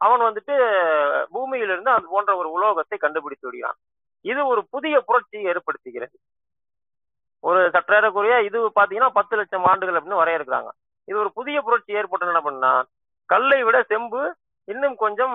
அவன் 0.01 0.23
வந்துட்டு 0.27 0.55
பூமியிலிருந்து 1.33 1.91
அது 1.95 2.07
போன்ற 2.13 2.33
ஒரு 2.41 2.49
உலோகத்தை 2.57 2.97
கண்டுபிடித்து 2.99 3.47
விடுகிறான். 3.47 3.79
இது 4.25 4.41
ஒரு 4.53 4.61
புதிய 4.75 4.95
புரட்சியை 5.09 5.43
ஏற்படுத்துகிறது. 5.51 6.17
ஒரு 7.45 7.61
சற்றேறக்குறைய 7.75 8.35
இது 8.47 8.59
பாத்தீங்கன்னா 8.79 9.11
பத்து 9.19 9.35
லட்சம் 9.41 9.69
ஆண்டுகள் 9.73 9.99
அப்படின்னு 9.99 10.23
வரையறுக்கிறாங்க. 10.23 10.71
இது 11.09 11.17
ஒரு 11.25 11.31
புதிய 11.39 11.59
புரட்சி 11.67 11.99
ஏற்பட்டு 12.01 12.33
என்ன 12.33 12.43
பண்ணா 12.49 12.73
கல்லை 13.33 13.61
விட 13.67 13.79
செம்பு 13.93 14.23
இன்னும் 14.69 14.97
கொஞ்சம் 15.03 15.35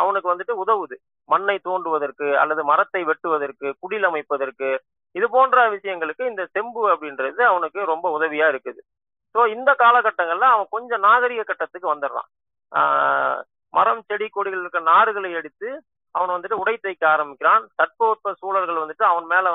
அவனுக்கு 0.00 0.30
வந்துட்டு 0.30 0.54
உதவுது. 0.62 0.96
மண்ணை 1.28 1.56
தோண்டுவதற்கு 1.66 2.28
அல்லது 2.42 2.62
மரத்தை 2.70 3.02
வெட்டுவதற்கு 3.08 3.68
குடில் 3.82 4.06
அமைப்பதற்கு 4.10 4.68
இது 5.18 5.26
போன்ற 5.34 5.58
விஷயங்களுக்கு 5.74 6.22
இந்த 6.30 6.42
செம்பு 6.54 6.82
அப்படின்றது 6.92 7.40
அவனுக்கு 7.50 7.80
ரொம்ப 7.92 8.06
உதவியா 8.16 8.46
இருக்குது. 8.52 8.80
ஸோ 9.34 9.40
இந்த 9.56 9.70
காலகட்டங்கள்ல 9.82 10.48
அவன் 10.54 10.72
கொஞ்சம் 10.74 11.04
நாகரிக 11.08 11.42
கட்டத்துக்கு 11.50 11.92
வந்துடுறான். 11.92 12.28
மரம் 13.74 14.02
செடி 14.08 14.26
கொடிகள் 14.28 14.62
இருக்க 14.62 14.80
நாறுகளை 14.92 15.30
எடுத்து 15.40 15.68
அவன் 16.14 16.34
வந்துட்டு 16.34 16.60
உடை 16.62 16.74
தைக்க 16.76 17.04
ஆரம்பிக்கிறான். 17.14 17.64
தட்பவெப்ப 17.80 18.32
சூழல்கள் 18.40 18.82
வந்துட்டு 18.82 19.04
அவன் 19.10 19.26
மேல 19.32 19.48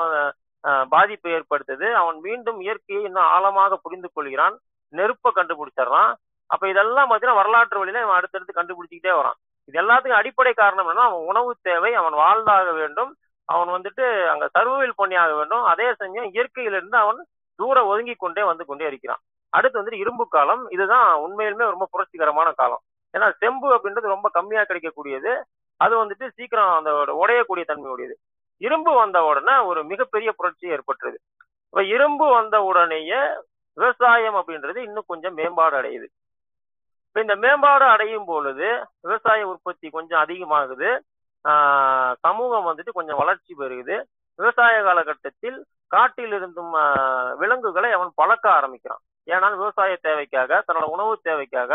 பாதிப்பை 0.92 1.30
ஏற்படுத்துது. 1.36 1.86
அவன் 2.02 2.18
மீண்டும் 2.26 2.58
இயற்கையை 2.66 3.02
இன்னும் 3.08 3.30
ஆழமாக 3.34 3.78
புரிந்து 3.84 4.08
கொள்கிறான். 4.10 4.56
நெருப்பை 4.98 5.30
கண்டுபிடிச்சிடுறான். 5.38 6.12
அப்ப 6.50 6.68
இதெல்லாம் 6.72 7.08
பார்த்தீங்கன்னா 7.10 7.40
வரலாற்று 7.40 7.80
வழியில 7.80 8.02
அவன் 8.04 8.18
அடுத்தடுத்து 8.18 8.58
கண்டுபிடிச்சிக்கிட்டே 8.58 9.12
வரான். 9.20 9.38
இது 9.68 9.76
எல்லாத்துக்கும் 9.82 10.20
அடிப்படை 10.20 10.52
காரணம் 10.54 10.86
என்னன்னா 10.86 11.06
அவன் 11.10 11.28
உணவு 11.30 11.50
தேவை 11.68 11.92
அவன் 12.00 12.16
வாழ்ந்தாக 12.22 12.72
வேண்டும் 12.80 13.12
அவன் 13.48 13.70
வந்துட்டு 13.76 14.04
அங்க 14.32 14.44
சர்வவில் 14.56 14.98
பண்ணியாக 15.00 15.32
வேண்டும் 15.38 15.64
அதே 15.72 15.86
சமயம் 16.00 16.28
இயற்கையிலிருந்து 16.34 16.98
அவன் 17.04 17.18
தூர 17.58 17.76
ஒதுங்கி 17.90 18.14
கொண்டே 18.14 18.42
வந்து 18.50 18.64
கொண்டே 18.64 18.86
இருக்கிறான். 18.90 19.20
அடுத்து 19.52 19.78
வந்துட்டு 19.80 20.02
இரும்பு 20.04 20.24
காலம் 20.28 20.62
இதுதான் 20.74 21.08
உண்மையிலுமே 21.24 21.64
ரொம்ப 21.72 21.86
புரட்சிகரமான 21.92 22.48
காலம். 22.60 22.82
ஏன்னா 23.14 23.26
செம்பு 23.42 23.68
அப்படின்றது 23.76 24.14
ரொம்ப 24.14 24.28
கம்மியா 24.36 24.62
கிடைக்கக்கூடியது. 24.62 25.32
அது 25.80 25.94
வந்துட்டு 26.02 26.26
சீக்கிரம் 26.36 26.72
அந்த 26.78 26.90
உடையக்கூடிய 27.22 27.64
தன்மையுடையது. 27.70 28.14
இரும்பு 28.66 28.92
வந்த 28.94 29.18
உடனே 29.24 29.54
ஒரு 29.70 29.80
மிகப்பெரிய 29.84 30.30
புரட்சி 30.32 30.66
ஏற்பட்டுருது. 30.74 31.18
இப்ப 31.70 31.82
இரும்பு 31.94 32.26
வந்த 32.36 32.56
உடனேயே 32.62 33.20
விவசாயம் 33.78 34.36
அப்படின்றது 34.40 34.78
இன்னும் 34.88 35.10
கொஞ்சம் 35.12 35.34
மேம்பாடு 35.34 35.76
அடையுது. 35.80 36.06
இந்த 37.22 37.34
மேம்பாடு 37.42 37.84
அடையும் 37.94 38.28
பொழுது 38.30 38.68
விவசாய 39.06 39.46
உற்பத்தி 39.52 39.86
கொஞ்சம் 39.96 40.22
அதிகமாகுது. 40.24 40.88
சமூகம் 42.24 42.66
வந்துட்டு 42.68 42.92
கொஞ்சம் 42.98 43.20
வளர்ச்சி 43.22 43.52
பெறுகுது. 43.60 43.96
விவசாய 44.38 44.76
காலகட்டத்தில் 44.86 45.58
காட்டில் 45.94 46.34
இருந்தும் 46.38 46.72
விலங்குகளை 47.42 47.90
அவன் 47.96 48.10
பழக்க 48.20 48.46
ஆரம்பிக்கிறான். 48.58 49.02
ஏனால் 49.28 49.58
விவசாய 49.60 49.92
தேவைக்காக 50.06 50.62
தன்னோட 50.66 50.86
உணவு 50.94 51.12
தேவைக்காக 51.28 51.72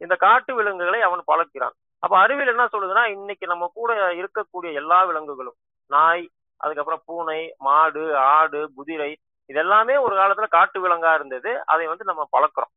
இந்த 0.00 0.14
காட்டு 0.24 0.52
விலங்குகளை 0.58 1.00
அவன் 1.08 1.22
பழக்கிறான். 1.30 1.74
அப்ப 2.02 2.14
அறிவியல் 2.24 2.52
என்ன 2.52 2.66
சொல்லுதுன்னா 2.72 3.04
இன்னைக்கு 3.16 3.46
நம்ம 3.52 3.64
கூட 3.78 3.90
இருக்கக்கூடிய 4.20 4.70
எல்லா 4.80 4.98
விலங்குகளும் 5.08 5.58
நாய் 5.90 6.24
அதுக்கப்புறம் 6.60 7.02
பூனை 7.08 7.40
மாடு 7.66 8.04
ஆடு 8.34 8.60
குதிரை 8.78 9.10
இதெல்லாமே 9.50 9.94
ஒரு 10.04 10.14
காலத்துல 10.20 10.46
காட்டு 10.56 10.78
விலங்கா 10.82 11.12
இருந்தது. 11.18 11.50
அதை 11.72 11.84
வந்து 11.92 12.04
நம்ம 12.10 12.22
பழக்கிறோம். 12.34 12.72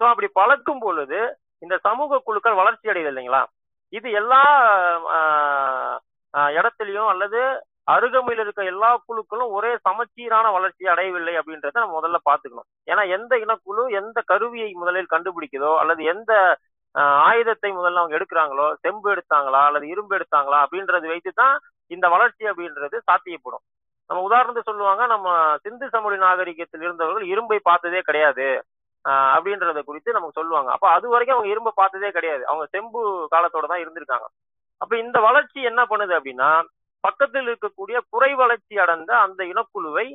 ஸோ 0.00 0.04
அப்படி 0.12 0.28
பழக்கும் 0.40 0.82
பொழுது 0.86 1.20
இந்த 1.62 1.74
சமூக 1.86 2.20
குழுக்கள் 2.26 2.60
வளர்ச்சி 2.60 2.90
அடையுது 2.92 3.10
இல்லைங்களா? 3.12 3.42
இது 3.92 4.08
எல்லா 4.20 4.42
இடத்துலையும் 6.58 7.10
அல்லது 7.12 7.40
அருகமையில் 7.94 8.42
இருக்க 8.42 8.62
எல்லா 8.72 8.88
குழுக்களும் 9.08 9.52
ஒரே 9.58 9.70
சமச்சீரான 9.86 10.46
வளர்ச்சி 10.56 10.84
அடையவில்லை 10.92 11.34
அப்படின்றத 11.40 11.80
நம்ம 11.82 11.96
முதல்ல 11.98 12.18
பார்த்துக்கணும். 12.28 12.68
ஏன்னா 12.90 13.02
எந்த 13.16 13.32
இனக்குழு 13.44 13.84
எந்த 14.00 14.18
கருவியை 14.30 14.68
முதலில் 14.82 15.12
கண்டுபிடிக்குதோ 15.14 15.72
அல்லது 15.82 16.02
எந்த 16.12 16.32
ஆயுதத்தை 17.28 17.70
முதல்ல 17.78 18.00
அவங்க 18.02 18.16
எடுக்கிறாங்களோ 18.18 18.66
செம்பு 18.84 19.08
எடுத்தாங்களா 19.14 19.62
அல்லது 19.68 19.86
இரும்பு 19.94 20.14
எடுத்தாங்களா 20.18 20.58
அப்படின்றது 20.64 21.06
வைத்து 21.12 21.32
தான் 21.42 21.56
இந்த 21.90 22.06
வளர்ச்சி 22.14 22.44
அப்படின்றது 22.50 22.96
சாத்தியப்படும். 23.08 23.64
நம்ம 24.10 24.22
உதாரணத்துக்கு 24.28 24.70
சொல்லுவாங்க 24.70 25.02
நம்ம 25.14 25.28
சிந்து 25.64 25.86
சமொழி 25.94 26.16
நாகரிகத்தில் 26.26 26.84
இருந்தவர்கள் 26.86 27.26
இரும்பை 27.32 27.58
பார்த்ததே 27.68 28.00
கிடையாது. 28.08 28.46
அப்படின்றத 29.04 29.82
குறித்து 29.88 30.16
நமக்கு 30.16 30.38
சொல்லுவாங்க. 30.40 30.70
அப்ப 30.76 30.86
அது 30.96 31.06
வரைக்கும் 31.08 31.36
அவங்க 31.36 31.50
இரும்பை 31.52 31.72
பார்த்ததே 31.76 32.10
கிடையாது. 32.16 32.42
அவங்க 32.50 32.64
செம்பு 32.74 33.00
காலத்தோட 33.34 33.66
தான் 33.72 33.82
இருந்திருக்காங்க. 33.84 34.26
அப்ப 34.82 34.92
இந்த 35.04 35.18
வளர்ச்சி 35.20 35.60
என்ன 35.70 35.82
பண்ணுது 35.90 36.14
அப்படின்னா 36.18 36.50
பக்கத்தில் 37.06 37.48
இருக்கக்கூடிய 37.50 37.98
குறை 38.14 38.30
வளர்ச்சி 38.42 38.74
அடைந்த 38.84 39.12
அந்த 39.26 39.40
இனக்குழுவை 39.52 40.06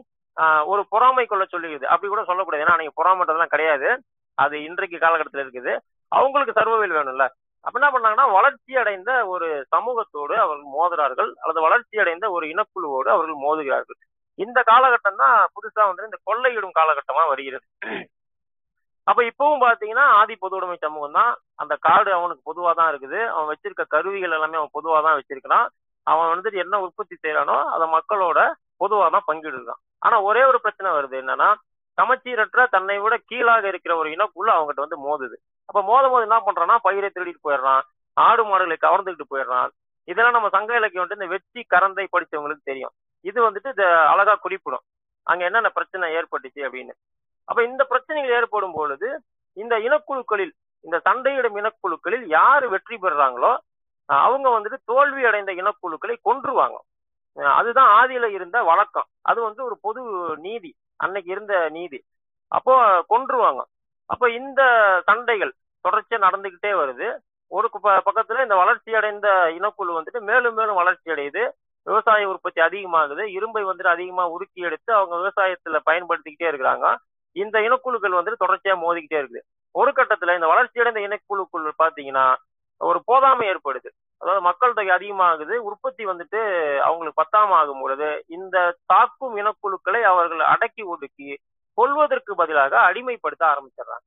ஒரு 0.72 0.82
பொறாமை 0.94 1.26
கொள்ள 1.26 1.44
சொல்லுகிறது 1.54 1.86
அப்படி 1.92 2.08
கூட 2.10 2.24
சொல்லக்கூடாது. 2.30 2.64
ஏன்னா 2.66 2.78
நீங்க 2.80 2.94
பொறாமன்றதெல்லாம் 3.00 3.54
கிடையாது. 3.56 3.90
அது 4.38 4.56
இன்றைக்கு 4.68 4.98
காலகட்டத்தில் 5.04 5.44
இருக்குது. 5.46 5.74
அவங்களுக்கு 6.12 6.58
சர்வவேல் 6.60 6.96
வேணும்ல. 6.98 7.26
அப்ப 7.66 7.76
என்ன 7.80 7.90
பண்ணாங்கன்னா 7.94 8.26
வளர்ச்சி 8.38 8.74
அடைந்த 8.82 9.12
ஒரு 9.34 9.48
சமூகத்தோடு 9.74 10.36
அவர்கள் 10.46 10.74
மோதுகிறார்கள். 10.78 11.30
அல்லது 11.44 11.62
வளர்ச்சி 11.68 12.02
அடைந்த 12.04 12.26
ஒரு 12.32 12.46
இனக்குழுவோடு 12.54 13.10
அவர்கள் 13.16 13.44
மோதுகிறார்கள். 13.46 14.00
இந்த 14.40 14.60
காலகட்டம் 14.72 15.22
தான் 15.24 15.38
புதுசா 15.56 15.84
வந்து 15.90 16.10
இந்த 16.10 16.20
கொள்ளையிடும் 16.30 16.78
காலகட்டமா 16.80 17.24
வருகிறது. 17.34 17.66
அப்ப 19.08 19.20
இப்பவும் 19.30 19.64
பாத்தீங்கன்னா 19.64 20.06
ஆதி 20.20 20.36
பொது 20.44 20.56
உடைமை 20.58 20.78
சமூகம் 20.84 21.18
தான். 21.20 21.32
அந்த 21.62 21.74
காடு 21.88 22.10
அவனுக்கு 22.18 22.44
பொதுவா 22.50 22.72
தான் 22.80 22.90
இருக்குது. 22.92 23.20
அவன் 23.34 23.50
வச்சிருக்க 23.52 23.84
கருவிகள் 23.96 24.36
எல்லாமே 24.38 24.60
அவன் 24.60 24.76
பொதுவா 24.78 25.00
தான் 25.06 25.18
வச்சிருக்கிறான். 25.20 25.68
அவன் 26.08 26.32
வந்துட்டு 26.34 26.62
என்ன 26.64 26.80
உற்பத்தி 26.86 27.16
செய்யறானோ 27.24 27.58
அதை 27.74 27.86
மக்களோட 27.96 28.40
பொதுவா 28.82 29.06
தான் 29.16 29.28
பங்கிடுறான். 29.30 29.82
ஆனா 30.06 30.16
ஒரே 30.30 30.42
ஒரு 30.52 30.60
பிரச்சனை 30.64 30.90
வருது 30.98 31.16
என்னன்னா 31.22 31.50
சமச்சீரற்ற 31.98 32.62
தன்னை 32.76 32.96
விட 33.02 33.16
கீழாக 33.30 33.66
இருக்கிற 33.72 33.94
ஒரு 34.02 34.10
இனக்குள்ள 34.16 34.50
அவங்ககிட்ட 34.56 34.86
வந்து 34.86 35.00
மோதுது. 35.08 35.36
அப்ப 35.70 35.80
மோதும் 35.90 36.14
போது 36.14 36.28
என்ன 36.28 36.40
பண்றான்னா 36.48 36.78
பயிரை 36.88 37.10
திருடிட்டு 37.10 37.46
போயிடுறான். 37.48 37.84
ஆடு 38.18 38.44
மாடுகளை 38.50 38.78
கவர்ந்துக்கிட்டு 38.86 39.32
போயிடுறான். 39.34 39.70
இதெல்லாம் 40.08 40.36
நம்ம 40.38 40.50
சங்க 40.56 40.72
இலக்கியம் 40.80 41.04
வந்துட்டு 41.04 41.22
இந்த 41.22 41.34
வெற்றி 41.36 41.62
கரந்தை 41.74 42.06
படிச்சவங்களுக்கு 42.16 42.70
தெரியும். 42.72 42.94
இது 43.26 43.40
வந்துட்டு 43.48 43.70
இந்த 43.76 43.86
அழகா 44.14 44.34
குறிப்பிடும். 44.46 44.86
அங்க 45.28 45.42
என்னென்ன 45.50 45.70
பிரச்சனை 45.78 46.10
ஏற்பட்டுச்சு 46.20 46.62
அப்படின்னு. 46.68 46.94
அப்ப 47.46 47.64
இந்த 47.64 47.84
பிரச்சனைகள் 47.84 48.32
ஏற்படும் 48.32 48.74
பொழுது 48.74 49.22
இந்த 49.54 49.80
இனக்குழுக்களில் 49.80 50.52
இந்த 50.80 51.00
சண்டையிடும் 51.00 51.58
இனக்குழுக்களில் 51.58 52.24
யாரு 52.26 52.70
வெற்றி 52.70 52.98
பெறுறாங்களோ 52.98 53.58
அவங்க 54.06 54.50
வந்துட்டு 54.50 54.78
தோல்வி 54.86 55.26
அடைந்த 55.26 55.52
இனக்குழுக்களை 55.52 56.18
கொன்றுவாங்க. 56.30 56.76
அதுதான் 57.40 58.08
ஆதியில 58.08 58.26
இருந்த 58.26 58.64
வழக்கம். 58.64 59.06
அது 59.22 59.42
வந்து 59.42 59.64
ஒரு 59.64 59.78
பொது 59.82 60.02
நீதி. 60.38 60.76
அன்னைக்கு 60.96 61.32
இருந்த 61.32 61.70
நீதி. 61.70 62.04
அப்போ 62.48 63.06
கொன்றுவாங்க. 63.10 63.62
அப்போ 64.06 64.30
இந்த 64.30 64.64
சண்டைகள் 65.06 65.54
தொடர்ச்சியா 65.90 66.16
நடந்துகிட்டே 66.16 66.68
வருது. 66.68 67.18
ஒரு 67.48 67.70
ப- 67.82 68.02
பக்கத்துல 68.06 68.42
இந்த 68.42 68.56
வளர்ச்சி 68.56 68.94
அடைந்த 68.94 69.30
இனக்குழு 69.60 70.02
வந்துட்டு 70.02 70.20
மேலும் 70.20 70.54
மேலும் 70.54 70.76
வளர்ச்சி 70.76 71.12
அடையுது. 71.12 71.50
விவசாய 71.84 72.30
உற்பத்தி 72.30 72.62
அதிகமாகுது. 72.62 73.22
இரும்பை 73.22 73.66
வந்துட்டு 73.66 73.88
அதிகமா 73.88 74.30
உருக்கி 74.30 74.54
எடுத்து 74.54 74.94
அவங்க 74.94 75.16
விவசாயத்துல 75.16 75.80
பயன்படுத்திக்கிட்டே 75.86 76.44
இருக்கிறாங்க. 76.44 76.96
இந்த 77.34 77.60
இனக்குழுக்கள் 77.60 78.18
வந்துட்டு 78.18 78.44
தொடர்ச்சியா 78.46 78.76
மோதிக்கிட்டே 78.86 79.20
இருக்குது. 79.22 79.42
ஒரு 79.72 79.92
கட்டத்துல 79.92 80.34
இந்த 80.34 80.48
வளர்ச்சி 80.48 80.80
அடைந்த 80.80 81.00
இனக்குழுக்குள் 81.00 81.68
பாத்தீங்கன்னா 81.84 82.26
ஒரு 82.82 83.00
போதாமை 83.08 83.44
ஏற்படுது. 83.52 83.90
அதாவது 84.22 84.42
மக்கள் 84.42 84.74
தொகை 84.74 84.92
அதிகமாகுது 84.98 85.56
உற்பத்தி 85.70 86.06
வந்துட்டு 86.06 86.40
அவங்களுக்கு 86.88 87.22
பத்தாம 87.22 87.56
ஆகும் 87.60 87.82
பொழுது 87.82 88.26
இந்த 88.28 88.78
தாக்கும் 88.86 89.36
இனக்குழுக்களை 89.38 90.02
அவர்கள் 90.02 90.40
அடக்கி 90.40 90.84
ஒடுக்கி 90.84 91.30
கொள்வதற்கு 91.74 92.36
பதிலாக 92.36 92.74
அடிமைப்படுத்த 92.80 93.44
ஆரம்பிச்சிடுறாங்க. 93.52 94.06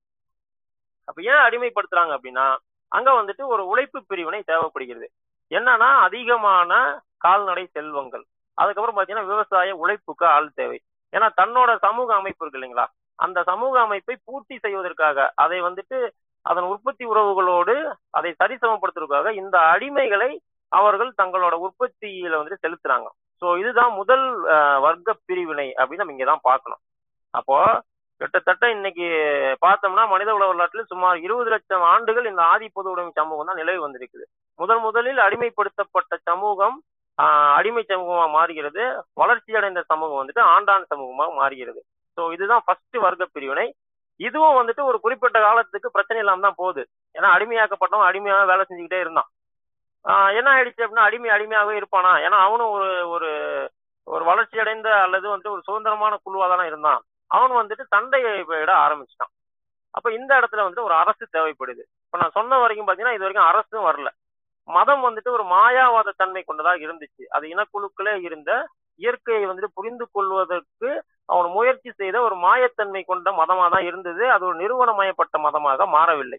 அப்ப 1.05 1.22
ஏன் 1.22 1.43
அடிமைப்படுத்துறாங்க 1.47 2.12
அப்படின்னா 2.16 2.47
அங்க 2.89 3.11
வந்துட்டு 3.22 3.47
ஒரு 3.47 3.66
உழைப்பு 3.66 3.99
பிரிவினை 4.07 4.43
தேவைப்படுகிறது. 4.43 5.09
என்னன்னா 5.51 5.89
அதிகமான 6.07 7.01
கால்நடை 7.18 7.66
செல்வங்கள். 7.66 8.24
அதுக்கப்புறம் 8.55 8.97
பாத்தீங்கன்னா 8.99 9.31
விவசாய 9.33 9.77
உழைப்புக்கு 9.77 10.27
ஆள் 10.27 10.51
தேவை. 10.55 10.79
ஏன்னா 11.12 11.29
தன்னோட 11.41 11.70
சமூக 11.79 12.14
அமைப்பு 12.14 12.41
இருக்கு 12.41 12.59
இல்லைங்களா? 12.61 12.87
அந்த 13.25 13.39
சமூக 13.51 13.75
அமைப்பை 13.87 14.14
பூர்த்தி 14.29 14.57
செய்வதற்காக 14.64 15.29
அதை 15.45 15.59
வந்துட்டு 15.67 15.99
அதன் 16.51 16.71
உற்பத்தி 16.73 17.05
உறவுகளோடு 17.12 17.75
அதை 18.19 18.31
சரிசமப்படுத்துறதுக்காக 18.41 19.31
இந்த 19.41 19.57
அடிமைகளை 19.73 20.31
அவர்கள் 20.73 21.11
தங்களோட 21.21 21.55
உற்பத்தியில 21.67 22.39
வந்துட்டு 22.39 22.64
செலுத்துறாங்க. 22.64 23.09
ஸோ 23.43 23.47
இதுதான் 23.62 23.93
முதல் 24.01 24.25
வர்க்க 24.87 25.19
பிரிவினை 25.29 25.69
அப்படின்னு 25.79 26.03
நம்ம 26.03 26.17
இங்கே 26.17 26.29
தான் 26.31 26.47
பார்க்கணும். 26.51 26.83
அப்போ 27.39 27.57
கிட்டத்தட்ட 28.21 28.67
இன்னைக்கு 28.75 29.07
பார்த்தோம்னா 29.64 30.05
மனித 30.12 30.31
உலக 30.37 30.49
வரலாற்றில் 30.51 30.91
சுமார் 30.93 31.19
இருபது 31.27 31.51
லட்சம் 31.55 31.85
ஆண்டுகள் 31.93 32.31
இந்த 32.31 32.43
ஆதி 32.53 32.67
பொது 32.77 32.89
உடைமை 32.93 33.12
சமூகம் 33.19 33.49
தான் 33.51 33.61
நிலவி 33.62 33.81
வந்திருக்குது. 33.87 34.25
முதல் 34.61 34.81
முதலில் 34.87 35.21
அடிமைப்படுத்தப்பட்ட 35.27 36.17
சமூகம் 36.31 36.77
அடிமை 37.59 37.83
சமூகமாக 37.91 38.31
மாறுகிறது. 38.39 38.83
வளர்ச்சி 39.21 39.59
அடைந்த 39.61 39.83
சமூகம் 39.91 40.21
வந்துட்டு 40.21 40.43
ஆண்டான் 40.55 40.91
சமூகமாக 40.93 41.31
மாறுகிறது. 41.41 41.81
ஸோ 42.17 42.33
இதுதான் 42.33 42.62
ஃபர்ஸ்ட் 42.64 42.97
வர்க்க 42.97 43.27
பிரிவினை. 43.33 43.67
இதுவும் 44.21 44.59
வந்துட்டு 44.61 44.83
ஒரு 44.85 45.01
குறிப்பிட்ட 45.01 45.41
காலத்துக்கு 45.41 45.91
பிரச்சனை 45.91 46.21
இல்லாம 46.23 46.41
தான் 46.41 46.55
போகுது. 46.57 46.83
ஏன்னா 47.14 47.29
அடிமையாக்கப்பட்டவன் 47.37 48.09
அடிமையாக 48.09 48.45
வேலை 48.45 48.64
செஞ்சுக்கிட்டே 48.69 49.01
இருந்தான். 49.01 49.29
ஆஹ் 50.05 50.33
என்ன 50.35 50.49
ஆயிடுச்சு 50.55 50.85
அப்படின்னா 50.85 51.07
அடிமை 51.09 51.31
அடிமையாகவே 51.31 51.75
இருப்பானா? 51.81 52.12
ஏன்னா 52.27 52.39
அவனும் 52.41 52.71
ஒரு 52.71 53.09
ஒரு 53.09 53.31
ஒரு 54.07 54.25
வளர்ச்சி 54.25 54.59
அடைந்த 54.59 54.89
அல்லது 55.03 55.27
வந்துட்டு 55.29 55.51
ஒரு 55.51 55.62
சுதந்திரமான 55.62 56.17
குழுவாக 56.23 56.57
தானே 56.57 56.67
இருந்தான். 56.67 57.01
அவன் 57.31 57.55
வந்துட்டு 57.61 57.85
சண்டையை 57.89 58.43
விட 58.43 58.73
ஆரம்பிச்சிட்டான். 58.75 59.33
அப்ப 59.91 60.12
இந்த 60.12 60.41
இடத்துல 60.41 60.64
வந்துட்டு 60.64 60.83
ஒரு 60.83 60.95
அரசு 60.95 61.25
தேவைப்படுது. 61.33 61.83
இப்ப 62.07 62.19
நான் 62.19 62.31
சொன்ன 62.31 62.59
வரைக்கும் 62.59 62.89
பாத்தீங்கன்னா 62.89 63.17
இது 63.17 63.27
வரைக்கும் 63.27 63.49
அரசும் 63.49 63.87
வரல. 63.87 64.09
மதம் 64.69 65.03
வந்துட்டு 65.07 65.31
ஒரு 65.31 65.45
மாயாவாத 65.45 66.14
தன்மை 66.17 66.43
கொண்டதாக 66.43 66.79
இருந்துச்சு. 66.79 67.25
அது 67.29 67.47
இனக்குழுக்களே 67.47 68.14
இருந்த 68.21 68.51
இயற்கையை 69.01 69.47
வந்துட்டு 69.47 69.71
புரிந்து 69.75 70.07
கொள்வதற்கு 70.12 70.91
அவன் 71.27 71.51
முயற்சி 71.51 71.93
செய்த 71.93 72.20
ஒரு 72.20 72.37
மாயத்தன்மை 72.37 73.05
கொண்ட 73.05 73.31
மதமா 73.31 73.70
தான் 73.70 73.85
இருந்தது. 73.85 74.31
அது 74.31 74.47
ஒரு 74.47 74.57
நிறுவனமயப்பட்ட 74.57 75.39
மதமாக 75.39 75.87
மாறவில்லை. 75.87 76.39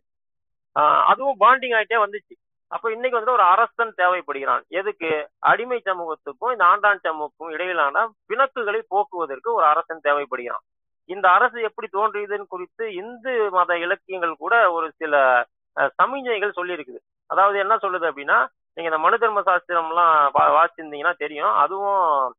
அதுவும் 1.06 1.40
பாண்டிங் 1.40 1.84
ஆயிட்டே 1.84 1.94
வந்துச்சு. 1.94 2.36
அப்ப 2.68 2.92
இன்னைக்கு 2.92 3.18
வந்து 3.18 3.34
ஒரு 3.34 3.44
அரசன் 3.44 3.94
தேவைப்படுகிறான். 3.98 4.68
எதுக்கு? 4.68 5.30
அடிமை 5.40 5.82
சமூகத்துக்கும் 5.86 6.52
இந்த 6.52 6.66
ஆண்டான் 6.66 6.98
சமூகத்துக்கும் 7.04 7.52
இடையிலான 7.52 8.12
பிணக்குகளை 8.30 8.82
போக்குவதற்கு 8.88 9.54
ஒரு 9.54 9.66
அரசன் 9.66 10.00
தேவைப்படுகிறான். 10.04 10.66
இந்த 11.06 11.30
அரசு 11.30 11.62
எப்படி 11.62 11.88
தோன்றியதுன்னு 11.94 12.46
குறித்து 12.48 12.94
இந்து 12.94 13.50
மத 13.52 13.78
இலக்கியங்கள் 13.78 14.36
கூட 14.36 14.72
ஒரு 14.72 14.92
சில 14.96 15.46
சமிஞ்சைகள் 15.80 16.52
சொல்லியிருக்குது. 16.56 16.98
அதாவது 17.26 17.60
என்ன 17.60 17.76
சொல்லுது 17.76 18.12
அப்படின்னா 18.12 18.48
நீங்க 18.74 18.96
இந்த 18.96 18.98
மனு 18.98 19.18
தர்ம 19.18 19.42
சாஸ்திரம்லாம் 19.42 20.30
வா- 20.40 20.64
வாசிச்சிருந்தீங்கன்னா 20.64 21.14
தெரியும். 21.18 21.52
அதுவும் 21.52 22.34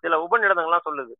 சில 0.00 0.26
உபநிடதங்கள்லாம் 0.30 0.80
சொல்லுது. 0.90 1.12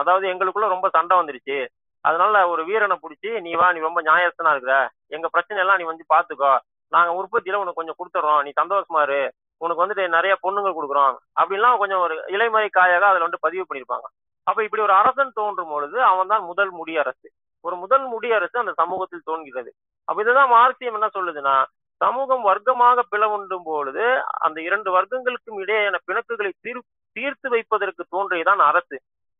அதாவது 0.00 0.26
எங்களுக்குள்ள 0.32 0.68
ரொம்ப 0.68 0.88
சண்டை 0.88 1.14
வந்துருச்சு. 1.20 1.58
அதனால 2.04 2.34
ஒரு 2.52 2.62
வீரனை 2.68 2.96
பிடிச்சி 3.02 3.30
நீ 3.44 3.50
வா 3.54 3.66
நீ 3.72 3.80
ரொம்ப 3.80 4.00
நியாயஸ்தனா 4.02 4.52
இருக்கிற. 4.54 4.74
எங்க 5.08 5.26
பிரச்சனை 5.28 5.60
எல்லாம் 5.64 5.78
நீ 5.80 5.84
வந்து 5.90 6.04
பாத்துக்கோ. 6.14 6.52
நாங்க 6.92 7.12
உற்பத்தியில 7.20 7.60
உனக்கு 7.62 7.80
கொஞ்சம் 7.80 7.98
கொடுத்துறோம். 8.00 8.40
நீ 8.46 8.50
சந்தோஷமா 8.62 9.02
இரு. 9.06 9.22
உனக்கு 9.60 9.82
வந்துட்டு 9.82 10.04
நிறைய 10.08 10.34
பொண்ணுங்க 10.44 10.70
கொடுக்குறோம். 10.76 11.14
அப்படின்லாம் 11.40 11.80
கொஞ்சம் 11.82 12.02
ஒரு 12.04 12.14
இலைமறை 12.34 12.68
காயாக 12.70 13.06
அதுல 13.10 13.26
வந்து 13.28 13.44
பதிவு 13.46 13.64
பண்ணியிருப்பாங்க 13.68 14.06
அப்ப 14.46 14.58
இப்படி 14.64 14.82
ஒரு 14.82 14.94
அரசன் 15.00 15.36
தோன்றும் 15.38 15.70
பொழுது 15.72 15.98
அவன் 16.02 16.30
தான் 16.32 16.44
முதல் 16.44 16.72
முடியரசு. 16.80 17.28
ஒரு 17.64 17.76
முதல் 17.76 18.04
முடியரசு 18.14 18.56
அந்த 18.62 18.72
சமூகத்தில் 18.80 19.26
தோன்கிறது 19.28 19.70
அப்ப 20.08 20.18
இதுதான் 20.22 20.50
மார்க்சியம் 20.50 20.96
என்ன 20.98 21.08
சொல்லுதுன்னா 21.14 21.54
சமூகம் 22.00 22.42
வர்க்கமாக 22.48 23.02
பிளவுண்டும் 23.12 23.64
பொழுது 23.64 24.04
அந்த 24.46 24.58
இரண்டு 24.60 24.90
வர்க்கங்களுக்கும் 24.96 25.60
இடையேயான 25.62 25.98
பிணக்குகளை 26.08 26.50
தீர் 26.64 26.80
தீர்த்து 27.16 27.48
வைப்பதற்கு 27.48 28.02
தோன்றியதான் 28.14 28.62
அரசு. 28.70 28.96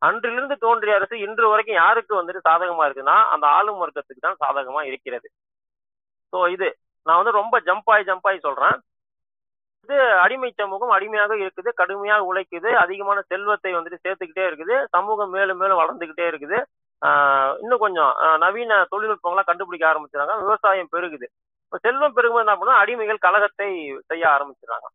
அன்றிலிருந்து 0.07 0.55
தோன்றிய 0.65 0.97
அரசு 0.99 1.15
இன்று 1.25 1.45
வரைக்கும் 1.51 1.79
யாருக்கு 1.83 2.13
வந்துட்டு 2.19 2.41
சாதகமா 2.47 2.83
இருக்குன்னா 2.87 3.17
அந்த 3.33 3.45
ஆளும் 3.57 3.81
வர்க்கத்துக்கு 3.83 4.25
தான் 4.27 4.41
சாதகமா 4.43 4.81
இருக்கிறது. 4.89 5.27
ஸோ 6.33 6.39
இது. 6.55 6.67
நான் 7.07 7.19
வந்து 7.19 7.39
ரொம்ப 7.41 7.55
ஜம்பாய் 7.69 8.07
ஜம்பாய் 8.09 8.45
சொல்றேன். 8.47 8.77
இது 9.85 9.97
அடிமை 10.23 10.49
சமூகம் 10.61 10.93
அடிமையாக 10.95 11.33
இருக்குது 11.43 11.69
கடுமையாக 11.79 12.27
உழைக்குது 12.29 12.69
அதிகமான 12.83 13.17
செல்வத்தை 13.31 13.71
வந்துட்டு 13.77 14.03
சேர்த்துக்கிட்டே 14.05 14.45
இருக்குது 14.49 14.75
சமூகம் 14.95 15.33
மேலும் 15.35 15.59
மேலும் 15.61 15.81
வளர்ந்துகிட்டே 15.81 16.25
இருக்குது. 16.31 16.57
இன்னும் 17.63 17.83
கொஞ்சம் 17.83 18.11
நவீன 18.43 18.77
தொழில்நுட்பங்கள்லாம் 18.91 19.49
கண்டுபிடிக்க 19.49 19.85
ஆரம்பிச்சிருக்காங்க 19.89 20.37
விவசாயம் 20.45 20.91
பெருகுது. 20.95 21.27
இப்போ 21.65 21.77
செல்வம் 21.85 22.15
பெருகும்போது 22.17 22.45
என்ன 22.45 22.55
பண்ணா 22.59 22.79
அடிமைகள் 22.83 23.25
கழகத்தை 23.25 23.69
செய்ய 24.11 24.23
ஆரம்பிச்சிடுறாங்க 24.35 24.87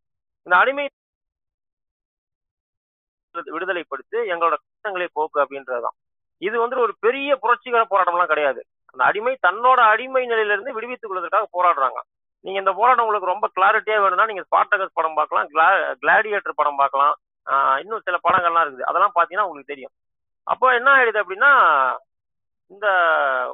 இந்த 0.46 0.54
அடிமை 0.62 0.84
விடுதலைப்படுத்தி 3.56 4.18
எங்களோட 4.32 4.54
கஷ்டங்களை 4.62 5.08
போக்கு 5.18 5.38
அப்படின்றதுதான். 5.42 5.96
இது 6.46 6.56
வந்து 6.62 6.76
ஒரு 6.84 6.92
பெரிய 7.04 7.30
புரட்சிகர 7.42 7.82
போராட்டம்லாம் 7.90 8.32
கிடையாது. 8.32 8.60
அந்த 8.92 9.02
அடிமை 9.08 9.34
தன்னோட 9.46 9.80
அடிமை 9.92 10.22
நிலையிலிருந்து 10.30 10.76
விடுவித்துக் 10.76 11.10
கொள்வதற்காக 11.10 11.46
போராடுறாங்க. 11.56 11.98
நீங்க 12.44 12.58
இந்த 12.62 12.72
போராட்டம் 12.78 13.04
உங்களுக்கு 13.04 13.32
ரொம்ப 13.32 13.46
கிளாரிட்டியா 13.56 13.96
வேணும்னா 14.02 14.28
நீங்க 14.30 14.44
ஸ்பார்டகஸ் 14.46 14.96
படம் 14.98 15.18
பார்க்கலாம் 15.18 15.48
கிளாடியேட்டர் 16.02 16.60
படம் 16.60 16.80
பார்க்கலாம். 16.82 17.14
இன்னும் 17.82 18.04
சில 18.06 18.16
படங்கள்லாம் 18.26 18.64
இருக்குது. 18.64 18.88
அதெல்லாம் 18.90 19.14
பாத்தீங்கன்னா 19.16 19.46
உங்களுக்கு 19.48 19.72
தெரியும். 19.72 19.92
அப்போ 20.52 20.66
என்ன 20.78 20.88
ஆயிடுது 20.96 21.22
அப்படின்னா 21.22 21.50
இந்த 22.74 22.86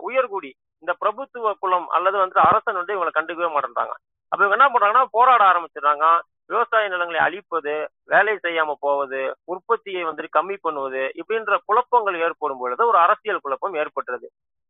உயர்குடி 0.09 0.51
இந்த 0.83 0.93
பிரபுத்துவ 1.03 1.53
குலம் 1.62 1.87
அல்லது 1.97 2.16
வந்து 2.22 2.39
அரசன் 2.49 2.81
வந்து 2.81 2.95
இவங்களை 2.95 3.12
கண்டுக்கவே 3.18 3.51
மாட்டேன்றாங்க. 3.55 3.95
அப்ப 4.33 4.41
இவங்க 4.45 4.57
என்ன 4.59 4.68
பண்றாங்கன்னா 4.72 5.05
போராட 5.16 5.43
ஆரம்பிச்சிடுறாங்க. 5.51 6.07
விவசாய 6.51 6.88
நிலங்களை 6.88 7.20
அழிப்பது 7.20 7.74
வேலை 8.05 8.34
செய்யாம 8.42 8.74
போவது 8.80 9.20
உற்பத்தியை 9.44 10.03
வந்து 10.05 10.28
கம்மி 10.36 10.57
பண்ணுவது 10.61 11.03
இப்படின்ற 11.20 11.57
குழப்பங்கள் 11.64 12.18
ஏற்படும் 12.20 12.59
பொழுது 12.59 12.86
ஒரு 12.86 12.99
அரசியல் 12.99 13.42
குழப்பம் 13.42 13.74
ஏற்பட்டுறது 13.74 14.28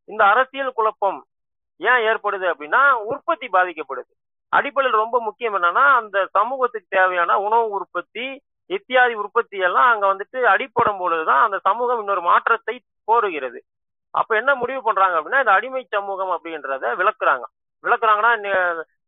இந்த 0.09 0.23
அரசியல் 0.25 0.77
குழப்பம் 0.79 1.19
ஏன் 1.79 2.03
ஏற்படுது 2.09 2.45
அப்படின்னா 2.51 2.81
உற்பத்தி 3.11 3.47
பாதிக்கப்படுது. 3.47 4.11
அடிப்படையில் 4.53 5.01
ரொம்ப 5.03 5.17
முக்கியம் 5.21 5.55
என்னன்னா 5.55 5.85
அந்த 5.99 6.17
சமூகத்துக்கு 6.31 6.95
தேவையான 6.97 7.39
உணவு 7.39 7.69
உற்பத்தி 7.69 8.25
இத்தியாதி 8.69 9.13
உற்பத்தி 9.13 9.57
எல்லாம் 9.57 9.89
அங்க 9.91 10.05
வந்துட்டு 10.13 10.39
அடிப்படும் 10.53 10.97
பொழுதுதான் 10.97 11.41
அந்த 11.41 11.57
சமூகம் 11.59 11.99
இன்னொரு 11.99 12.21
மாற்றத்தை 12.21 12.75
கோருகிறது 13.11 13.59
அப்ப 14.13 14.35
என்ன 14.35 14.51
முடிவு 14.55 14.81
பண்றாங்க 14.81 15.15
அப்படின்னா 15.17 15.43
இந்த 15.43 15.51
அடிமை 15.51 15.81
சமூகம் 15.89 16.31
அப்படின்றத 16.35 16.85
விளக்குறாங்க. 17.01 17.45
விளக்குறாங்கன்னா 17.83 18.33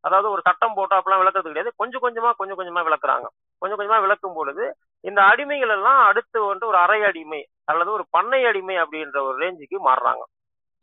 அதாவது 0.03 0.27
ஒரு 0.29 0.41
சட்டம் 0.47 0.73
போட்டா 0.73 0.97
அப்பெல்லாம் 0.97 1.21
விளக்குறது 1.21 1.51
கிடையாது. 1.51 1.71
கொஞ்சம் 1.75 2.03
கொஞ்சமா 2.05 2.31
கொஞ்சம் 2.37 2.59
கொஞ்சமா 2.59 2.81
விளக்குறாங்க. 2.87 3.27
கொஞ்சம் 3.61 3.79
கொஞ்சமா 3.79 4.01
விளக்கும் 4.01 4.33
பொழுது 4.33 4.65
இந்த 5.03 5.19
அடிமைகள் 5.21 5.73
எல்லாம் 5.77 5.99
அடுத்து 6.09 6.39
வந்து 6.45 6.65
ஒரு 6.67 6.77
அரை 6.77 6.99
அடிமை 7.03 7.41
அல்லது 7.65 7.89
ஒரு 7.91 8.05
பண்ணை 8.09 8.41
அடிமை 8.45 8.75
அப்படின்ற 8.83 9.17
ஒரு 9.27 9.37
ரேஞ்சுக்கு 9.43 9.77
மாறுறாங்க. 9.89 10.23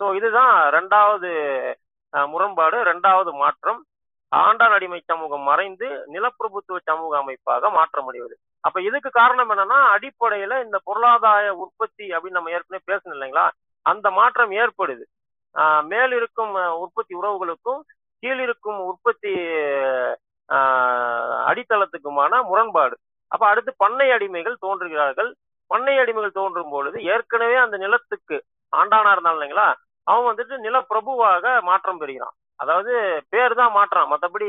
ஸோ 0.01 0.15
இதுதான் 0.15 0.55
ரெண்டாவது 0.77 1.31
முரண்பாடு 2.13 2.79
ரெண்டாவது 2.85 3.31
மாற்றம். 3.35 3.81
ஆண்டான் 4.33 4.75
அடிமை 4.77 5.01
சமூகம் 5.07 5.41
மறைந்து 5.43 5.87
நிலப்பிரபுத்துவ 6.13 6.79
சமூக 6.83 7.13
அமைப்பாக 7.19 7.71
மாற்றமடைவது. 7.71 8.35
அப்ப 8.65 8.81
இதுக்கு 8.81 9.11
காரணம் 9.11 9.51
என்னன்னா 9.51 9.79
அடிப்படையில 9.95 10.65
இந்த 10.65 10.79
பொருளாதார 10.85 11.53
உற்பத்தி 11.65 12.07
அப்படின்னு 12.11 12.39
நம்ம 12.39 12.51
ஏற்கனவே 12.51 12.83
பேசணும் 12.91 13.15
இல்லைங்களா? 13.17 13.47
அந்த 13.87 14.11
மாற்றம் 14.11 14.53
ஏற்படுது. 14.53 15.05
ஆஹ் 15.55 15.85
மேல் 15.85 16.13
இருக்கும் 16.13 16.55
உற்பத்தி 16.85 17.15
உறவுகளுக்கும் 17.15 17.81
கீழிருக்கும் 18.27 18.79
உற்பத்தி 18.91 19.33
அடித்தளத்துக்குமான 21.51 22.33
முரண்பாடு. 22.51 22.95
அப்ப 23.33 23.45
அடுத்து 23.53 23.71
பண்ணை 23.83 24.07
அடிமைகள் 24.17 24.63
தோன்றுகிறார்கள். 24.65 25.31
பண்ணை 25.71 25.95
அடிமைகள் 26.03 26.39
தோன்றும் 26.41 26.73
பொழுது 26.75 26.99
ஏற்கனவே 27.13 27.57
அந்த 27.63 27.77
நிலத்துக்கு 27.85 28.37
ஆண்டானா 28.73 29.13
இருந்தாலும் 29.15 29.39
இல்லைங்களா? 29.39 29.69
அவன் 30.07 30.29
வந்துட்டு 30.31 30.57
நிலப்பிரபுவாக 30.67 31.45
மாற்றம் 31.69 32.01
பெறுகிறான். 32.03 32.35
அதாவது 32.63 32.93
பேர் 33.33 33.55
தான் 33.61 33.75
மாற்றான் 33.79 34.11
மற்றபடி 34.13 34.47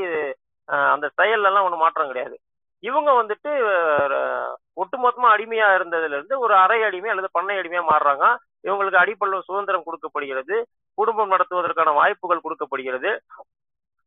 அந்த 0.93 1.05
செயல்ல 1.19 1.49
எல்லாம் 1.49 1.65
ஒன்றும் 1.67 1.84
மாற்றம் 1.86 2.09
கிடையாது. 2.11 2.36
இவங்க 2.84 3.09
வந்துட்டு 3.19 3.51
ஒட்டுமொத்தமா 4.82 5.28
அடிமையா 5.36 5.67
இருந்ததுல 5.78 6.17
இருந்து 6.17 6.36
ஒரு 6.45 6.53
அரை 6.63 6.80
அடிமை 6.88 7.09
அல்லது 7.13 7.30
பண்ணை 7.38 7.55
அடிமையா 7.61 7.84
மாறுறாங்க. 7.91 8.25
இவங்களுக்கு 8.67 9.01
அடிப்படையில் 9.03 9.47
சுதந்திரம் 9.49 9.86
கொடுக்கப்படுகிறது. 9.88 10.55
குடும்பம் 10.97 11.34
நடத்துவதற்கான 11.34 11.93
வாய்ப்புகள் 11.99 12.45
கொடுக்கப்படுகிறது. 12.45 13.11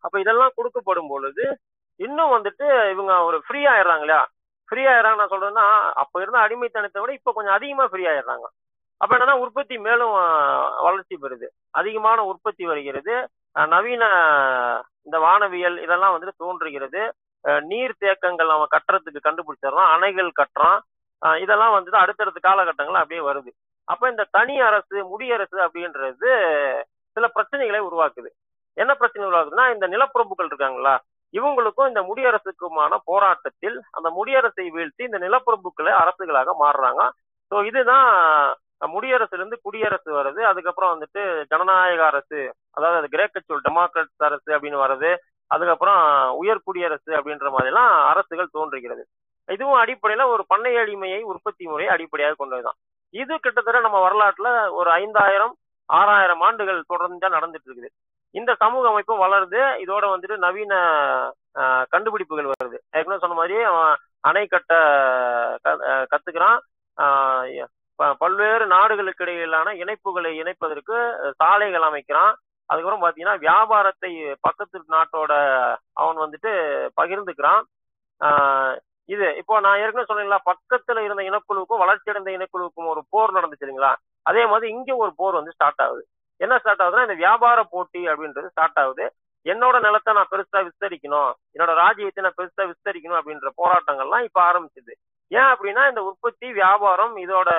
அப்ப 0.05 0.15
இதெல்லாம் 0.25 0.57
கொடுக்கப்படும் 0.59 1.11
பொழுது 1.13 1.45
இன்னும் 2.01 2.35
வந்துட்டு 2.37 2.67
இவங்க 2.93 3.13
ஒரு 3.29 3.39
ஃப்ரீ 3.47 3.61
ஆயிடுறாங்க 3.73 4.05
இல்லையா 4.07 4.23
ஃப்ரீ 4.69 4.83
ஆயிடுறாங்க 4.91 5.21
நான் 5.21 5.33
சொல்றேன்னா 5.35 5.67
அப்ப 6.03 6.23
இருந்த 6.23 6.39
அடிமைத்தனத்தை 6.45 7.01
விட 7.03 7.13
இப்ப 7.19 7.33
கொஞ்சம் 7.37 7.57
அதிகமா 7.59 7.85
ஃப்ரீ 7.91 8.05
ஆயிடுறாங்க. 8.11 8.47
அப்ப 9.01 9.13
என்னன்னா 9.17 9.35
உற்பத்தி 9.45 9.75
மேலும் 9.87 10.15
வளர்ச்சி 10.87 11.17
பெறுது. 11.23 11.47
அதிகமான 11.81 12.25
உற்பத்தி 12.31 12.65
வருகிறது. 12.71 13.15
நவீன 13.73 14.05
இந்த 15.07 15.17
வானவியல் 15.27 15.77
இதெல்லாம் 15.85 16.15
வந்துட்டு 16.15 16.43
தோன்றுகிறது. 16.45 17.03
நீர் 17.71 17.95
தேக்கங்கள் 18.05 18.51
அவன் 18.55 18.73
கட்டுறதுக்கு 18.75 19.27
கண்டுபிடிச்சிடறான் 19.27 19.91
அணைகள் 19.95 20.31
கட்டுறான் 20.41 20.79
இதெல்லாம் 21.45 21.75
வந்துட்டு 21.77 22.03
அடுத்தடுத்த 22.03 22.41
காலகட்டங்கள் 22.49 23.01
அப்படியே 23.01 23.23
வருது. 23.31 23.51
அப்ப 23.93 24.03
இந்த 24.13 24.25
தனி 24.37 24.55
அரசு 24.69 24.97
முடியரசு 25.13 25.59
அப்படின்றது 25.67 26.31
சில 27.17 27.27
பிரச்சனைகளை 27.37 27.81
உருவாக்குது. 27.89 28.31
என்ன 28.83 28.93
பிரச்சனை 29.01 29.25
உருவாகுதுன்னா 29.29 29.67
இந்த 29.75 29.87
நிலப்பிரபுக்கள் 29.95 30.51
இருக்காங்களா? 30.51 30.95
இவங்களுக்கும் 31.35 31.91
இந்த 31.91 32.01
முடியரசுக்குமான 32.09 32.93
போராட்டத்தில் 33.11 33.77
அந்த 33.97 34.09
முடியரசை 34.19 34.65
வீழ்த்தி 34.77 35.03
இந்த 35.09 35.19
நிலப்பிரபுக்களை 35.27 35.93
அரசுகளாக 36.03 36.55
மாறுறாங்க. 36.63 37.03
ஸோ 37.51 37.57
இதுதான் 37.71 38.09
முடியரசுல 38.95 39.41
இருந்து 39.41 39.57
குடியரசு 39.67 40.11
வருது. 40.19 40.41
அதுக்கப்புறம் 40.51 40.93
வந்துட்டு 40.95 41.23
ஜனநாயக 41.53 42.03
அரசு 42.11 42.39
அதாவது 42.77 42.99
அது 43.01 43.09
கிரேக்க 43.15 43.41
சொல் 43.49 43.65
டெமோக்ரட்ஸ் 43.69 44.27
அரசு 44.29 44.51
அப்படின்னு 44.57 44.79
வருது. 44.85 45.11
அதுக்கப்புறம் 45.51 46.03
உயர் 46.41 46.65
குடியரசு 46.69 47.11
அப்படின்ற 47.19 47.49
மாதிரிலாம் 47.57 47.93
அரசுகள் 48.11 48.55
தோன்றுகிறது. 48.57 49.03
இதுவும் 49.49 49.81
அடிப்படையில 49.83 50.25
ஒரு 50.35 50.43
பண்ணை 50.53 50.73
அடிமையை 50.83 51.21
உற்பத்தி 51.33 51.65
முறையை 51.71 51.91
அடிப்படையாக 51.95 52.37
கொண்டதுதான். 52.41 52.79
இது 53.15 53.33
கிட்டத்தட்ட 53.45 53.79
நம்ம 53.87 53.99
வரலாற்றுல 54.07 54.51
ஒரு 54.81 54.91
ஐந்தாயிரம் 55.03 55.55
ஆறாயிரம் 55.89 56.43
ஆண்டுகள் 56.49 56.89
தொடர்ந்து 56.93 57.35
நடந்துட்டு 57.37 57.69
இருக்குது. 57.69 57.89
இந்த 58.31 58.55
சமூக 58.55 58.89
அமைப்பும் 58.89 59.21
வளருது. 59.21 59.55
இதோட 59.55 60.17
வந்துட்டு 60.17 60.37
நவீன 60.37 60.75
கண்டுபிடிப்புகள் 61.89 62.45
வருது. 62.45 62.79
ஏற்கனவே 62.91 63.19
சொன்ன 63.19 63.35
மாதிரி 63.35 63.63
அவன் 63.63 63.97
அணை 64.21 64.47
கட்ட 64.47 64.75
க- 65.63 66.07
கத்துக்கிறான். 66.11 66.59
பல்வேறு 68.19 68.67
நாடுகளுக்கு 68.67 69.25
இடையிலான 69.25 69.73
இணைப்புகளை 69.73 70.31
இணைப்பதற்கு 70.31 71.31
சாலைகள் 71.37 71.83
அமைக்கிறான். 71.83 72.35
அதுக்கப்புறம் 72.67 73.03
பாத்தீங்கன்னா 73.03 73.39
வியாபாரத்தை 73.39 74.37
பக்கத்து 74.41 74.85
நாட்டோட 74.89 75.33
அவன் 75.93 76.17
வந்துட்டு 76.17 76.89
பகிர்ந்துக்கிறான். 77.03 77.63
இது 79.05 79.37
இப்போ 79.37 79.61
நான் 79.61 79.79
ஏற்கனவே 79.79 80.07
சொன்னீங்களா 80.13 80.39
பக்கத்துல 80.51 80.99
இருந்த 80.99 81.23
இனக்குழுவுக்கும் 81.23 81.79
வளர்ச்சி 81.79 82.11
அடைந்த 82.11 82.31
இனக்குழுவுக்கும் 82.31 82.89
ஒரு 82.89 83.05
போர் 83.11 83.33
நடந்துச்சு 83.33 83.61
இல்லைங்களா? 83.61 83.95
அதே 84.23 84.47
மாதிரி 84.47 84.73
இங்க 84.73 84.97
ஒரு 84.97 85.13
போர் 85.17 85.35
வந்து 85.35 85.53
ஸ்டார்ட் 85.53 85.81
ஆகுது. 85.81 86.07
என்ன 86.45 86.55
ஸ்டார்ட் 86.61 86.83
ஆகுதுன்னா 86.85 87.07
இந்த 87.09 87.17
வியாபார 87.23 87.59
போட்டி 87.75 88.03
அப்படின்றது 88.13 88.53
ஸ்டார்ட் 88.53 88.81
ஆகுது. 88.83 89.07
என்னோட 89.47 89.77
நிலத்தை 89.87 90.11
நான் 90.19 90.31
பெருசா 90.33 90.61
விஸ்தரிக்கணும். 90.67 91.31
என்னோட 91.55 91.73
ராஜ்யத்தை 91.83 92.23
நான் 92.27 92.39
பெருசா 92.41 92.65
விஸ்தரிக்கணும் 92.71 93.19
அப்படின்ற 93.21 93.51
போராட்டங்கள்லாம் 93.61 94.27
இப்ப 94.29 94.41
ஆரம்பிச்சுது. 94.49 94.93
ஏன் 95.39 95.51
அப்படின்னா 95.53 95.83
இந்த 95.91 96.01
உற்பத்தி 96.11 96.47
வியாபாரம் 96.61 97.15
இதோட 97.25 97.51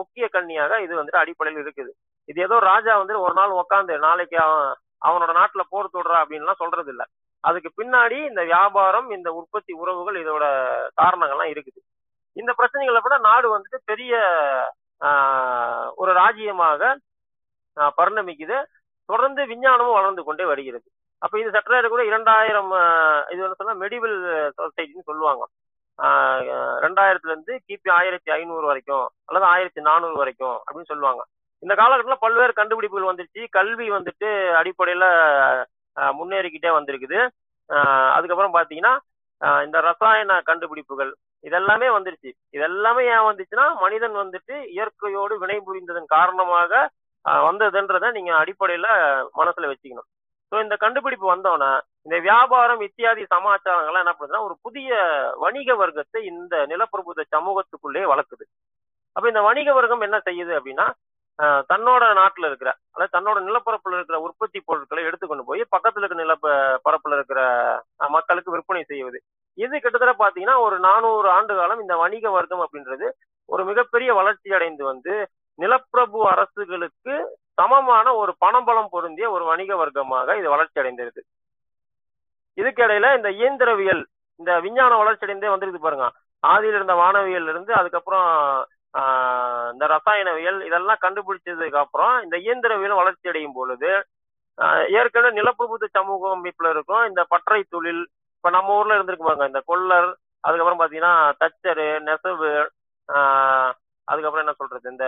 முக்கிய 0.00 0.24
கண்ணியாக 0.34 0.80
இது 0.84 0.92
வந்துட்டு 0.98 1.22
அடிப்படையில் 1.22 1.62
இருக்குது. 1.64 1.92
இது 2.30 2.38
ஏதோ 2.46 2.56
ராஜா 2.70 2.92
வந்து 3.00 3.14
ஒரு 3.24 3.34
நாள் 3.38 3.58
உக்காந்து 3.60 3.94
நாளைக்கு 4.06 4.36
அவன் 4.46 4.68
அவனோட 5.08 5.32
நாட்டுல 5.38 5.62
போர் 5.72 5.94
தொடுறா 5.94 6.18
அப்படின்லாம் 6.22 6.62
சொல்றது 6.62 6.90
இல்ல 6.94 7.04
அதுக்கு 7.44 7.70
பின்னாடி 7.78 8.18
இந்த 8.28 8.42
வியாபாரம் 8.50 9.08
இந்த 9.16 9.28
உற்பத்தி 9.40 9.72
உறவுகள் 9.82 10.16
இதோட 10.22 10.44
காரணங்கள்லாம் 11.00 11.50
இருக்குது. 11.54 11.80
இந்த 12.36 12.50
பிரச்சனைகளை 12.58 13.00
விட 13.02 13.16
நாடு 13.26 13.46
வந்துட்டு 13.54 13.78
பெரிய 13.90 14.14
ஒரு 16.02 16.12
ராஜ்யமாக 16.22 16.80
பரிணமிக்குது. 17.98 18.58
தொடர்ந்து 19.10 19.42
விஞ்ஞானமும் 19.50 19.96
வளர்ந்து 19.98 20.22
கொண்டே 20.28 20.44
வருகிறது. 20.52 20.86
அப்ப 21.24 21.34
இது 21.40 21.50
சற்ற 21.56 21.88
கூட 21.92 22.02
இரண்டாயிரம் 22.10 22.70
இது 23.32 23.40
வந்து 23.44 23.58
சொன்னா 23.60 23.74
மெடிவல் 23.82 24.16
சொசைட்டின்னு 24.58 25.08
சொல்லுவாங்க. 25.10 25.44
ரெண்டாயிரத்துல 26.84 27.32
இருந்து 27.32 27.54
கிபி 27.66 27.90
ஆயிரத்தி 27.98 28.30
ஐநூறு 28.36 28.66
வரைக்கும் 28.70 29.06
அல்லது 29.28 29.46
ஆயிரத்தி 29.52 29.80
நானூறு 29.88 30.16
வரைக்கும் 30.22 30.56
அப்படின்னு 30.64 30.90
சொல்லுவாங்க. 30.92 31.22
இந்த 31.64 31.74
காலகட்டத்தில் 31.80 32.24
பல்வேறு 32.24 32.52
கண்டுபிடிப்புகள் 32.60 33.10
வந்துருச்சு. 33.10 33.42
கல்வி 33.58 33.86
வந்துட்டு 33.96 34.28
அடிப்படையில 34.60 35.04
முன்னேறிக்கிட்டே 36.18 36.70
வந்திருக்குது. 36.78 37.18
அதுக்கப்புறம் 38.16 38.56
பாத்தீங்கன்னா 38.56 38.94
இந்த 39.66 39.78
ரசாயன 39.88 40.40
கண்டுபிடிப்புகள் 40.48 41.12
இதெல்லாமே 41.48 41.88
வந்துருச்சு. 41.96 42.30
இதெல்லாமே 42.56 43.02
ஏன் 43.14 43.26
வந்துச்சுன்னா 43.28 43.64
மனிதன் 43.84 44.16
வந்துட்டு 44.22 44.54
இயற்கையோடு 44.74 45.34
வினை 45.42 45.58
புரிந்ததன் 45.66 46.12
காரணமாக 46.16 46.88
வந்ததுன்றதை 47.46 48.08
நீங்க 48.16 48.32
அடிப்படையில 48.40 48.88
மனசுல 49.40 49.70
வச்சுக்கணும். 49.70 50.08
ஸோ 50.52 50.56
இந்த 50.64 50.74
கண்டுபிடிப்பு 50.82 51.26
வந்தோன்னே 51.32 51.70
இந்த 52.06 52.16
வியாபாரம் 52.26 52.82
இத்தியாதி 52.86 53.22
சமாச்சாரங்கள்லாம் 53.34 54.04
என்ன 54.04 54.14
பண்ணுதுன்னா 54.16 54.44
ஒரு 54.48 54.54
புதிய 54.66 54.90
வணிக 55.44 55.76
வர்க்கத்தை 55.82 56.20
இந்த 56.32 56.54
நிலப்பிரபுத்த 56.72 57.24
சமூகத்துக்குள்ளே 57.36 58.02
வளர்க்குது. 58.12 58.44
அப்ப 59.16 59.26
இந்த 59.32 59.42
வணிக 59.48 59.68
வர்க்கம் 59.78 60.06
என்ன 60.08 60.18
செய்யுது 60.28 60.52
அப்படின்னா 60.58 60.86
தன்னோட 61.70 62.04
நாட்டுல 62.18 62.48
இருக்கிற 62.48 62.70
அதாவது 62.94 63.14
தன்னோட 63.14 63.38
நிலப்பரப்புல 63.46 63.96
இருக்கிற 63.98 64.18
உற்பத்தி 64.26 64.58
பொருட்களை 64.68 65.02
எடுத்துக்கொண்டு 65.08 65.46
போய் 65.48 65.62
பக்கத்துல 65.74 66.02
இருக்கிற 66.02 66.20
நில 66.22 66.34
பரப்புல 66.86 67.16
இருக்கிற 67.18 67.40
மக்களுக்கு 68.16 68.54
விற்பனை 68.54 68.82
செய்வது. 68.92 69.18
இது 69.58 69.74
கிட்டத்தட்ட 69.76 70.14
பாத்தீங்கன்னா 70.20 70.56
ஒரு 70.66 70.76
நானூறு 70.86 71.28
ஆண்டு 71.36 71.54
காலம் 71.60 71.82
இந்த 71.84 71.96
வணிக 72.02 72.30
வர்க்கம் 72.36 72.62
அப்படின்றது 72.64 73.08
ஒரு 73.48 73.64
மிகப்பெரிய 73.70 74.10
வளர்ச்சி 74.20 74.54
அடைந்து 74.58 74.84
வந்து 74.92 75.14
நிலப்பிரபு 75.58 76.20
அரசுகளுக்கு 76.30 77.14
சமமான 77.58 78.06
ஒரு 78.20 78.32
பணம்பலம் 78.40 78.90
பொருந்திய 78.90 79.26
ஒரு 79.30 79.44
வணிக 79.44 79.72
வர்க்கமாக 79.76 80.36
இது 80.36 80.48
வளர்ச்சி 80.50 80.80
அடைந்திருக்கு. 80.80 81.22
இதுக்கிடையில 82.58 83.06
இந்த 83.16 83.30
இயந்திரவியல் 83.38 84.02
இந்த 84.40 84.52
விஞ்ஞான 84.64 84.92
வளர்ச்சி 85.00 85.26
அடைந்தே 85.26 85.48
வந்துருக்கு 85.50 85.80
பாருங்க. 85.80 86.06
ஆதியில் 86.42 86.78
இருந்த 86.78 86.94
வானவியல் 87.00 87.50
இருந்து 87.52 87.72
அதுக்கப்புறம் 87.74 88.28
ஆஹ், 88.94 89.70
இந்த 89.72 89.84
ரசாயனவியல் 89.92 90.58
இதெல்லாம் 90.66 91.00
கண்டுபிடிச்சதுக்கு 91.02 91.78
அப்புறம் 91.80 92.12
இந்த 92.24 92.36
இயந்திரவியல் 92.44 92.98
வளர்ச்சி 92.98 93.30
அடையும் 93.30 93.56
பொழுது 93.56 93.88
ஏற்கனவே 94.98 95.30
நிலப்பிரபுத்த 95.38 95.86
சமூக 95.96 96.28
அமைப்புல 96.34 96.68
இருக்கும் 96.74 97.06
இந்த 97.08 97.22
பற்றை 97.32 97.60
தொழில் 97.68 98.02
இப்ப 98.34 98.50
நம்ம 98.50 98.76
ஊர்ல 98.76 98.96
இருந்திருக்கு 98.96 99.26
பாருங்க. 99.26 99.48
இந்த 99.50 99.62
கொல்லர் 99.66 100.08
அதுக்கப்புறம் 100.44 100.80
பாத்தீங்கன்னா 100.80 101.12
தச்சரு 101.40 101.88
நெசவு 102.06 102.50
ஆஹ், 103.08 103.72
அதுக்கப்புறம் 104.08 104.44
என்ன 104.44 104.56
சொல்றது 104.58 104.88
இந்த 104.90 105.06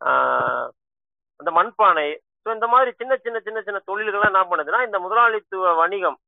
ஆஹ், 0.00 0.66
இந்த 1.40 1.50
மண்பானை. 1.52 2.08
ஸோ 2.42 2.54
இந்த 2.54 2.66
மாதிரி 2.68 2.90
சின்ன 2.98 3.14
சின்ன 3.18 3.38
சின்ன 3.40 3.60
சின்ன 3.62 3.78
தொழில்கள்லாம் 3.88 4.32
என்ன 4.32 4.42
பண்ணுதுன்னா 4.50 4.80
இந்த 4.86 4.98
முதலாளித்துவ 5.04 5.72
வணிகம் 5.80 6.18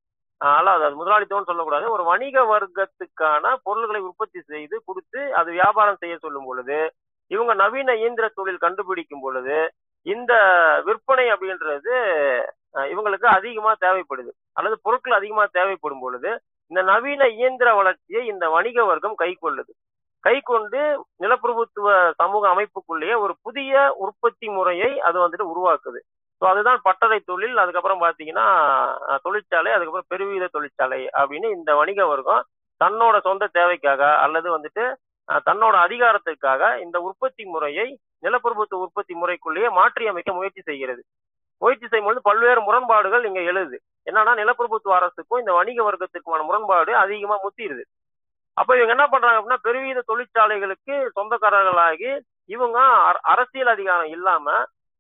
ஆஹ் 0.41 0.59
அது 0.77 0.99
முதலாளித்துவம்னு 0.99 1.51
சொல்லக்கூடாது 1.51 1.87
ஒரு 1.91 2.05
வணிக 2.05 2.45
வர்க்கத்துக்கான 2.51 3.53
பொருள்களை 3.67 4.01
உற்பத்தி 4.07 4.41
செய்து 4.45 4.77
கொடுத்து 4.87 5.21
அது 5.35 5.51
வியாபாரம் 5.57 6.01
செய்ய 6.03 6.15
சொல்லும் 6.19 6.47
பொழுது 6.47 6.79
இவங்க 7.31 7.53
நவீன 7.61 7.95
இயந்திர 8.01 8.27
தொழில் 8.39 8.65
கண்டுபிடிக்கும் 8.65 9.23
பொழுது 9.23 9.57
இந்த 10.07 10.33
விற்பனை 10.87 11.27
அப்படின்றது 11.35 11.95
இவங்களுக்கு 12.91 13.27
அதிகமா 13.37 13.73
தேவைப்படுது. 13.85 14.31
அல்லது 14.57 14.77
பொருட்கள் 14.85 15.19
அதிகமா 15.19 15.45
தேவைப்படும் 15.55 16.03
பொழுது 16.03 16.31
இந்த 16.71 16.83
நவீன 16.91 17.23
இயந்திர 17.37 17.69
வளர்ச்சியை 17.79 18.23
இந்த 18.33 18.45
வணிக 18.51 18.85
வர்க்கம் 18.91 19.17
கை 19.17 19.31
கைக்கொண்டு 20.25 20.27
கை 20.27 20.37
கொண்டு 20.49 20.81
நிலப்பிரபுத்துவ 21.23 21.89
சமூக 22.21 22.45
அமைப்புக்குள்ளேயே 22.55 23.15
ஒரு 23.25 23.35
புதிய 23.43 23.73
உற்பத்தி 24.05 24.47
முறையை 24.57 24.91
அது 25.09 25.17
வந்துட்டு 25.23 25.47
உருவாக்குது. 25.53 26.01
ஸோ 26.43 26.45
அதுதான் 26.51 26.81
பட்டறை 26.87 27.19
தொழில். 27.31 27.57
அதுக்கப்புறம் 27.63 28.03
பார்த்தீங்கன்னா 28.03 28.47
தொழிற்சாலை 29.27 29.71
அதுக்கப்புறம் 29.77 30.11
பெருவீத 30.13 30.49
தொழிற்சாலை 30.57 31.01
அப்படின்னு 31.21 31.49
இந்த 31.57 31.71
வணிக 31.81 32.07
வர்க்கம் 32.13 32.45
தன்னோட 32.81 33.17
சொந்த 33.29 33.49
தேவைக்காக 33.59 34.03
அல்லது 34.25 34.49
வந்துட்டு 34.57 34.85
தன்னோட 35.49 35.75
அதிகாரத்திற்காக 35.87 36.63
இந்த 36.85 36.97
உற்பத்தி 37.09 37.45
முறையை 37.55 37.87
நிலப்பிரபுத்துவ 38.25 38.85
உற்பத்தி 38.87 39.15
முறைக்குள்ளேயே 39.23 39.69
மாற்றி 39.79 40.05
அமைக்க 40.13 40.31
முயற்சி 40.39 40.63
செய்கிறது. 40.71 41.03
முயற்சி 41.63 41.87
செய்யும்போது 41.89 42.21
பல்வேறு 42.29 42.61
முரண்பாடுகள் 42.67 43.25
இங்க 43.29 43.41
எழுது. 43.53 43.77
என்னன்னா 44.09 44.33
நிலப்பிரபுத்துவ 44.41 44.95
அரசுக்கும் 44.99 45.43
இந்த 45.43 45.53
வணிக 45.59 45.79
வர்க்கத்திற்குமான 45.89 46.45
முரண்பாடு 46.49 46.93
அதிகமா 47.05 47.37
முத்திடுது. 47.45 47.85
அப்ப 48.59 48.71
இவங்க 48.77 48.95
என்ன 48.97 49.07
பண்றாங்க 49.13 49.39
அப்படின்னா 49.39 49.65
பெருவீத 49.67 50.01
தொழிற்சாலைகளுக்கு 50.11 50.95
சொந்தக்காரர்களாகி 51.17 52.11
இவங்க 52.55 52.79
அரசியல் 53.33 53.73
அதிகாரம் 53.75 54.11
இல்லாம 54.17 54.47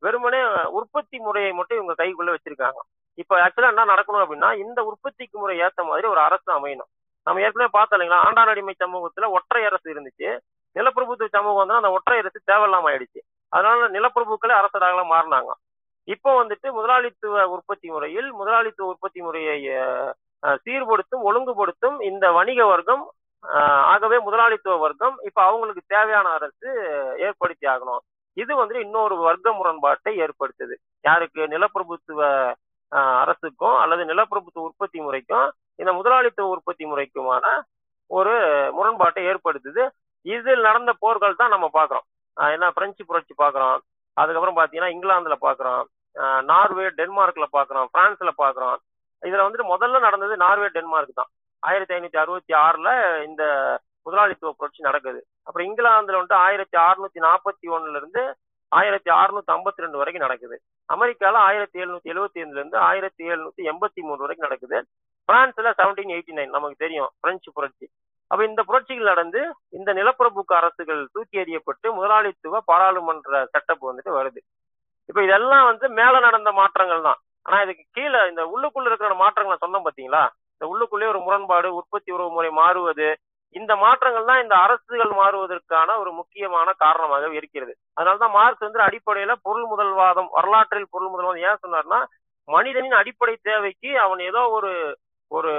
வெறுமனே 0.02 0.40
உற்பத்தி 0.78 1.16
முறையை 1.26 1.50
மட்டும் 1.56 1.78
இவங்க 1.78 1.94
கைக்குள்ள 2.00 2.30
வச்சிருக்காங்க. 2.34 2.80
இப்ப 3.22 3.32
ஆக்சுவலா 3.44 3.72
என்ன 3.72 3.84
நடக்கணும் 3.92 4.22
அப்படின்னா 4.24 4.50
இந்த 4.64 4.80
உற்பத்திக்கு 4.90 5.36
முறை 5.40 5.54
ஏத்த 5.64 5.80
மாதிரி 5.88 6.06
ஒரு 6.12 6.20
அரசு 6.28 6.48
அமையணும். 6.56 6.90
நம்ம 7.26 7.42
ஏற்கனவே 7.46 7.70
பார்த்தோம் 7.74 7.96
இல்லைங்களா 7.96 8.22
ஆண்டாண்டடிமை 8.26 8.74
சமூகத்துல 8.82 9.28
ஒற்றை 9.36 9.62
அரசு 9.70 9.86
இருந்துச்சு. 9.94 10.28
நிலப்பிரபுத்துவ 10.76 11.28
சமூகம் 11.36 11.60
வந்து 11.62 11.78
அந்த 11.80 11.90
ஒற்றை 11.96 12.16
அரசு 12.22 12.38
தேவையில்லாம 12.50 12.88
ஆயிடுச்சு. 12.92 13.20
அதனால 13.52 13.88
நிலப்பிரபுக்களே 13.96 14.54
அரசராக 14.60 15.04
மாறினாங்க. 15.12 15.52
இப்போ 16.08 16.30
வந்துட்டு 16.42 16.68
முதலாளித்துவ 16.76 17.42
உற்பத்தி 17.54 17.88
முறையில் 17.94 18.28
முதலாளித்துவ 18.40 18.92
உற்பத்தி 18.92 19.20
முறையை 19.26 19.56
சீர்படுத்தும் 20.64 21.26
ஒழுங்குபடுத்தும் 21.28 21.96
இந்த 22.10 22.26
வணிக 22.38 22.60
வர்க்கம் 22.72 23.02
ஆகவே 23.92 24.16
முதலாளித்துவ 24.26 24.76
வர்க்கம் 24.84 25.16
இப்ப 25.28 25.38
அவங்களுக்கு 25.48 25.82
தேவையான 25.94 26.26
அரசு 26.38 26.68
ஏற்படுத்தி 27.26 27.66
ஆகணும். 27.74 28.02
இது 28.36 28.52
வந்து 28.60 28.74
இன்னொரு 28.84 29.14
வர்க்க 29.26 29.52
முரண்பாட்டை 29.58 30.12
ஏற்படுத்துது. 30.24 30.74
யாருக்கு? 31.08 31.40
நிலப்பிரபுத்துவ 31.54 32.20
அரசுக்கும் 33.22 33.76
அல்லது 33.82 34.02
நிலப்பிரபுத்துவ 34.10 34.66
உற்பத்தி 34.68 34.98
முறைக்கும் 35.06 35.48
இந்த 35.80 35.90
முதலாளித்துவ 35.98 36.54
உற்பத்தி 36.54 36.84
முறைக்குமான 36.92 37.44
ஒரு 38.10 38.34
முரண்பாட்டை 38.76 39.22
ஏற்படுத்துது. 39.30 39.82
இதில் 40.26 40.66
நடந்த 40.68 40.92
போர்கள் 41.04 41.40
தான் 41.40 41.54
நம்ம 41.54 41.66
பார்க்குறோம் 41.78 42.06
என்ன 42.54 42.66
பிரெஞ்சு 42.76 43.02
புரட்சி 43.08 43.34
பாக்குறோம். 43.42 43.78
அதுக்கப்புறம் 44.16 44.56
பார்த்தீங்கன்னா 44.58 44.92
இங்கிலாந்துல 44.94 45.36
பார்க்குறோம் 45.46 45.82
நார்வே 46.50 46.86
டென்மார்க்ல 47.00 47.46
பார்க்குறோம் 47.56 47.88
பிரான்ஸ்ல 47.94 48.30
பார்க்குறோம் 48.42 48.78
இதுல 49.22 49.44
வந்துட்டு 49.46 49.72
முதல்ல 49.72 50.00
நடந்தது 50.06 50.34
நார்வே 50.44 50.68
டென்மார்க் 50.76 51.20
தான். 51.20 51.30
ஆயிரத்தி 51.68 51.94
ஐநூத்தி 51.94 52.16
அறுபத்தி 52.16 52.54
ஆறுல 52.54 52.90
இந்த 53.24 53.42
முதலாளித்துவ 54.02 54.52
புரட்சி 54.52 54.82
நடக்குது. 54.82 55.20
அப்புறம் 55.42 55.66
இங்கிலாந்துல 55.68 56.18
வந்துட்டு 56.18 56.42
ஆயிரத்தி 56.46 56.78
அறுநூத்தி 56.78 57.20
நாற்பத்தி 57.26 57.66
ஒண்ணுல 57.76 57.96
இருந்து 57.96 58.22
ஆயிரத்தி 58.68 59.10
அறுநூத்தி 59.10 59.52
ஐம்பத்தி 59.56 59.84
ரெண்டு 59.84 59.98
வரைக்கும் 60.00 60.24
நடக்குது. 60.26 60.56
அமெரிக்கால 60.88 61.38
ஆயிரத்தி 61.48 61.78
எழுநூத்தி 61.82 62.10
எழுபத்தி 62.12 62.40
ஐந்துல 62.42 62.60
இருந்து 62.62 62.78
ஆயிரத்தி 62.78 63.24
எழுநூத்தி 63.30 63.62
எண்பத்தி 63.72 64.00
மூணு 64.08 64.20
வரைக்கும் 64.24 64.48
நடக்குது. 64.48 64.78
பிரான்ஸ்ல 65.28 65.72
செவன்டீன் 65.80 66.12
எயிட்டி 66.14 66.32
நைன் 66.38 66.56
நமக்கு 66.56 66.82
தெரியும் 66.84 67.10
பிரெஞ்சு 67.20 67.52
புரட்சி. 67.52 67.86
அப்ப 68.30 68.44
இந்த 68.44 68.62
புரட்சிகள் 68.62 69.10
நடந்து 69.12 69.40
இந்த 69.68 69.90
நிலப்பிரபுக்கு 69.92 70.54
அரசுகள் 70.60 71.00
தூக்கி 71.12 71.38
எறியப்பட்டு 71.38 71.88
முதலாளித்துவ 71.92 72.60
பாராளுமன்ற 72.64 73.48
செட்டப் 73.52 73.88
வந்துட்டு 73.88 74.12
வருது. 74.18 74.40
இப்ப 75.08 75.22
இதெல்லாம் 75.22 75.64
வந்து 75.64 75.88
மேல 75.88 76.18
நடந்த 76.18 76.52
மாற்றங்கள் 76.52 77.02
தான் 77.02 77.20
ஆனா 77.42 77.62
இதுக்கு 77.62 77.84
கீழே 77.92 78.28
இந்த 78.28 78.42
உள்ளுக்குள்ள 78.52 78.90
இருக்கிற 78.90 79.14
மாற்றங்களை 79.14 79.56
சொன்னோம் 79.64 79.86
பாத்தீங்களா? 79.86 80.22
இந்த 80.60 80.70
உள்ளுக்குள்ளே 80.72 81.06
ஒரு 81.10 81.20
முரண்பாடு 81.26 81.68
உற்பத்தி 81.76 82.10
உறவு 82.14 82.30
முறை 82.30 82.48
மாறுவது 82.58 83.06
இந்த 83.54 83.72
மாற்றங்கள் 83.82 84.26
தான் 84.30 84.40
இந்த 84.42 84.54
அரசுகள் 84.64 85.12
மாறுவதற்கான 85.20 85.94
ஒரு 86.00 86.10
முக்கியமான 86.18 86.68
காரணமாக 86.82 87.30
இருக்கிறது. 87.38 87.72
அதனாலதான் 87.96 88.34
மார்க்ஸ் 88.36 88.64
வந்து 88.66 88.80
அடிப்படையில 88.86 89.34
பொருள் 89.46 89.64
முதல்வாதம் 89.70 90.28
வரலாற்றில் 90.36 90.86
பொருள் 90.92 91.10
முதல்வாதம் 91.12 91.46
ஏன் 91.48 91.62
சொன்னார்னா 91.64 92.00
மனிதனின் 92.48 92.98
அடிப்படை 93.00 93.34
தேவைக்கு 93.48 93.90
அவன் 94.04 94.22
ஏதோ 94.28 94.42
ஒரு 94.58 94.72
ஒரு 95.30 95.50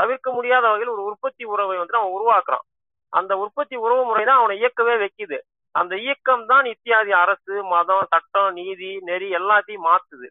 தவிர்க்க 0.00 0.28
முடியாத 0.36 0.64
வகையில் 0.70 0.94
ஒரு 0.94 1.04
உற்பத்தி 1.10 1.44
உறவை 1.52 1.76
வந்து 1.82 2.00
அவன் 2.00 2.16
உருவாக்குறான். 2.16 2.64
அந்த 3.12 3.32
உற்பத்தி 3.44 3.76
உறவு 3.84 4.02
முறை 4.04 4.24
தான் 4.24 4.40
அவனை 4.40 4.56
இயக்கவே 4.62 4.96
வைக்குது. 5.04 5.38
அந்த 5.74 5.94
இயக்கம் 6.06 6.44
தான் 6.52 6.66
இத்தியாதி 6.74 7.12
அரசு 7.22 7.54
மதம் 7.74 8.08
சட்டம் 8.12 8.52
நீதி 8.52 8.90
நெறி 9.08 9.28
எல்லாத்தையும் 9.40 9.86
மாத்துது. 9.90 10.28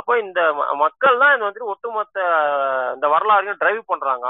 அப்போ 0.00 0.12
இந்த 0.24 0.40
மக்கள் 0.84 1.20
தான் 1.22 1.32
இது 1.34 1.46
வந்துட்டு 1.46 1.72
ஒட்டுமொத்த 1.72 2.18
இந்த 2.96 3.06
வரலாறையும் 3.14 3.60
டிரைவ் 3.62 3.82
பண்றாங்க. 3.92 4.26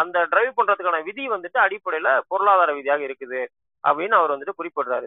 அந்த 0.00 0.16
டிரைவ் 0.32 0.52
பண்றதுக்கான 0.58 0.98
விதி 1.08 1.24
வந்துட்டு 1.34 1.58
அடிப்படையில 1.66 2.10
பொருளாதார 2.32 2.70
விதியாக 2.78 3.02
இருக்குது 3.08 3.40
அப்படின்னு 3.84 4.18
அவர் 4.18 4.32
வந்துட்டு 4.34 4.58
குறிப்பிடுறாரு. 4.58 5.06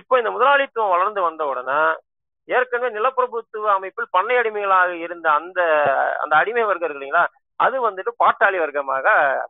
இப்போ 0.00 0.14
இந்த 0.20 0.30
முதலாளித்துவம் 0.36 0.92
வளர்ந்து 0.94 1.20
வந்த 1.28 1.42
உடனே 1.52 1.80
ஏற்கனவே 2.48 2.88
நிலப்பிரபுத்துவ 2.96 3.66
அமைப்பில் 3.78 4.12
பண்ணை 4.16 4.36
அடிமைகளாக 4.40 4.92
இருந்த 5.06 5.26
அந்த 5.38 5.60
அந்த 6.22 6.34
அடிமை 6.40 6.64
வர்க்கம் 6.68 6.86
இருக்கு 6.88 7.00
இல்லைங்களா 7.00 7.24
அது 7.64 7.76
வந்துட்டு 7.88 8.12
பாட்டாளி 8.22 8.58
வர்க்கமாக 8.62 9.06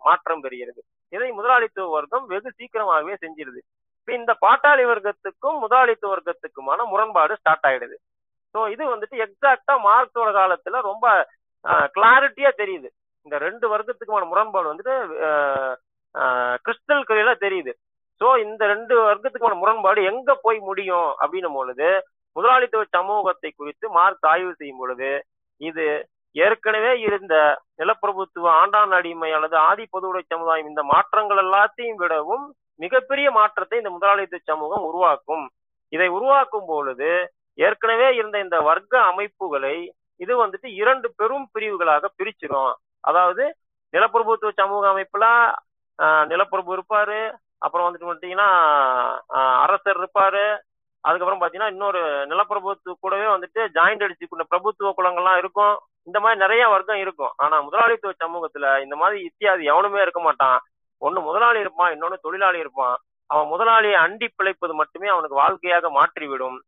மாற்றம் 0.06 0.42
பெறுகிறது. 0.44 0.80
இதை 1.12 1.28
முதலாளித்துவ 1.38 1.86
வர்க்கம் 1.98 2.24
வெகு 2.32 2.50
சீக்கிரமாகவே 2.58 3.14
செஞ்சிருது. 3.24 3.60
இப்ப 4.00 4.12
இந்த 4.20 4.32
பாட்டாளி 4.44 4.84
வர்க்கத்துக்கும் 4.92 5.60
முதலாளித்துவ 5.64 6.12
வர்க்கத்துக்குமான 6.14 6.86
முரண்பாடு 6.92 7.34
ஸ்டார்ட் 7.40 7.66
ஆயிடுது. 7.70 7.96
ஸோ 8.54 8.60
இது 8.74 8.82
வந்துட்டு 8.92 9.16
எக்ஸாக்டா 9.26 9.74
மார்க்ஸோட 9.88 10.30
காலத்துல 10.38 10.80
ரொம்ப 10.90 11.06
கிளாரிட்டியா 11.96 12.50
தெரியுது. 12.62 12.88
இந்த 13.26 13.36
ரெண்டு 13.46 13.66
வர்க்கத்துக்குமான 13.72 14.26
முரண்பாடு 14.30 14.70
வந்துட்டு 14.72 14.94
கிறிஸ்டல் 16.66 17.04
கிளியரா 17.08 17.34
தெரியுது. 17.44 17.72
ஸோ 18.20 18.28
இந்த 18.46 18.62
ரெண்டு 18.72 18.94
வர்க்கத்துக்குமான 19.08 19.58
முரண்பாடு 19.60 20.00
எங்க 20.12 20.30
போய் 20.46 20.58
முடியும் 20.68 21.10
அப்படின்னும் 21.22 21.58
பொழுது 21.58 21.88
முதலாளித்துவ 22.36 22.84
சமூகத்தை 22.96 23.50
குறித்து 23.52 23.86
மார்க்ஸ் 23.98 24.26
ஆய்வு 24.32 24.52
செய்யும் 24.60 24.80
பொழுது 24.82 25.10
இது 25.60 25.84
ஏற்கனவே 26.36 26.92
இருந்த 27.06 27.34
நிலப்பிரபுத்துவ 27.80 28.46
ஆண்டான் 28.60 28.94
அடிமை 28.98 29.30
அல்லது 29.36 29.56
ஆதி 29.68 29.84
பொதுவுடை 29.94 30.22
சமுதாயம் 30.34 30.70
இந்த 30.70 30.82
மாற்றங்கள் 30.92 31.40
எல்லாத்தையும் 31.44 32.00
விடவும் 32.02 32.46
மிகப்பெரிய 32.84 33.28
மாற்றத்தை 33.38 33.78
இந்த 33.80 33.90
முதலாளித்துவ 33.96 34.40
சமூகம் 34.50 34.86
உருவாக்கும். 34.90 35.44
இதை 35.92 36.08
உருவாக்கும் 36.16 36.68
பொழுது 36.72 37.10
ஏற்கனவே 37.54 38.08
இருந்த 38.14 38.36
இந்த 38.38 38.60
வர்க்க 38.60 38.94
அமைப்புகளை 39.10 39.76
இது 40.16 40.32
வந்துட்டு 40.44 40.68
இரண்டு 40.82 41.08
பெரும் 41.16 41.46
பிரிவுகளாக 41.52 42.10
பிரிச்சிரும். 42.18 42.72
அதாவது 43.00 43.44
நிலப்பிரபுத்துவ 43.94 44.50
சமூக 44.60 44.84
அமைப்புல 44.92 45.26
நிலப்பிரபு 46.32 46.70
இருப்பாரு. 46.76 47.20
அப்புறம் 47.64 47.86
வந்துட்டு 47.86 48.08
பார்த்தீங்கன்னா 48.10 48.48
அரசர் 49.64 49.98
இருப்பாரு. 50.02 50.44
அதுக்கப்புறம் 51.04 51.42
பாத்தீங்கன்னா 51.42 51.72
இன்னொரு 51.74 52.00
நிலப்பிரபுத்துவ 52.30 52.94
கூடவே 53.00 53.26
வந்துட்டு 53.34 53.60
ஜாயிண்ட் 53.76 54.04
அடிச்சுக்கொண்ட 54.06 54.44
பிரபுத்துவ 54.52 54.90
குலங்கள்லாம் 54.98 55.40
இருக்கும். 55.42 55.74
இந்த 56.08 56.18
மாதிரி 56.20 56.40
நிறைய 56.40 56.68
வர்க்கம் 56.68 57.00
இருக்கும். 57.04 57.32
ஆனா 57.36 57.56
முதலாளித்துவ 57.60 58.12
சமூகத்துல 58.24 58.66
இந்த 58.82 58.96
மாதிரி 58.96 59.18
இத்தியாதி 59.28 59.64
எவனுமே 59.72 60.00
இருக்க 60.02 60.20
மாட்டான். 60.20 60.58
ஒன்னு 60.98 61.20
முதலாளி 61.20 61.58
இருப்பான் 61.60 61.92
இன்னொன்னு 61.94 62.24
தொழிலாளி 62.26 62.58
இருப்பான். 62.58 62.96
அவன் 63.26 63.50
முதலாளியை 63.52 63.96
அண்டி 64.04 64.28
பிழைப்பது 64.36 64.74
மட்டுமே 64.74 65.08
அவனுக்கு 65.08 65.36
வாழ்க்கையாக 65.42 65.90
மாற்றிவிடும். 65.90 66.58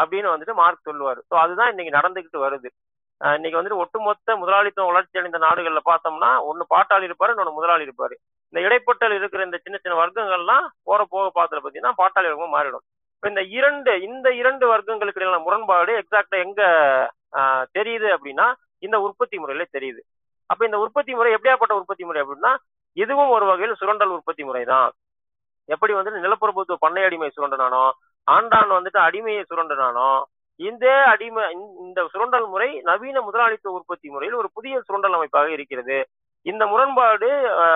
அப்படின்னு 0.00 0.32
வந்துட்டு 0.32 0.54
மார்க் 0.60 0.88
சொல்லுவார். 0.88 1.20
ஸோ 1.30 1.34
அதுதான் 1.42 1.70
இன்னைக்கு 1.72 1.96
நடந்துகிட்டு 1.98 2.38
வருது. 2.46 2.68
இன்னைக்கு 3.20 3.58
வந்துட்டு 3.58 3.82
ஒட்டுமொத்த 3.82 4.36
முதலாளித்துவம் 4.40 4.90
வளர்ச்சி 4.90 5.20
அடைந்த 5.20 5.38
நாடுகள்ல 5.44 5.80
பார்த்தோம்னா 5.90 6.30
ஒன்னு 6.48 6.64
பாட்டாளி 6.74 7.08
இருப்பாரு 7.08 7.32
இன்னொன்று 7.34 7.58
முதலாளி 7.58 7.86
இருப்பாரு. 7.86 8.14
இந்த 8.50 8.58
இடைப்பட்டல் 8.66 9.14
இருக்கிற 9.18 9.42
இந்த 9.48 9.58
சின்ன 9.64 9.76
சின்ன 9.82 9.96
வர்க்கங்கள்லாம் 10.02 10.66
போற 10.88 11.00
போக 11.14 11.26
பார்த்துல 11.38 11.60
பார்த்தீங்கன்னா 11.60 11.94
பாட்டாளி 12.02 12.28
வர்க்கமா 12.30 12.50
மாறிடும். 12.56 12.84
இப்போ 13.16 13.28
இந்த 13.32 13.42
இரண்டு 13.58 13.92
இந்த 14.08 14.28
இரண்டு 14.40 14.64
வர்க்கங்களுக்கு 14.72 15.20
இடையிலான 15.20 15.42
முரண்பாடு 15.46 15.92
எக்ஸாக்டா 16.00 16.38
எங்க 16.46 16.62
தெரியுது 17.78 18.08
அப்படின்னா 18.16 18.46
இந்த 18.86 18.96
உற்பத்தி 19.06 19.36
முறையில 19.42 19.66
தெரியுது. 19.76 20.00
அப்ப 20.50 20.64
இந்த 20.68 20.78
உற்பத்தி 20.84 21.12
முறை 21.18 21.30
எப்படியாப்பட்ட 21.36 21.74
உற்பத்தி 21.80 22.04
முறை 22.08 22.20
அப்படின்னா 22.24 22.52
இதுவும் 22.96 23.32
ஒரு 23.36 23.44
வகையில் 23.50 23.78
சுரண்டல் 23.80 24.14
உற்பத்தி 24.16 24.42
முறை 24.48 24.62
தான் 24.72 24.90
எப்படி 25.68 25.92
வந்துட்டு 25.96 26.22
நிலப்பிரபுத்துவ 26.24 26.76
பண்ணையடிமை 26.84 27.28
சுரண்டனானோ 27.36 27.84
ஆண்டான் 28.30 28.70
வந்துட்டு 28.76 28.98
அடிமையை 28.98 29.42
சுரண்டனானோ 29.50 30.10
இந்த 30.60 30.86
அடிமை 31.06 31.44
இந்த- 31.80 32.06
சுரண்டல் 32.06 32.46
முறை 32.46 32.80
நவீன 32.80 33.20
முதலாளித்துவ 33.20 33.74
உற்பத்தி 33.74 34.08
முறையில் 34.08 34.36
ஒரு 34.36 34.48
புதிய 34.54 34.80
சுரண்டல் 34.80 35.12
அமைப்பாக 35.12 35.50
இருக்கிறது. 35.50 35.98
இந்த 36.46 36.66
முரண்பாடு 36.66 37.28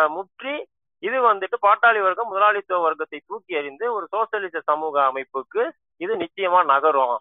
முற்றி 0.08 0.54
இது 1.02 1.32
வந்துட்டு 1.32 1.56
பாட்டாளி 1.62 2.00
வர்க்கம் 2.02 2.28
முதலாளித்துவ 2.28 2.80
வர்க்கத்தை 2.80 3.20
தூக்கி 3.26 3.56
அறிந்து 3.56 3.92
ஒரு 3.94 4.06
சோசியலிச 4.12 4.60
சமூக 4.60 5.10
அமைப்புக்கு 5.10 5.62
இது 5.96 6.16
நிச்சயமா 6.16 6.64
நகரும். 6.64 7.16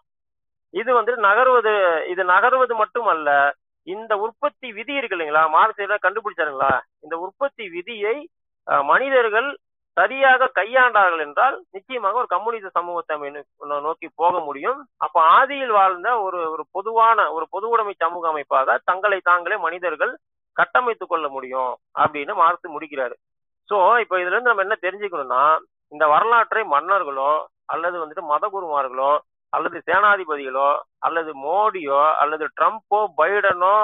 இது 0.74 0.90
வந்துட்டு 1.02 1.22
நகர்வது 1.28 1.72
இது 2.08 2.24
நகர்வது 2.24 2.74
மட்டுமல்ல 2.74 3.30
இந்த 3.86 4.16
உற்பத்தி 4.16 4.72
விதி 4.72 4.94
இருக்கு 4.94 5.16
இல்லைங்களா? 5.16 5.44
மார்க்சில 5.56 5.96
கண்டுபிடிச்சாருங்களா? 6.02 6.72
இந்த 7.00 7.18
உற்பத்தி 7.18 7.68
விதியை 7.68 8.16
மனிதர்கள் 8.82 9.48
சரியாக 9.96 10.50
கையாண்டார்கள் 10.58 11.22
என்றால் 11.24 11.56
நிச்சயமாக 11.76 12.18
ஒரு 12.22 12.28
கம்யூனிச 12.34 12.68
சமூகத்தை 12.78 13.30
நோக்கி 13.86 14.08
போக 14.22 14.34
முடியும். 14.40 14.78
அப்ப 15.04 15.16
ஆதியில் 15.38 15.72
வாழ்ந்த 15.78 16.08
ஒரு 16.26 16.40
ஒரு 16.52 16.64
பொதுவான 16.76 17.18
ஒரு 17.36 17.46
பொதுவுடைமை 17.54 17.94
சமூக 18.04 18.28
அமைப்பாக 18.28 18.78
தங்களை 18.90 19.18
தாங்களே 19.30 19.56
மனிதர்கள் 19.66 20.12
கட்டமைத்துக் 20.56 21.10
கொள்ள 21.12 21.26
முடியும் 21.28 21.72
அப்படின்னு 22.02 22.32
மார்க்ஸ் 22.42 22.74
முடிக்கிறாரு. 22.76 23.16
சோ 23.68 23.76
இப்ப 24.04 24.14
இதுல 24.22 24.34
இருந்து 24.34 24.52
நம்ம 24.52 24.66
என்ன 24.66 24.76
தெரிஞ்சுக்கணும்னா 24.86 25.42
இந்த 25.92 26.04
வரலாற்றை 26.14 26.62
மன்னர்களோ 26.74 27.32
அல்லது 27.74 27.96
வந்துட்டு 28.02 28.24
மதகுருமார்களோ 28.32 29.12
அல்லது 29.52 29.78
சேனாதிபதிகளோ 29.86 30.70
அல்லது 31.06 31.30
மோடியோ 31.44 32.00
அல்லது 32.22 32.44
ட்ரம்ப்போ 32.58 33.00
பைடனோ 33.20 33.76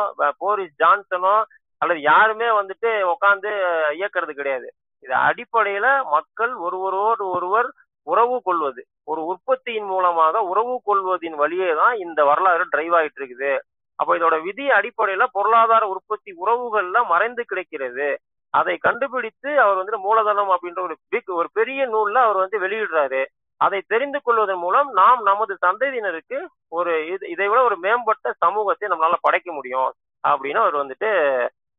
போரிஸ் 0.42 0.76
ஜான்சனோ 0.82 1.36
அல்லது 1.82 2.00
யாருமே 2.10 2.48
வந்துட்டு 2.58 2.90
உட்காந்து 3.12 3.50
இயக்கிறது 3.98 4.34
கிடையாது. 4.40 4.68
இது 5.04 5.14
அடிப்படையில 5.28 5.86
மக்கள் 6.14 6.52
ஒருவரோடு 6.66 7.24
ஒருவர் 7.36 7.68
உறவு 8.06 8.36
கொள்வது. 8.48 8.80
ஒரு 9.10 9.20
உற்பத்தியின் 9.30 9.88
மூலமாக 9.92 10.42
உறவு 10.50 10.74
கொள்வதின் 10.88 11.36
வழியே 11.42 11.70
தான் 11.80 11.94
இந்த 12.04 12.20
வரலாறு 12.30 12.64
டிரைவ் 12.74 12.94
ஆயிட்டு 12.98 13.20
இருக்குது. 13.20 13.52
அப்ப 13.98 14.16
இதோட 14.18 14.36
விதி 14.46 14.64
அடிப்படையில 14.78 15.24
பொருளாதார 15.36 15.84
உற்பத்தி 15.94 16.30
உறவுகள்ல 16.42 16.98
மறைந்து 17.12 17.42
கிடைக்கிறது. 17.50 18.08
அதை 18.54 18.74
கண்டுபிடித்து 18.86 19.50
அவர் 19.62 19.78
வந்து 19.80 19.98
மூலதனம் 20.06 20.50
அப்படின்ற 20.54 20.80
ஒரு 20.88 20.96
பிக் 21.12 21.32
ஒரு 21.38 21.48
பெரிய 21.58 21.80
நூல்ல 21.94 22.18
அவர் 22.26 22.42
வந்து 22.44 22.58
வெளியிடுறாரு. 22.64 23.22
அதை 23.60 23.80
தெரிந்து 23.92 24.18
கொள்வதன் 24.22 24.62
மூலம் 24.64 24.88
நாம் 25.00 25.20
நமது 25.28 25.52
சந்ததியினருக்கு 25.66 26.38
ஒரு 26.78 26.92
இது 27.12 27.24
இதை 27.34 27.46
விட 27.48 27.60
ஒரு 27.68 27.76
மேம்பட்ட 27.84 28.32
சமூகத்தை 28.44 28.86
நம்மளால 28.92 29.18
படைக்க 29.26 29.48
முடியும் 29.52 29.90
அப்படின்னு 30.24 30.60
அவர் 30.64 30.80
வந்துட்டு 30.82 31.10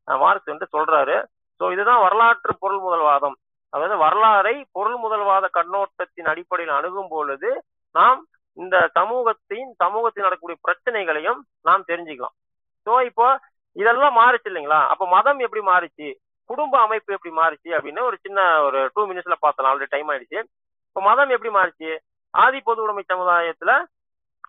மார்க்ஸ் 0.08 0.50
வந்துட்டு 0.50 0.76
சொல்றாரு. 0.78 1.18
சோ 1.60 1.72
இதுதான் 1.72 2.02
வரலாற்று 2.02 2.54
பொருள் 2.60 2.82
முதல்வாதம். 2.86 3.36
அதாவது 3.74 3.96
வரலாறை 4.06 4.56
பொருள் 4.72 4.98
முதல்வாத 5.04 5.46
கண்ணோட்டத்தின் 5.58 6.30
அடிப்படையில் 6.32 6.78
அணுகும் 6.78 7.08
பொழுது 7.08 7.50
நாம் 7.96 8.20
இந்த 8.58 8.76
சமூகத்தின் 8.94 9.70
சமூகத்தில் 9.84 10.26
நடக்கக்கூடிய 10.26 10.58
பிரச்சனைகளையும் 10.62 11.40
நாம் 11.62 11.88
தெரிஞ்சுக்கலாம். 11.88 12.36
சோ 12.88 12.94
இப்போ 13.10 13.28
இதெல்லாம் 13.76 14.16
மாறிச்சு 14.18 14.50
இல்லைங்களா? 14.52 14.80
அப்ப 14.88 15.08
மதம் 15.08 15.40
எப்படி 15.40 15.62
மாறிச்சு? 15.68 16.08
குடும்ப 16.50 16.80
அமைப்பு 16.80 17.14
எப்படி 17.14 17.34
மாறிச்சு? 17.36 17.70
அப்படின்னு 17.78 18.02
ஒரு 18.02 18.18
சின்ன 18.22 18.40
ஒரு 18.64 18.80
டூ 18.94 19.02
மினிட்ஸ்ல 19.10 19.36
பார்த்தலாம். 19.46 19.72
ஆல்ரெடி 19.72 19.94
டைம் 19.96 20.10
ஆயிடுச்சு. 20.10 20.40
இப்ப 20.90 21.02
மதம் 21.02 21.30
எப்படி 21.30 21.52
மாறிச்சு? 21.56 21.90
ஆதி 22.34 22.60
பொது 22.62 22.82
உடைமை 22.82 23.04
சமுதாயத்துல 23.14 23.74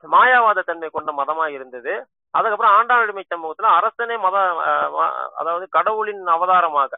மாயாவாத 0.09 0.65
தன்மை 0.65 0.89
கொண்ட 0.93 1.13
மதமா 1.13 1.47
இருந்தது. 1.49 1.95
அதுக்கப்புறம் 2.35 2.75
ஆண்டாளுமை 2.79 3.23
சமூகத்துல 3.33 3.69
அரசனே 3.79 4.17
மத 4.25 4.37
அதாவது 5.41 5.67
கடவுளின் 5.77 6.25
அவதாரமாக. 6.37 6.93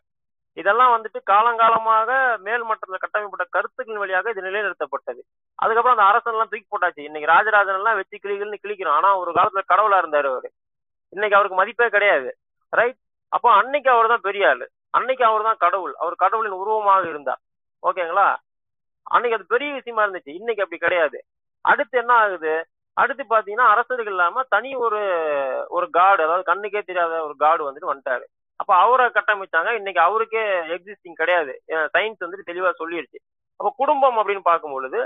இதெல்லாம் 0.56 0.92
வந்துட்டு 0.94 1.20
காலங்காலமாக 1.30 2.10
மேல் 2.46 2.64
மட்டத்தில் 2.68 3.02
கட்டமைப்பட்ட 3.02 3.44
கருத்துக்களின் 3.56 4.02
வழியாக 4.02 4.32
இது 4.32 4.46
நிலைநிறுத்தப்பட்டது. 4.48 5.20
அதுக்கப்புறம் 5.62 5.96
அந்த 5.96 6.06
அரசன் 6.10 6.34
எல்லாம் 6.34 6.50
தூக்கி 6.52 6.66
போட்டாச்சு. 6.72 7.02
இன்னைக்கு 7.08 7.30
ராஜராஜன் 7.34 7.78
எல்லாம் 7.80 7.98
வச்சு 8.00 8.16
கிளிகள்னு 8.24 8.62
கிளிக்கிறோம் 8.64 8.96
ஆனா 8.98 9.10
ஒரு 9.22 9.32
காலத்துல 9.38 9.62
கடவுளா 9.72 10.00
இருந்தாரு 10.02 10.28
அவரு. 10.32 10.50
இன்னைக்கு 11.14 11.36
அவருக்கு 11.38 11.60
மதிப்பே 11.60 11.88
கிடையாது. 11.96 12.30
ரைட் 12.72 12.98
அப்போ 13.32 13.48
அன்னைக்கு 13.60 13.88
அவர் 13.94 14.12
தான் 14.12 14.26
பெரிய 14.28 14.44
ஆளு. 14.50 14.66
அன்னைக்கு 14.98 15.24
அவர் 15.28 15.46
தான் 15.48 15.60
கடவுள். 15.64 15.94
அவர் 16.02 16.22
கடவுளின் 16.22 16.60
உருவமாக 16.62 17.04
இருந்தார். 17.12 17.40
ஓகேங்களா? 17.82 18.28
அன்னைக்கு 19.06 19.36
அது 19.38 19.52
பெரிய 19.54 19.70
விஷயமா 19.78 20.02
இருந்துச்சு. 20.04 20.32
இன்னைக்கு 20.40 20.62
அப்படி 20.64 20.80
கிடையாது. 20.86 21.18
அடுத்து 21.64 21.96
என்ன 22.02 22.12
ஆகுது? 22.22 22.52
அடுத்து 23.00 23.24
பாத்தீங்கன்னா 23.30 23.66
அரசர்கள் 23.72 24.12
இல்லாம 24.14 24.42
தனி 24.54 24.70
ஒரு 24.86 25.00
ஒரு 25.68 25.86
காடு 25.96 26.20
அதாவது 26.26 26.44
கண்ணுக்கே 26.50 26.80
தெரியாத 26.88 27.12
ஒரு 27.26 27.34
காடு 27.44 27.62
வந்துட்டு 27.66 27.90
வந்துட்டாரு. 27.90 28.24
அப்ப 28.60 28.72
அவரை 28.84 29.04
கட்டமைச்சாங்க. 29.08 29.70
இன்னைக்கு 29.80 30.00
அவருக்கே 30.00 30.42
எக்ஸிஸ்டிங் 30.74 31.20
கிடையாது. 31.20 31.52
சயின்ஸ் 31.94 32.24
வந்துட்டு 32.24 32.50
தெளிவா 32.50 32.70
சொல்லிடுச்சு 32.80 33.18
அப்ப 33.60 33.70
குடும்பம் 33.76 34.18
அப்படின்னு 34.18 34.44
பார்க்கும் 34.50 34.74
பொழுது 34.76 35.00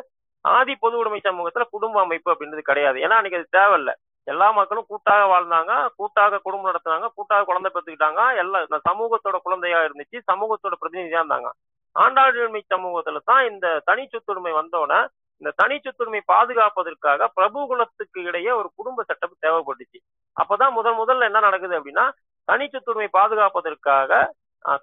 ஆதி 0.45 0.75
பொது 0.77 0.95
உடைமை 1.01 1.21
சமூகத்துல 1.25 1.65
குடும்ப 1.75 1.97
அமைப்பு 2.01 2.29
அப்படின்றது 2.33 2.63
கிடையாது. 2.71 2.99
ஏன்னா 3.05 3.17
அன்னைக்கு 3.19 3.39
அது 3.41 3.57
தேவையில்ல. 3.59 3.93
எல்லா 4.27 4.47
மக்களும் 4.59 4.89
கூட்டாக 4.89 5.25
வாழ்ந்தாங்க. 5.33 5.73
கூட்டாக 5.99 6.41
குடும்பம் 6.47 6.69
நடத்துனாங்க. 6.71 7.09
கூட்டாக 7.15 7.47
குழந்தை 7.49 7.71
பெற்றுக்கிட்டாங்க. 7.75 8.21
எல்லா 8.43 8.59
இந்த 8.67 8.79
சமூகத்தோட 8.89 9.39
குழந்தையா 9.47 9.79
இருந்துச்சு. 9.87 10.19
சமூகத்தோட 10.33 10.75
பிரதிநிதியா 10.83 11.21
இருந்தாங்க. 11.23 11.51
ஆண்டாளுமை 11.97 12.63
சமூகத்துல 12.75 13.21
தான் 13.31 13.43
இந்த 13.51 13.67
தனி 13.85 14.05
சொத்துரிமை 14.13 14.53
வந்தோடனே 14.61 15.01
இந்த 15.41 15.51
தனி 15.61 15.77
சொத்துரிமை 15.85 16.21
பாதுகாப்பதற்காக 16.33 17.29
பிரபு 17.39 17.61
குலத்துக்கு 17.71 18.21
இடையே 18.23 18.51
ஒரு 18.61 18.69
குடும்ப 18.75 19.05
சட்டம் 19.09 19.43
தேவைப்பட்டுச்சு 19.47 19.99
அப்பதான் 20.37 20.77
முதல் 20.79 20.99
முதல்ல 21.01 21.29
என்ன 21.31 21.43
நடக்குது 21.47 21.75
அப்படின்னா 21.79 22.05
தனி 22.49 22.67
சொத்துரிமை 22.67 23.09
பாதுகாப்பதற்காக 23.19 24.11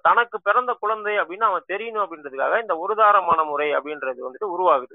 தனக்கு 0.06 0.36
பிறந்த 0.46 0.72
குழந்தை 0.82 1.14
அப்படின்னு 1.20 1.48
அவன் 1.48 1.70
தெரியணும் 1.72 2.04
அப்படின்றதுக்காக 2.04 2.60
இந்த 2.64 2.74
ஒருதார 2.82 3.16
மனமுறை 3.30 3.68
அப்படின்றது 3.76 4.20
வந்துட்டு 4.26 4.48
உருவாகுது. 4.56 4.94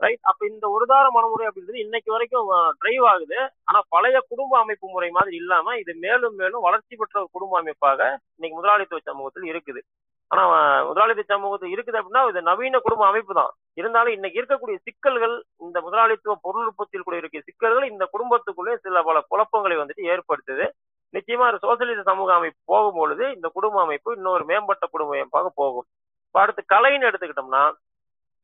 ரைட் 0.00 0.26
அப்ப 0.30 0.42
இந்த 0.46 0.66
ஒருதார 0.76 1.06
மனமுறை 1.16 1.44
அப்படின்றது 1.48 1.84
இன்னைக்கு 1.84 2.10
வரைக்கும் 2.14 2.48
டிரைவ் 2.80 3.06
ஆகுது. 3.12 3.38
ஆனா 3.68 3.80
பழைய 3.94 4.18
குடும்ப 4.30 4.58
அமைப்பு 4.58 4.86
முறை 4.94 5.10
மாதிரி 5.18 5.36
இல்லாம 5.42 5.76
இது 5.82 5.92
மேலும் 6.04 6.36
மேலும் 6.40 6.64
வளர்ச்சி 6.68 6.94
பெற்ற 6.96 7.16
ஒரு 7.22 7.28
குடும்ப 7.36 7.58
அமைப்பாக 7.60 8.00
இன்னைக்கு 8.36 8.58
முதலாளித்துவ 8.60 9.02
சமூகத்தில் 9.10 9.48
இருக்குது. 9.52 9.82
ஆனா 10.30 10.42
முதலாளித்துவ 10.88 11.26
சமூகத்தில் 11.32 11.72
இருக்குது 11.74 11.98
அப்படின்னா 12.00 12.22
இது 12.30 12.40
நவீன 12.48 12.80
குடும்ப 12.84 13.02
அமைப்பு 13.10 13.32
தான் 13.38 13.50
இருந்தாலும் 13.80 14.14
இன்னைக்கு 14.16 14.38
இருக்கக்கூடிய 14.40 14.76
சிக்கல்கள் 14.86 15.34
இந்த 15.66 15.78
முதலாளித்துவ 15.86 16.34
பொருள் 16.46 16.68
உற்பத்தியில் 16.70 17.06
கூட 17.08 17.16
இருக்க 17.20 17.40
சிக்கல்கள் 17.48 17.90
இந்த 17.92 18.04
குடும்பத்துக்குள்ளே 18.14 18.74
சில 18.84 19.02
பல 19.08 19.20
குழப்பங்களை 19.32 19.76
வந்துட்டு 19.80 20.04
ஏற்படுத்துது. 20.12 20.66
நிச்சயமா 21.14 21.46
ஒரு 21.50 21.58
சோசியலிச 21.64 22.02
சமூக 22.10 22.30
அமைப்பு 22.38 22.60
போகும்பொழுது 22.72 23.24
இந்த 23.36 23.46
குடும்ப 23.56 23.80
அமைப்பு 23.86 24.10
இன்னொரு 24.18 24.44
மேம்பட்ட 24.50 24.84
குடும்ப 24.94 25.14
அமைப்பாக 25.16 25.50
போகும். 25.60 25.86
இப்ப 26.28 26.40
அடுத்து 26.44 26.62
கலைன்னு 26.74 27.08
எடுத்துக்கிட்டோம்னா 27.10 27.62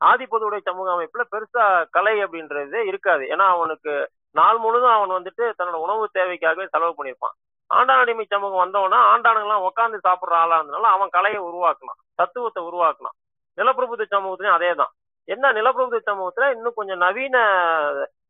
ஆதிப்பதுடைய 0.01 0.61
சமூக 0.69 0.87
அமைப்புல 0.95 1.23
பெருசா 1.33 1.63
கலை 1.97 2.15
அப்படின்றது 2.25 2.79
இருக்காது. 2.91 3.23
ஏன்னா 3.33 3.45
அவனுக்கு 3.55 3.93
நாள் 4.39 4.59
முழுதும் 4.65 4.95
அவன் 4.95 5.15
வந்துட்டு 5.17 5.43
தன்னோட 5.59 5.77
உணவு 5.85 6.03
தேவைக்காகவே 6.17 6.65
செலவு 6.73 6.93
பண்ணியிருப்பான். 6.97 7.35
ஆண்டான் 7.69 8.01
அடிமை 8.01 8.25
சமூகம் 8.25 8.61
வந்தவனா 8.63 8.99
ஆண்டானுங்கெல்லாம் 9.11 9.65
உட்காந்து 9.67 9.97
சாப்பிடுற 10.05 10.35
ஆளா 10.41 10.57
இருந்தனால 10.59 10.91
அவன் 10.95 11.09
கலையை 11.09 11.39
உருவாக்கலாம் 11.49 11.99
தத்துவத்தை 12.15 12.61
உருவாக்கலாம் 12.69 13.15
நிலப்பிரபுத்த 13.57 14.05
சமூகத்திலையும் 14.15 14.57
அதே 14.57 14.71
தான் 14.75 14.93
என்ன 15.27 15.51
நிலப்பிரபுத்த 15.51 15.99
சமூகத்துல? 16.09 16.45
இன்னும் 16.55 16.75
கொஞ்சம் 16.75 17.01
நவீன 17.05 17.37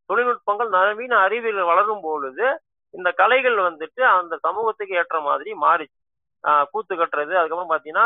தொழில்நுட்பங்கள் 0.10 0.70
நவீன 0.78 1.14
அறிவியல் 1.18 1.70
வளரும் 1.70 2.02
பொழுது 2.02 2.46
இந்த 2.94 3.10
கலைகள் 3.12 3.58
வந்துட்டு 3.68 4.02
அந்த 4.12 4.34
சமூகத்துக்கு 4.46 4.96
ஏற்ற 4.96 5.18
மாதிரி 5.22 5.52
மாறிச்சு. 5.66 5.98
ஆஹ் 6.44 6.66
கூத்து 6.72 6.94
கட்டுறது 6.96 7.34
அதுக்கப்புறம் 7.40 7.74
பாத்தீங்கன்னா 7.74 8.06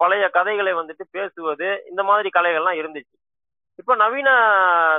பழைய 0.00 0.24
கதைகளை 0.36 0.72
வந்துட்டு 0.74 1.04
பேசுவது 1.10 1.68
இந்த 1.90 2.02
மாதிரி 2.10 2.28
கலைகள்லாம் 2.36 2.78
இருந்துச்சு. 2.80 3.14
இப்ப 3.78 3.94
நவீன 4.02 4.28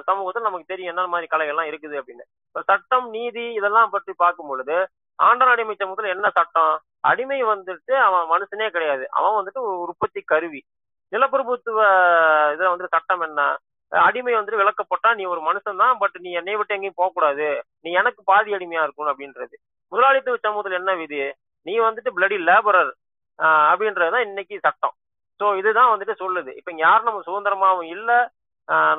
சமூகத்தில் 0.09 0.47
நமக்கு 0.47 0.72
தெரியும் 0.72 0.91
என்ன 0.93 1.07
மாதிரி 1.13 1.28
கலைகள்லாம் 1.34 1.70
இருக்குது 1.72 1.95
அப்படின்னு. 1.99 2.24
இப்ப 2.49 2.63
சட்டம் 2.72 3.07
நீதி 3.09 3.45
இதெல்லாம் 3.59 3.93
பற்றி 3.95 4.13
பார்க்கும் 4.24 4.49
பொழுது 4.51 4.78
ஆண்டாள் 5.20 5.51
அடிமை 5.53 5.76
சமூகத்துல 5.80 6.13
என்ன 6.16 6.28
சட்டம்? 6.38 6.74
அடிமை 7.09 7.39
வந்துட்டு 7.51 7.93
அவன் 8.07 8.26
மனுஷனே 8.34 8.68
கிடையாது. 8.76 9.03
அவன் 9.18 9.38
வந்துட்டு 9.38 9.61
ஒரு 9.68 9.78
உற்பத்தி 9.86 10.22
கருவி. 10.32 10.61
நிலப்பிரபுத்துவ 11.13 11.80
இதுல 12.53 12.72
வந்து 12.74 12.88
சட்டம் 12.95 13.24
என்ன? 13.28 13.41
அடிமை 13.91 14.34
வந்துட்டு 14.36 14.61
விளக்கப்பட்டா 14.61 15.09
நீ 15.18 15.24
ஒரு 15.34 15.41
மனுஷன் 15.47 15.82
தான் 15.84 15.97
பட் 16.01 16.16
நீ 16.26 16.30
என்னை 16.39 16.55
விட்டு 16.59 16.76
எங்கேயும் 16.78 16.99
போகக்கூடாது. 17.01 17.47
நீ 17.86 17.89
எனக்கு 18.01 18.22
பாதி 18.32 18.55
அடிமையா 18.57 18.84
இருக்கணும் 18.86 19.11
அப்படின்றது. 19.13 19.55
முதலாளித்துவ 19.91 20.38
சமூகத்துல 20.45 20.80
என்ன 20.82 20.93
விதி? 21.01 21.20
நீ 21.66 21.74
வந்துட்டு 21.88 22.11
பிளடி 22.18 22.38
லேபரர் 22.49 22.91
அப்படின்றதுதான் 23.70 24.26
இன்னைக்கு 24.30 24.55
சட்டம். 24.66 24.95
ஸோ 25.39 25.45
இதுதான் 25.59 25.91
வந்துட்டு 25.93 26.16
சொல்லுது. 26.24 26.51
இப்ப 26.59 26.72
யாரும் 26.86 27.07
நம்ம 27.09 27.24
சுதந்திரமாவும் 27.28 27.89
இல்ல. 27.95 28.11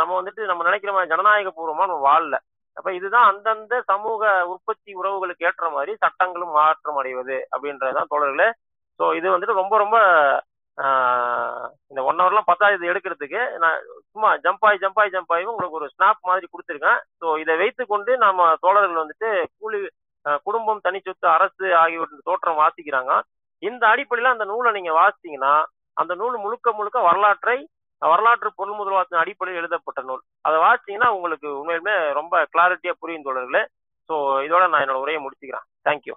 நம்ம 0.01 0.13
வந்துட்டு 0.19 0.43
நம்ம 0.51 0.65
நினைக்கிற 0.69 0.91
மாதிரி 0.95 1.13
ஜனநாயக 1.13 1.53
பூர்வமா 1.57 1.87
நம்ம 1.91 2.03
வாழல. 2.09 2.37
அப்ப 2.77 2.89
இதுதான் 2.99 3.29
அந்தந்த 3.31 3.75
சமூக 3.91 4.23
உற்பத்தி 4.53 4.91
உறவுகளுக்கு 5.01 5.47
ஏற்ற 5.49 5.67
மாதிரி 5.77 5.93
சட்டங்களும் 6.05 6.57
மாற்றம் 6.59 6.99
அடைவது 7.01 7.37
அப்படின்றதுதான் 7.55 8.11
தோழர்களே. 8.13 8.49
ஸோ 9.01 9.05
இது 9.19 9.27
வந்துட்டு 9.35 9.61
ரொம்ப 9.63 9.75
ரொம்ப 9.85 9.97
இந்த 11.91 12.01
ஒன் 12.09 12.19
ஹவர்லாம் 12.23 12.49
பத்தாது 12.51 12.75
இது 12.79 12.91
எடுக்கிறதுக்கு. 12.93 13.43
நான் 13.63 13.79
சும்மா 14.13 14.31
ஜம்பாய் 14.47 14.81
ஜம்பாய் 14.83 15.15
ஜம்பாயும் 15.15 15.53
உங்களுக்கு 15.53 15.79
ஒரு 15.81 15.89
ஸ்னாப் 15.93 16.29
மாதிரி 16.31 16.47
கொடுத்துருக்கேன். 16.53 17.01
ஸோ 17.21 17.27
இதை 17.43 17.55
வைத்து 17.63 17.83
கொண்டு 17.93 18.13
நம்ம 18.25 18.49
தோழர்கள் 18.65 19.03
வந்துட்டு 19.03 19.31
கூலி 19.61 19.81
குடும்பம் 20.47 20.85
தனி 20.87 20.99
சொத்து 21.07 21.27
அரசு 21.37 21.67
ஆகியவற்றின் 21.83 22.29
தோற்றம் 22.31 22.61
வாசிக்கிறாங்க. 22.63 23.13
இந்த 23.63 23.83
அடிப்படையில் 23.93 24.35
அந்த 24.35 24.47
நூலை 24.53 24.71
நீங்க 24.79 24.93
வாசித்தீங்கன்னா 25.01 25.55
அந்த 25.97 26.13
நூல் 26.21 26.37
முழுக்க 26.45 26.73
முழுக்க 26.79 26.99
வரலாற்றை 27.09 27.57
வரலாற்று 27.99 28.53
பொருள் 28.55 28.79
முதல்வாதத்தின் 28.79 29.23
அடிப்படையில் 29.23 29.63
எழுதப்பட்ட 29.63 30.03
நூல். 30.03 30.23
அதை 30.41 30.59
வாசிச்சீங்கன்னா 30.59 31.09
உங்களுக்கு 31.17 31.49
உண்மையிலுமே 31.61 32.13
ரொம்ப 32.13 32.47
கிளாரிட்டியா 32.57 32.95
புரியும் 32.99 33.27
தோழர்களே. 33.27 33.63
ஸோ 34.09 34.15
இதோட 34.47 34.69
நான் 34.69 34.85
என்னோட 34.85 35.01
உரையை 35.05 35.21
முடிச்சுக்கிறேன். 35.25 35.67
தேங்க்யூ 35.85 36.15